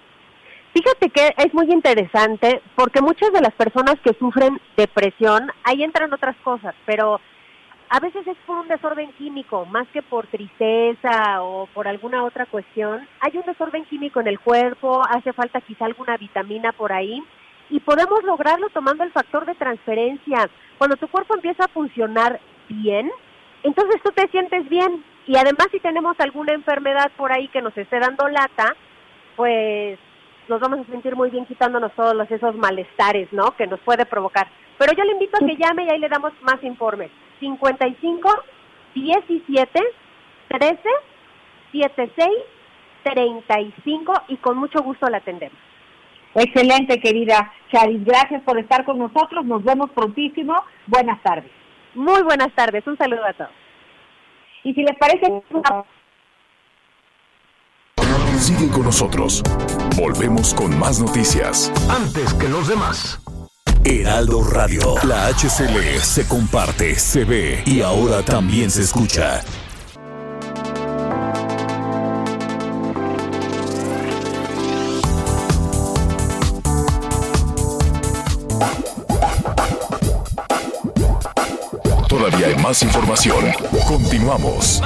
Fíjate 0.72 1.08
que 1.10 1.34
es 1.36 1.54
muy 1.54 1.70
interesante 1.72 2.60
porque 2.74 3.00
muchas 3.00 3.32
de 3.32 3.40
las 3.40 3.54
personas 3.54 3.94
que 4.02 4.12
sufren 4.18 4.60
depresión, 4.76 5.52
ahí 5.62 5.84
entran 5.84 6.12
otras 6.12 6.36
cosas, 6.38 6.74
pero 6.84 7.20
a 7.90 8.00
veces 8.00 8.26
es 8.26 8.36
por 8.44 8.56
un 8.58 8.68
desorden 8.68 9.12
químico, 9.12 9.64
más 9.66 9.86
que 9.92 10.02
por 10.02 10.26
tristeza 10.26 11.42
o 11.42 11.66
por 11.72 11.86
alguna 11.86 12.24
otra 12.24 12.46
cuestión. 12.46 13.06
Hay 13.20 13.36
un 13.36 13.46
desorden 13.46 13.84
químico 13.84 14.20
en 14.20 14.26
el 14.26 14.40
cuerpo, 14.40 15.00
hace 15.08 15.32
falta 15.32 15.60
quizá 15.60 15.84
alguna 15.84 16.16
vitamina 16.16 16.72
por 16.72 16.92
ahí 16.92 17.22
y 17.70 17.80
podemos 17.80 18.22
lograrlo 18.24 18.68
tomando 18.70 19.04
el 19.04 19.12
factor 19.12 19.46
de 19.46 19.54
transferencia. 19.54 20.48
Cuando 20.78 20.96
tu 20.96 21.08
cuerpo 21.08 21.34
empieza 21.34 21.64
a 21.64 21.68
funcionar 21.68 22.40
bien, 22.68 23.10
entonces 23.62 24.00
tú 24.02 24.10
te 24.12 24.28
sientes 24.28 24.68
bien 24.68 25.04
y 25.26 25.36
además 25.36 25.68
si 25.70 25.80
tenemos 25.80 26.18
alguna 26.20 26.54
enfermedad 26.54 27.10
por 27.16 27.32
ahí 27.32 27.48
que 27.48 27.62
nos 27.62 27.76
esté 27.76 27.98
dando 27.98 28.28
lata, 28.28 28.74
pues 29.36 29.98
nos 30.48 30.60
vamos 30.60 30.80
a 30.80 30.90
sentir 30.90 31.14
muy 31.14 31.30
bien 31.30 31.44
quitándonos 31.44 31.92
todos 31.92 32.30
esos 32.30 32.54
malestares, 32.56 33.32
¿no? 33.32 33.54
Que 33.56 33.66
nos 33.66 33.80
puede 33.80 34.06
provocar. 34.06 34.48
Pero 34.78 34.92
yo 34.94 35.04
le 35.04 35.12
invito 35.12 35.36
a 35.36 35.46
que 35.46 35.56
llame 35.56 35.84
y 35.84 35.90
ahí 35.90 35.98
le 35.98 36.08
damos 36.08 36.32
más 36.42 36.62
informes. 36.62 37.10
55 37.40 38.44
17 38.94 39.80
13 40.48 40.80
76 41.72 42.28
35 43.02 44.12
y 44.28 44.36
con 44.38 44.56
mucho 44.58 44.82
gusto 44.82 45.08
la 45.08 45.18
atendemos. 45.18 45.58
Excelente, 46.34 47.00
querida 47.00 47.52
Charis. 47.72 48.04
Gracias 48.04 48.42
por 48.42 48.58
estar 48.58 48.84
con 48.84 48.98
nosotros. 48.98 49.44
Nos 49.44 49.62
vemos 49.64 49.90
prontísimo. 49.90 50.54
Buenas 50.86 51.22
tardes. 51.22 51.50
Muy 51.94 52.22
buenas 52.22 52.54
tardes. 52.54 52.86
Un 52.86 52.96
saludo 52.96 53.24
a 53.24 53.32
todos. 53.32 53.50
Y 54.64 54.74
si 54.74 54.82
les 54.82 54.96
parece... 54.98 55.42
Sigue 58.38 58.70
con 58.70 58.84
nosotros. 58.84 59.42
Volvemos 59.96 60.54
con 60.54 60.78
más 60.78 61.00
noticias. 61.00 61.72
Antes 61.90 62.34
que 62.34 62.48
los 62.48 62.68
demás. 62.68 63.20
Heraldo 63.84 64.44
Radio. 64.44 64.94
La 65.04 65.28
HCL 65.28 65.98
se 66.00 66.28
comparte, 66.28 66.94
se 66.96 67.24
ve 67.24 67.62
y 67.64 67.80
ahora 67.80 68.22
también 68.22 68.70
se 68.70 68.82
escucha. 68.82 69.40
Más 82.68 82.82
información. 82.82 83.46
Continuamos. 83.86 84.82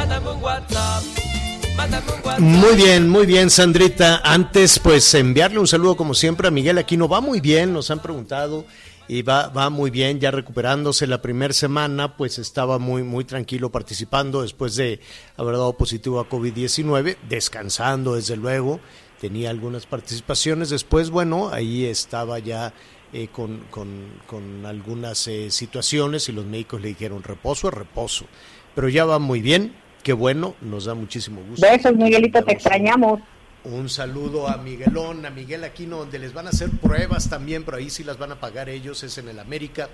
Muy 2.38 2.76
bien, 2.76 3.08
muy 3.08 3.26
bien, 3.26 3.50
Sandrita. 3.50 4.20
Antes, 4.22 4.78
pues 4.78 5.12
enviarle 5.14 5.58
un 5.58 5.66
saludo 5.66 5.96
como 5.96 6.14
siempre 6.14 6.46
a 6.46 6.52
Miguel 6.52 6.78
Aquino. 6.78 7.08
Va 7.08 7.20
muy 7.20 7.40
bien, 7.40 7.72
nos 7.72 7.90
han 7.90 7.98
preguntado 7.98 8.64
y 9.08 9.22
va, 9.22 9.48
va 9.48 9.68
muy 9.68 9.90
bien, 9.90 10.20
ya 10.20 10.30
recuperándose 10.30 11.08
la 11.08 11.20
primera 11.20 11.52
semana, 11.52 12.16
pues 12.16 12.38
estaba 12.38 12.78
muy, 12.78 13.02
muy 13.02 13.24
tranquilo 13.24 13.72
participando 13.72 14.42
después 14.42 14.76
de 14.76 15.00
haber 15.36 15.54
dado 15.54 15.72
positivo 15.72 16.20
a 16.20 16.28
COVID-19, 16.28 17.16
descansando 17.28 18.14
desde 18.14 18.36
luego, 18.36 18.78
tenía 19.20 19.50
algunas 19.50 19.86
participaciones, 19.86 20.70
después, 20.70 21.10
bueno, 21.10 21.50
ahí 21.52 21.84
estaba 21.84 22.38
ya 22.38 22.72
eh, 23.12 23.28
con, 23.28 23.58
con, 23.70 23.88
con, 24.26 24.64
algunas 24.64 25.26
eh, 25.28 25.50
situaciones 25.50 26.28
y 26.28 26.32
los 26.32 26.46
médicos 26.46 26.80
le 26.80 26.88
dijeron 26.88 27.22
reposo 27.22 27.68
es 27.68 27.74
reposo, 27.74 28.26
pero 28.74 28.88
ya 28.88 29.04
va 29.04 29.18
muy 29.18 29.40
bien, 29.40 29.74
qué 30.02 30.12
bueno, 30.12 30.54
nos 30.60 30.86
da 30.86 30.94
muchísimo 30.94 31.42
gusto. 31.42 31.66
Besos, 31.66 31.94
Miguelito, 31.94 32.42
te 32.42 32.52
extrañamos. 32.52 33.20
Un 33.64 33.88
saludo 33.88 34.48
a 34.48 34.56
Miguelón, 34.56 35.24
a 35.24 35.30
Miguel 35.30 35.62
Aquino, 35.62 35.98
donde 35.98 36.18
les 36.18 36.32
van 36.32 36.46
a 36.46 36.50
hacer 36.50 36.70
pruebas 36.70 37.28
también, 37.28 37.64
pero 37.64 37.76
ahí 37.76 37.90
sí 37.90 38.02
las 38.02 38.18
van 38.18 38.32
a 38.32 38.40
pagar 38.40 38.68
ellos, 38.68 39.04
es 39.04 39.18
en 39.18 39.28
el 39.28 39.38
América, 39.38 39.88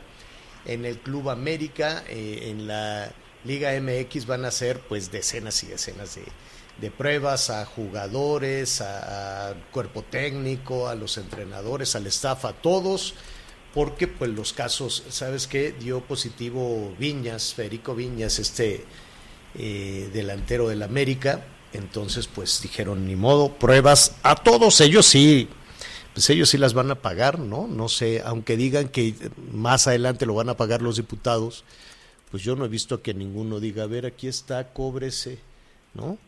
en 0.65 0.87
el 0.87 0.99
Club 0.99 1.29
América, 1.29 2.03
eh, 2.09 2.49
en 2.51 2.67
la 2.67 3.11
Liga 3.45 3.71
MX 3.79 4.27
van 4.27 4.45
a 4.45 4.49
hacer 4.49 4.81
pues 4.89 5.11
decenas 5.11 5.63
y 5.65 5.67
decenas 5.67 6.15
de, 6.15 6.23
de 6.81 6.91
pruebas 6.91 7.51
a 7.51 7.65
jugadores, 7.67 8.81
a, 8.81 9.55
cuerpo 9.73 10.03
técnico, 10.03 10.89
a 10.89 10.95
los 10.95 11.19
entrenadores, 11.19 11.97
al 11.97 12.07
staff, 12.07 12.45
a 12.45 12.53
todos, 12.53 13.15
porque 13.75 14.07
pues 14.07 14.31
los 14.31 14.53
casos, 14.53 15.03
¿sabes 15.09 15.47
qué? 15.47 15.73
Dio 15.73 16.01
positivo 16.01 16.95
Viñas, 16.99 17.55
Federico 17.55 17.95
Viñas, 17.95 18.39
este 18.39 18.85
eh, 19.55 20.09
delantero 20.13 20.69
del 20.69 20.83
América, 20.83 21.45
entonces 21.73 22.29
pues 22.29 22.63
dijeron 22.63 23.07
ni 23.07 23.17
modo, 23.17 23.55
pruebas 23.55 24.15
a 24.23 24.37
todos 24.37 24.81
ellos 24.81 25.07
sí, 25.07 25.49
pues 26.15 26.31
ellos 26.31 26.49
sí 26.49 26.59
las 26.59 26.75
van 26.75 26.91
a 26.91 27.03
pagar, 27.03 27.39
¿no? 27.39 27.67
No 27.67 27.89
sé, 27.89 28.23
aunque 28.25 28.57
digan 28.57 28.89
que 28.89 29.15
más 29.53 29.87
adelante 29.87 30.27
lo 30.27 30.35
van 30.35 30.49
a 30.49 30.57
pagar 30.57 30.81
los 30.81 30.97
diputados, 30.97 31.65
pues 32.31 32.43
yo 32.43 32.57
no 32.57 32.65
he 32.65 32.69
visto 32.69 33.03
que 33.03 33.15
ninguno 33.15 33.61
diga, 33.61 33.85
a 33.85 33.87
ver, 33.87 34.07
aquí 34.07 34.29
está, 34.29 34.73
cóbrese, 34.73 35.39
¿no? 35.95 36.19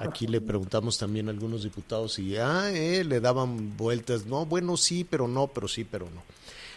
Aquí 0.00 0.26
le 0.26 0.40
preguntamos 0.40 0.96
también 0.96 1.28
a 1.28 1.32
algunos 1.32 1.62
diputados 1.62 2.18
y 2.18 2.36
ah, 2.38 2.70
eh, 2.72 3.04
le 3.04 3.20
daban 3.20 3.76
vueltas. 3.76 4.24
No, 4.24 4.46
bueno, 4.46 4.76
sí, 4.78 5.04
pero 5.04 5.28
no, 5.28 5.48
pero 5.48 5.68
sí, 5.68 5.84
pero 5.84 6.06
no. 6.06 6.22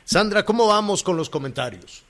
Sandra, 0.04 0.44
¿cómo 0.44 0.68
vamos 0.68 1.02
con 1.02 1.16
los 1.16 1.30
comentarios? 1.30 2.04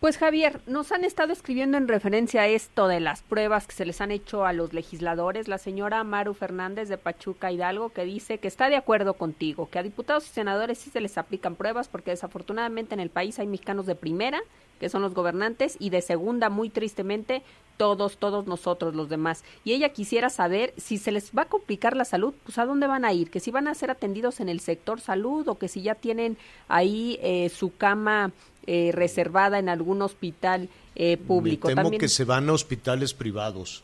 Pues 0.00 0.16
Javier, 0.16 0.62
nos 0.66 0.92
han 0.92 1.04
estado 1.04 1.34
escribiendo 1.34 1.76
en 1.76 1.86
referencia 1.86 2.40
a 2.40 2.46
esto 2.46 2.88
de 2.88 3.00
las 3.00 3.20
pruebas 3.20 3.66
que 3.66 3.74
se 3.74 3.84
les 3.84 4.00
han 4.00 4.10
hecho 4.10 4.46
a 4.46 4.54
los 4.54 4.72
legisladores. 4.72 5.46
La 5.46 5.58
señora 5.58 6.02
Maru 6.04 6.32
Fernández 6.32 6.88
de 6.88 6.96
Pachuca 6.96 7.52
Hidalgo 7.52 7.90
que 7.90 8.06
dice 8.06 8.38
que 8.38 8.48
está 8.48 8.70
de 8.70 8.76
acuerdo 8.76 9.12
contigo, 9.12 9.68
que 9.68 9.78
a 9.78 9.82
diputados 9.82 10.24
y 10.24 10.30
senadores 10.30 10.78
sí 10.78 10.88
se 10.88 11.02
les 11.02 11.18
aplican 11.18 11.54
pruebas 11.54 11.88
porque 11.88 12.12
desafortunadamente 12.12 12.94
en 12.94 13.00
el 13.00 13.10
país 13.10 13.38
hay 13.38 13.46
mexicanos 13.46 13.84
de 13.84 13.94
primera, 13.94 14.40
que 14.80 14.88
son 14.88 15.02
los 15.02 15.12
gobernantes, 15.12 15.76
y 15.78 15.90
de 15.90 16.00
segunda, 16.00 16.48
muy 16.48 16.70
tristemente, 16.70 17.42
todos, 17.76 18.16
todos 18.16 18.46
nosotros 18.46 18.94
los 18.94 19.10
demás. 19.10 19.44
Y 19.64 19.74
ella 19.74 19.90
quisiera 19.90 20.30
saber 20.30 20.72
si 20.78 20.96
se 20.96 21.12
les 21.12 21.32
va 21.36 21.42
a 21.42 21.48
complicar 21.48 21.94
la 21.94 22.06
salud, 22.06 22.32
pues 22.44 22.56
a 22.56 22.64
dónde 22.64 22.86
van 22.86 23.04
a 23.04 23.12
ir, 23.12 23.30
que 23.30 23.40
si 23.40 23.50
van 23.50 23.68
a 23.68 23.74
ser 23.74 23.90
atendidos 23.90 24.40
en 24.40 24.48
el 24.48 24.60
sector 24.60 24.98
salud 25.00 25.46
o 25.48 25.58
que 25.58 25.68
si 25.68 25.82
ya 25.82 25.94
tienen 25.94 26.38
ahí 26.68 27.18
eh, 27.22 27.50
su 27.50 27.76
cama 27.76 28.32
eh, 28.72 28.92
reservada 28.92 29.58
en 29.58 29.68
algún 29.68 30.00
hospital 30.00 30.68
eh, 30.94 31.16
público. 31.16 31.66
Me 31.66 31.74
temo 31.74 31.82
También... 31.82 32.00
que 32.00 32.08
se 32.08 32.22
van 32.22 32.48
a 32.48 32.52
hospitales 32.52 33.14
privados. 33.14 33.82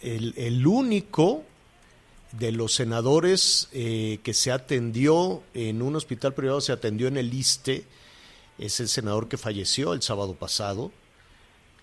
El, 0.00 0.34
el 0.36 0.64
único 0.68 1.42
de 2.38 2.52
los 2.52 2.74
senadores 2.74 3.68
eh, 3.72 4.20
que 4.22 4.32
se 4.32 4.52
atendió 4.52 5.42
en 5.52 5.82
un 5.82 5.96
hospital 5.96 6.32
privado, 6.32 6.60
se 6.60 6.70
atendió 6.70 7.08
en 7.08 7.16
el 7.16 7.34
ISTE, 7.34 7.82
es 8.58 8.78
el 8.78 8.88
senador 8.88 9.26
que 9.26 9.36
falleció 9.36 9.94
el 9.94 10.02
sábado 10.02 10.34
pasado. 10.34 10.92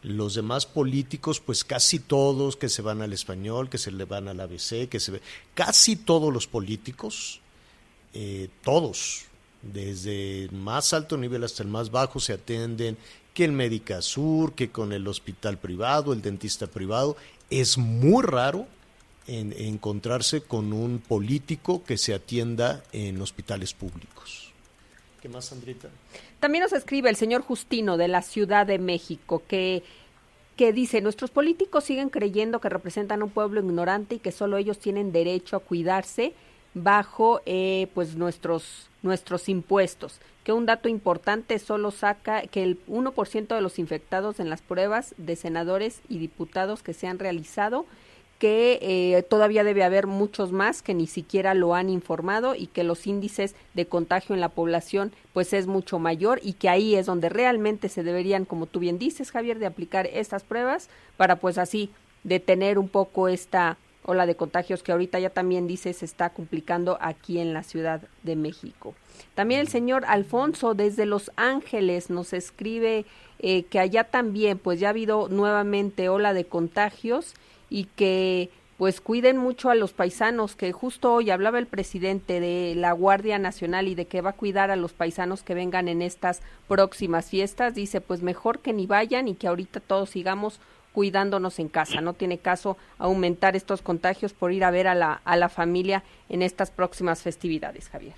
Los 0.02 0.34
demás 0.34 0.66
políticos, 0.66 1.42
pues 1.42 1.66
casi 1.66 2.00
todos 2.00 2.56
que 2.56 2.70
se 2.70 2.82
van 2.82 3.02
al 3.02 3.12
español, 3.12 3.70
que 3.70 3.78
se 3.78 3.92
le 3.92 4.06
van 4.06 4.30
al 4.30 4.40
ABC, 4.40 4.88
que 4.88 5.02
se 5.02 5.20
casi 5.54 5.98
todos 5.98 6.32
los 6.32 6.48
políticos, 6.48 7.42
eh, 8.14 8.48
todos, 8.64 9.26
desde 9.62 10.46
el 10.46 10.52
más 10.52 10.94
alto 10.94 11.18
nivel 11.18 11.44
hasta 11.44 11.64
el 11.64 11.70
más 11.70 11.92
bajo, 11.92 12.20
se 12.20 12.34
atienden 12.34 12.98
que 13.34 13.46
el 13.46 13.52
Médica 13.52 14.02
Sur, 14.02 14.54
que 14.54 14.70
con 14.70 14.92
el 14.92 15.08
hospital 15.08 15.58
privado, 15.58 16.14
el 16.14 16.22
dentista 16.22 16.68
privado. 16.68 17.16
Es 17.50 17.78
muy 17.78 18.24
raro 18.24 18.68
en, 19.28 19.54
encontrarse 19.54 20.42
con 20.42 20.74
un 20.74 21.00
político 21.00 21.84
que 21.84 21.98
se 21.98 22.14
atienda 22.14 22.84
en 22.92 23.22
hospitales 23.22 23.74
públicos. 23.74 24.52
¿Qué 25.22 25.30
más, 25.30 25.46
Sandrita? 25.46 25.90
También 26.40 26.64
nos 26.64 26.74
escribe 26.74 27.10
el 27.10 27.16
señor 27.16 27.42
Justino 27.42 27.98
de 27.98 28.08
la 28.08 28.22
Ciudad 28.22 28.66
de 28.66 28.80
México 28.80 29.44
que 29.48 29.84
que 30.62 30.74
dice, 30.74 31.02
nuestros 31.02 31.32
políticos 31.32 31.86
siguen 31.86 32.10
creyendo 32.10 32.60
que 32.62 32.70
representan 32.70 33.22
a 33.22 33.26
un 33.26 33.32
pueblo 33.32 33.62
ignorante 33.62 34.16
y 34.16 34.20
que 34.20 34.32
solo 34.32 34.58
ellos 34.58 34.78
tienen 34.78 35.12
derecho 35.12 35.56
a 35.56 35.60
cuidarse 35.60 36.34
bajo 36.74 37.42
eh, 37.46 37.88
pues 37.94 38.16
nuestros 38.16 38.90
nuestros 39.04 39.50
impuestos, 39.50 40.20
que 40.44 40.54
un 40.54 40.66
dato 40.66 40.88
importante 40.88 41.58
solo 41.60 41.92
saca 41.92 42.44
que 42.44 42.64
el 42.64 42.86
1% 42.88 43.48
de 43.48 43.62
los 43.62 43.80
infectados 43.80 44.40
en 44.40 44.50
las 44.50 44.62
pruebas 44.62 45.16
de 45.18 45.36
senadores 45.36 46.02
y 46.08 46.20
diputados 46.20 46.84
que 46.84 46.94
se 46.94 47.08
han 47.08 47.20
realizado 47.20 47.86
que 48.38 48.80
eh, 48.82 49.22
todavía 49.22 49.64
debe 49.64 49.84
haber 49.84 50.08
muchos 50.08 50.52
más 50.52 50.82
que 50.82 50.96
ni 50.96 51.06
siquiera 51.06 51.54
lo 51.54 51.76
han 51.76 51.92
informado 51.92 52.56
y 52.56 52.66
que 52.66 52.84
los 52.84 53.06
índices 53.06 53.54
de 53.76 53.86
contagio 53.86 54.34
en 54.34 54.42
la 54.42 54.50
población 54.50 55.12
pues 55.32 55.54
es 55.54 55.68
mucho 55.68 56.00
mayor 56.00 56.40
y 56.42 56.54
que 56.54 56.68
ahí 56.68 56.96
es 56.96 57.06
donde 57.06 57.30
realmente 57.30 57.88
se 57.88 58.02
deberían, 58.02 58.46
como 58.46 58.66
tú 58.66 58.80
bien 58.80 58.98
dices, 58.98 59.30
Javier, 59.30 59.60
de 59.60 59.68
aplicar 59.68 60.08
estas 60.08 60.42
pruebas 60.42 60.90
para 61.18 61.36
pues 61.36 61.60
así 61.60 61.92
detener 62.24 62.80
un 62.80 62.90
poco 62.90 63.28
esta 63.28 63.78
ola 64.04 64.26
de 64.26 64.36
contagios 64.36 64.84
que 64.84 64.92
ahorita 64.92 65.20
ya 65.20 65.30
también 65.30 65.68
dice 65.68 65.94
se 65.94 66.06
está 66.06 66.32
complicando 66.32 66.98
aquí 67.02 67.40
en 67.40 67.54
la 67.54 67.64
Ciudad 67.64 68.02
de 68.24 68.36
México. 68.36 68.96
También 69.36 69.62
el 69.62 69.68
señor 69.68 70.04
Alfonso 70.08 70.74
desde 70.74 71.06
Los 71.06 71.32
Ángeles 71.36 72.10
nos 72.10 72.34
escribe 72.34 73.06
eh, 73.40 73.64
que 73.64 73.80
allá 73.80 74.04
también 74.06 74.58
pues 74.58 74.80
ya 74.80 74.88
ha 74.88 74.92
habido 74.92 75.30
nuevamente 75.30 76.10
ola 76.10 76.34
de 76.34 76.46
contagios 76.46 77.34
y 77.70 77.86
que 77.96 78.50
pues 78.82 79.00
cuiden 79.00 79.38
mucho 79.38 79.70
a 79.70 79.76
los 79.76 79.94
paisanos, 79.94 80.56
que 80.56 80.72
justo 80.72 81.14
hoy 81.14 81.30
hablaba 81.30 81.60
el 81.60 81.68
presidente 81.68 82.40
de 82.40 82.74
la 82.76 82.94
Guardia 82.94 83.38
Nacional 83.38 83.88
y 83.88 83.94
de 83.94 84.08
que 84.08 84.22
va 84.22 84.32
a 84.32 84.36
cuidar 84.36 84.72
a 84.72 84.76
los 84.76 84.94
paisanos 84.94 85.44
que 85.44 85.54
vengan 85.54 85.88
en 85.88 86.02
estas 86.02 86.42
próximas 86.68 87.30
fiestas, 87.30 87.76
dice 87.76 88.02
pues 88.02 88.24
mejor 88.24 88.58
que 88.58 88.74
ni 88.74 88.88
vayan 88.88 89.28
y 89.28 89.36
que 89.36 89.48
ahorita 89.48 89.82
todos 89.82 90.10
sigamos 90.10 90.60
cuidándonos 90.94 91.60
en 91.60 91.70
casa. 91.70 92.02
No 92.02 92.14
tiene 92.14 92.38
caso 92.38 92.78
aumentar 92.98 93.56
estos 93.56 93.82
contagios 93.82 94.34
por 94.34 94.52
ir 94.52 94.64
a 94.64 94.72
ver 94.72 94.88
a 94.88 94.96
la, 94.96 95.22
a 95.24 95.36
la 95.38 95.50
familia 95.50 96.04
en 96.30 96.42
estas 96.42 96.72
próximas 96.72 97.22
festividades, 97.22 97.90
Javier. 97.90 98.14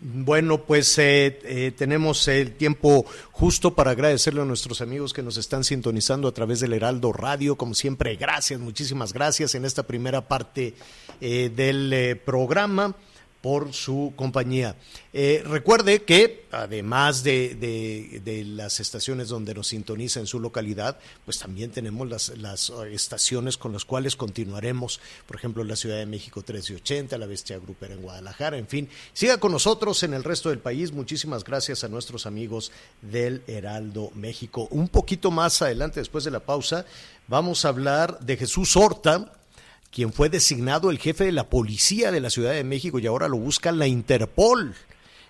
Bueno, 0.00 0.58
pues 0.58 0.96
eh, 0.98 1.40
eh, 1.42 1.72
tenemos 1.76 2.28
el 2.28 2.52
tiempo 2.52 3.04
justo 3.32 3.74
para 3.74 3.90
agradecerle 3.90 4.42
a 4.42 4.44
nuestros 4.44 4.80
amigos 4.80 5.12
que 5.12 5.24
nos 5.24 5.36
están 5.36 5.64
sintonizando 5.64 6.28
a 6.28 6.32
través 6.32 6.60
del 6.60 6.72
Heraldo 6.72 7.12
Radio. 7.12 7.56
Como 7.56 7.74
siempre, 7.74 8.14
gracias, 8.14 8.60
muchísimas 8.60 9.12
gracias 9.12 9.56
en 9.56 9.64
esta 9.64 9.82
primera 9.82 10.28
parte 10.28 10.74
eh, 11.20 11.50
del 11.54 12.20
programa 12.24 12.94
por 13.40 13.72
su 13.72 14.12
compañía. 14.16 14.74
Eh, 15.12 15.42
recuerde 15.46 16.02
que 16.02 16.46
además 16.50 17.22
de, 17.22 17.54
de, 17.54 18.44
las 18.44 18.80
estaciones 18.80 19.28
donde 19.28 19.54
nos 19.54 19.68
sintoniza 19.68 20.20
en 20.20 20.26
su 20.26 20.40
localidad, 20.40 20.98
pues 21.24 21.38
también 21.38 21.70
tenemos 21.70 22.08
las, 22.08 22.36
las 22.38 22.70
estaciones 22.90 23.56
con 23.56 23.72
las 23.72 23.84
cuales 23.84 24.16
continuaremos, 24.16 25.00
por 25.26 25.36
ejemplo, 25.36 25.62
la 25.64 25.76
Ciudad 25.76 25.98
de 25.98 26.06
México 26.06 26.40
1380, 26.40 27.16
la 27.18 27.26
Bestia 27.26 27.58
Grupera 27.58 27.94
en 27.94 28.02
Guadalajara, 28.02 28.58
en 28.58 28.66
fin, 28.66 28.88
siga 29.12 29.38
con 29.38 29.52
nosotros 29.52 30.02
en 30.02 30.14
el 30.14 30.24
resto 30.24 30.48
del 30.48 30.58
país. 30.58 30.92
Muchísimas 30.92 31.44
gracias 31.44 31.84
a 31.84 31.88
nuestros 31.88 32.26
amigos 32.26 32.72
del 33.02 33.42
Heraldo 33.46 34.10
México. 34.14 34.68
Un 34.70 34.88
poquito 34.88 35.30
más 35.30 35.62
adelante, 35.62 36.00
después 36.00 36.24
de 36.24 36.30
la 36.30 36.40
pausa, 36.40 36.86
vamos 37.28 37.64
a 37.64 37.68
hablar 37.68 38.18
de 38.20 38.36
Jesús 38.36 38.76
Horta, 38.76 39.32
quien 39.90 40.12
fue 40.12 40.28
designado 40.28 40.90
el 40.90 40.98
jefe 40.98 41.24
de 41.24 41.32
la 41.32 41.48
policía 41.48 42.10
de 42.10 42.20
la 42.20 42.30
Ciudad 42.30 42.52
de 42.52 42.64
México 42.64 42.98
y 42.98 43.06
ahora 43.06 43.28
lo 43.28 43.38
busca 43.38 43.72
la 43.72 43.86
Interpol. 43.86 44.74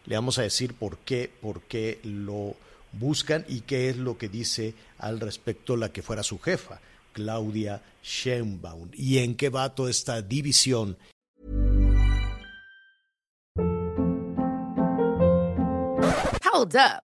Le 0.07 0.15
vamos 0.15 0.39
a 0.39 0.43
decir 0.43 0.75
por 0.75 0.99
qué, 0.99 1.31
por 1.41 1.63
qué 1.63 2.01
lo 2.03 2.57
buscan 2.93 3.45
y 3.49 3.61
qué 3.61 3.91
es 3.91 3.97
lo 3.97 4.19
que 4.19 4.29
dice 4.29 4.75
al 4.99 5.21
respecto 5.21 5.77
la 5.77 5.91
que 5.91 6.03
fuera 6.03 6.23
su 6.23 6.39
jefa, 6.39 6.81
Claudia 7.13 7.83
Sheinbaum, 8.03 8.91
y 8.95 9.19
en 9.19 9.37
qué 9.37 9.51
va 9.51 9.75
toda 9.75 9.91
esta 9.91 10.23
división 10.23 10.97
Hold 16.59 16.75
up. 16.75 17.08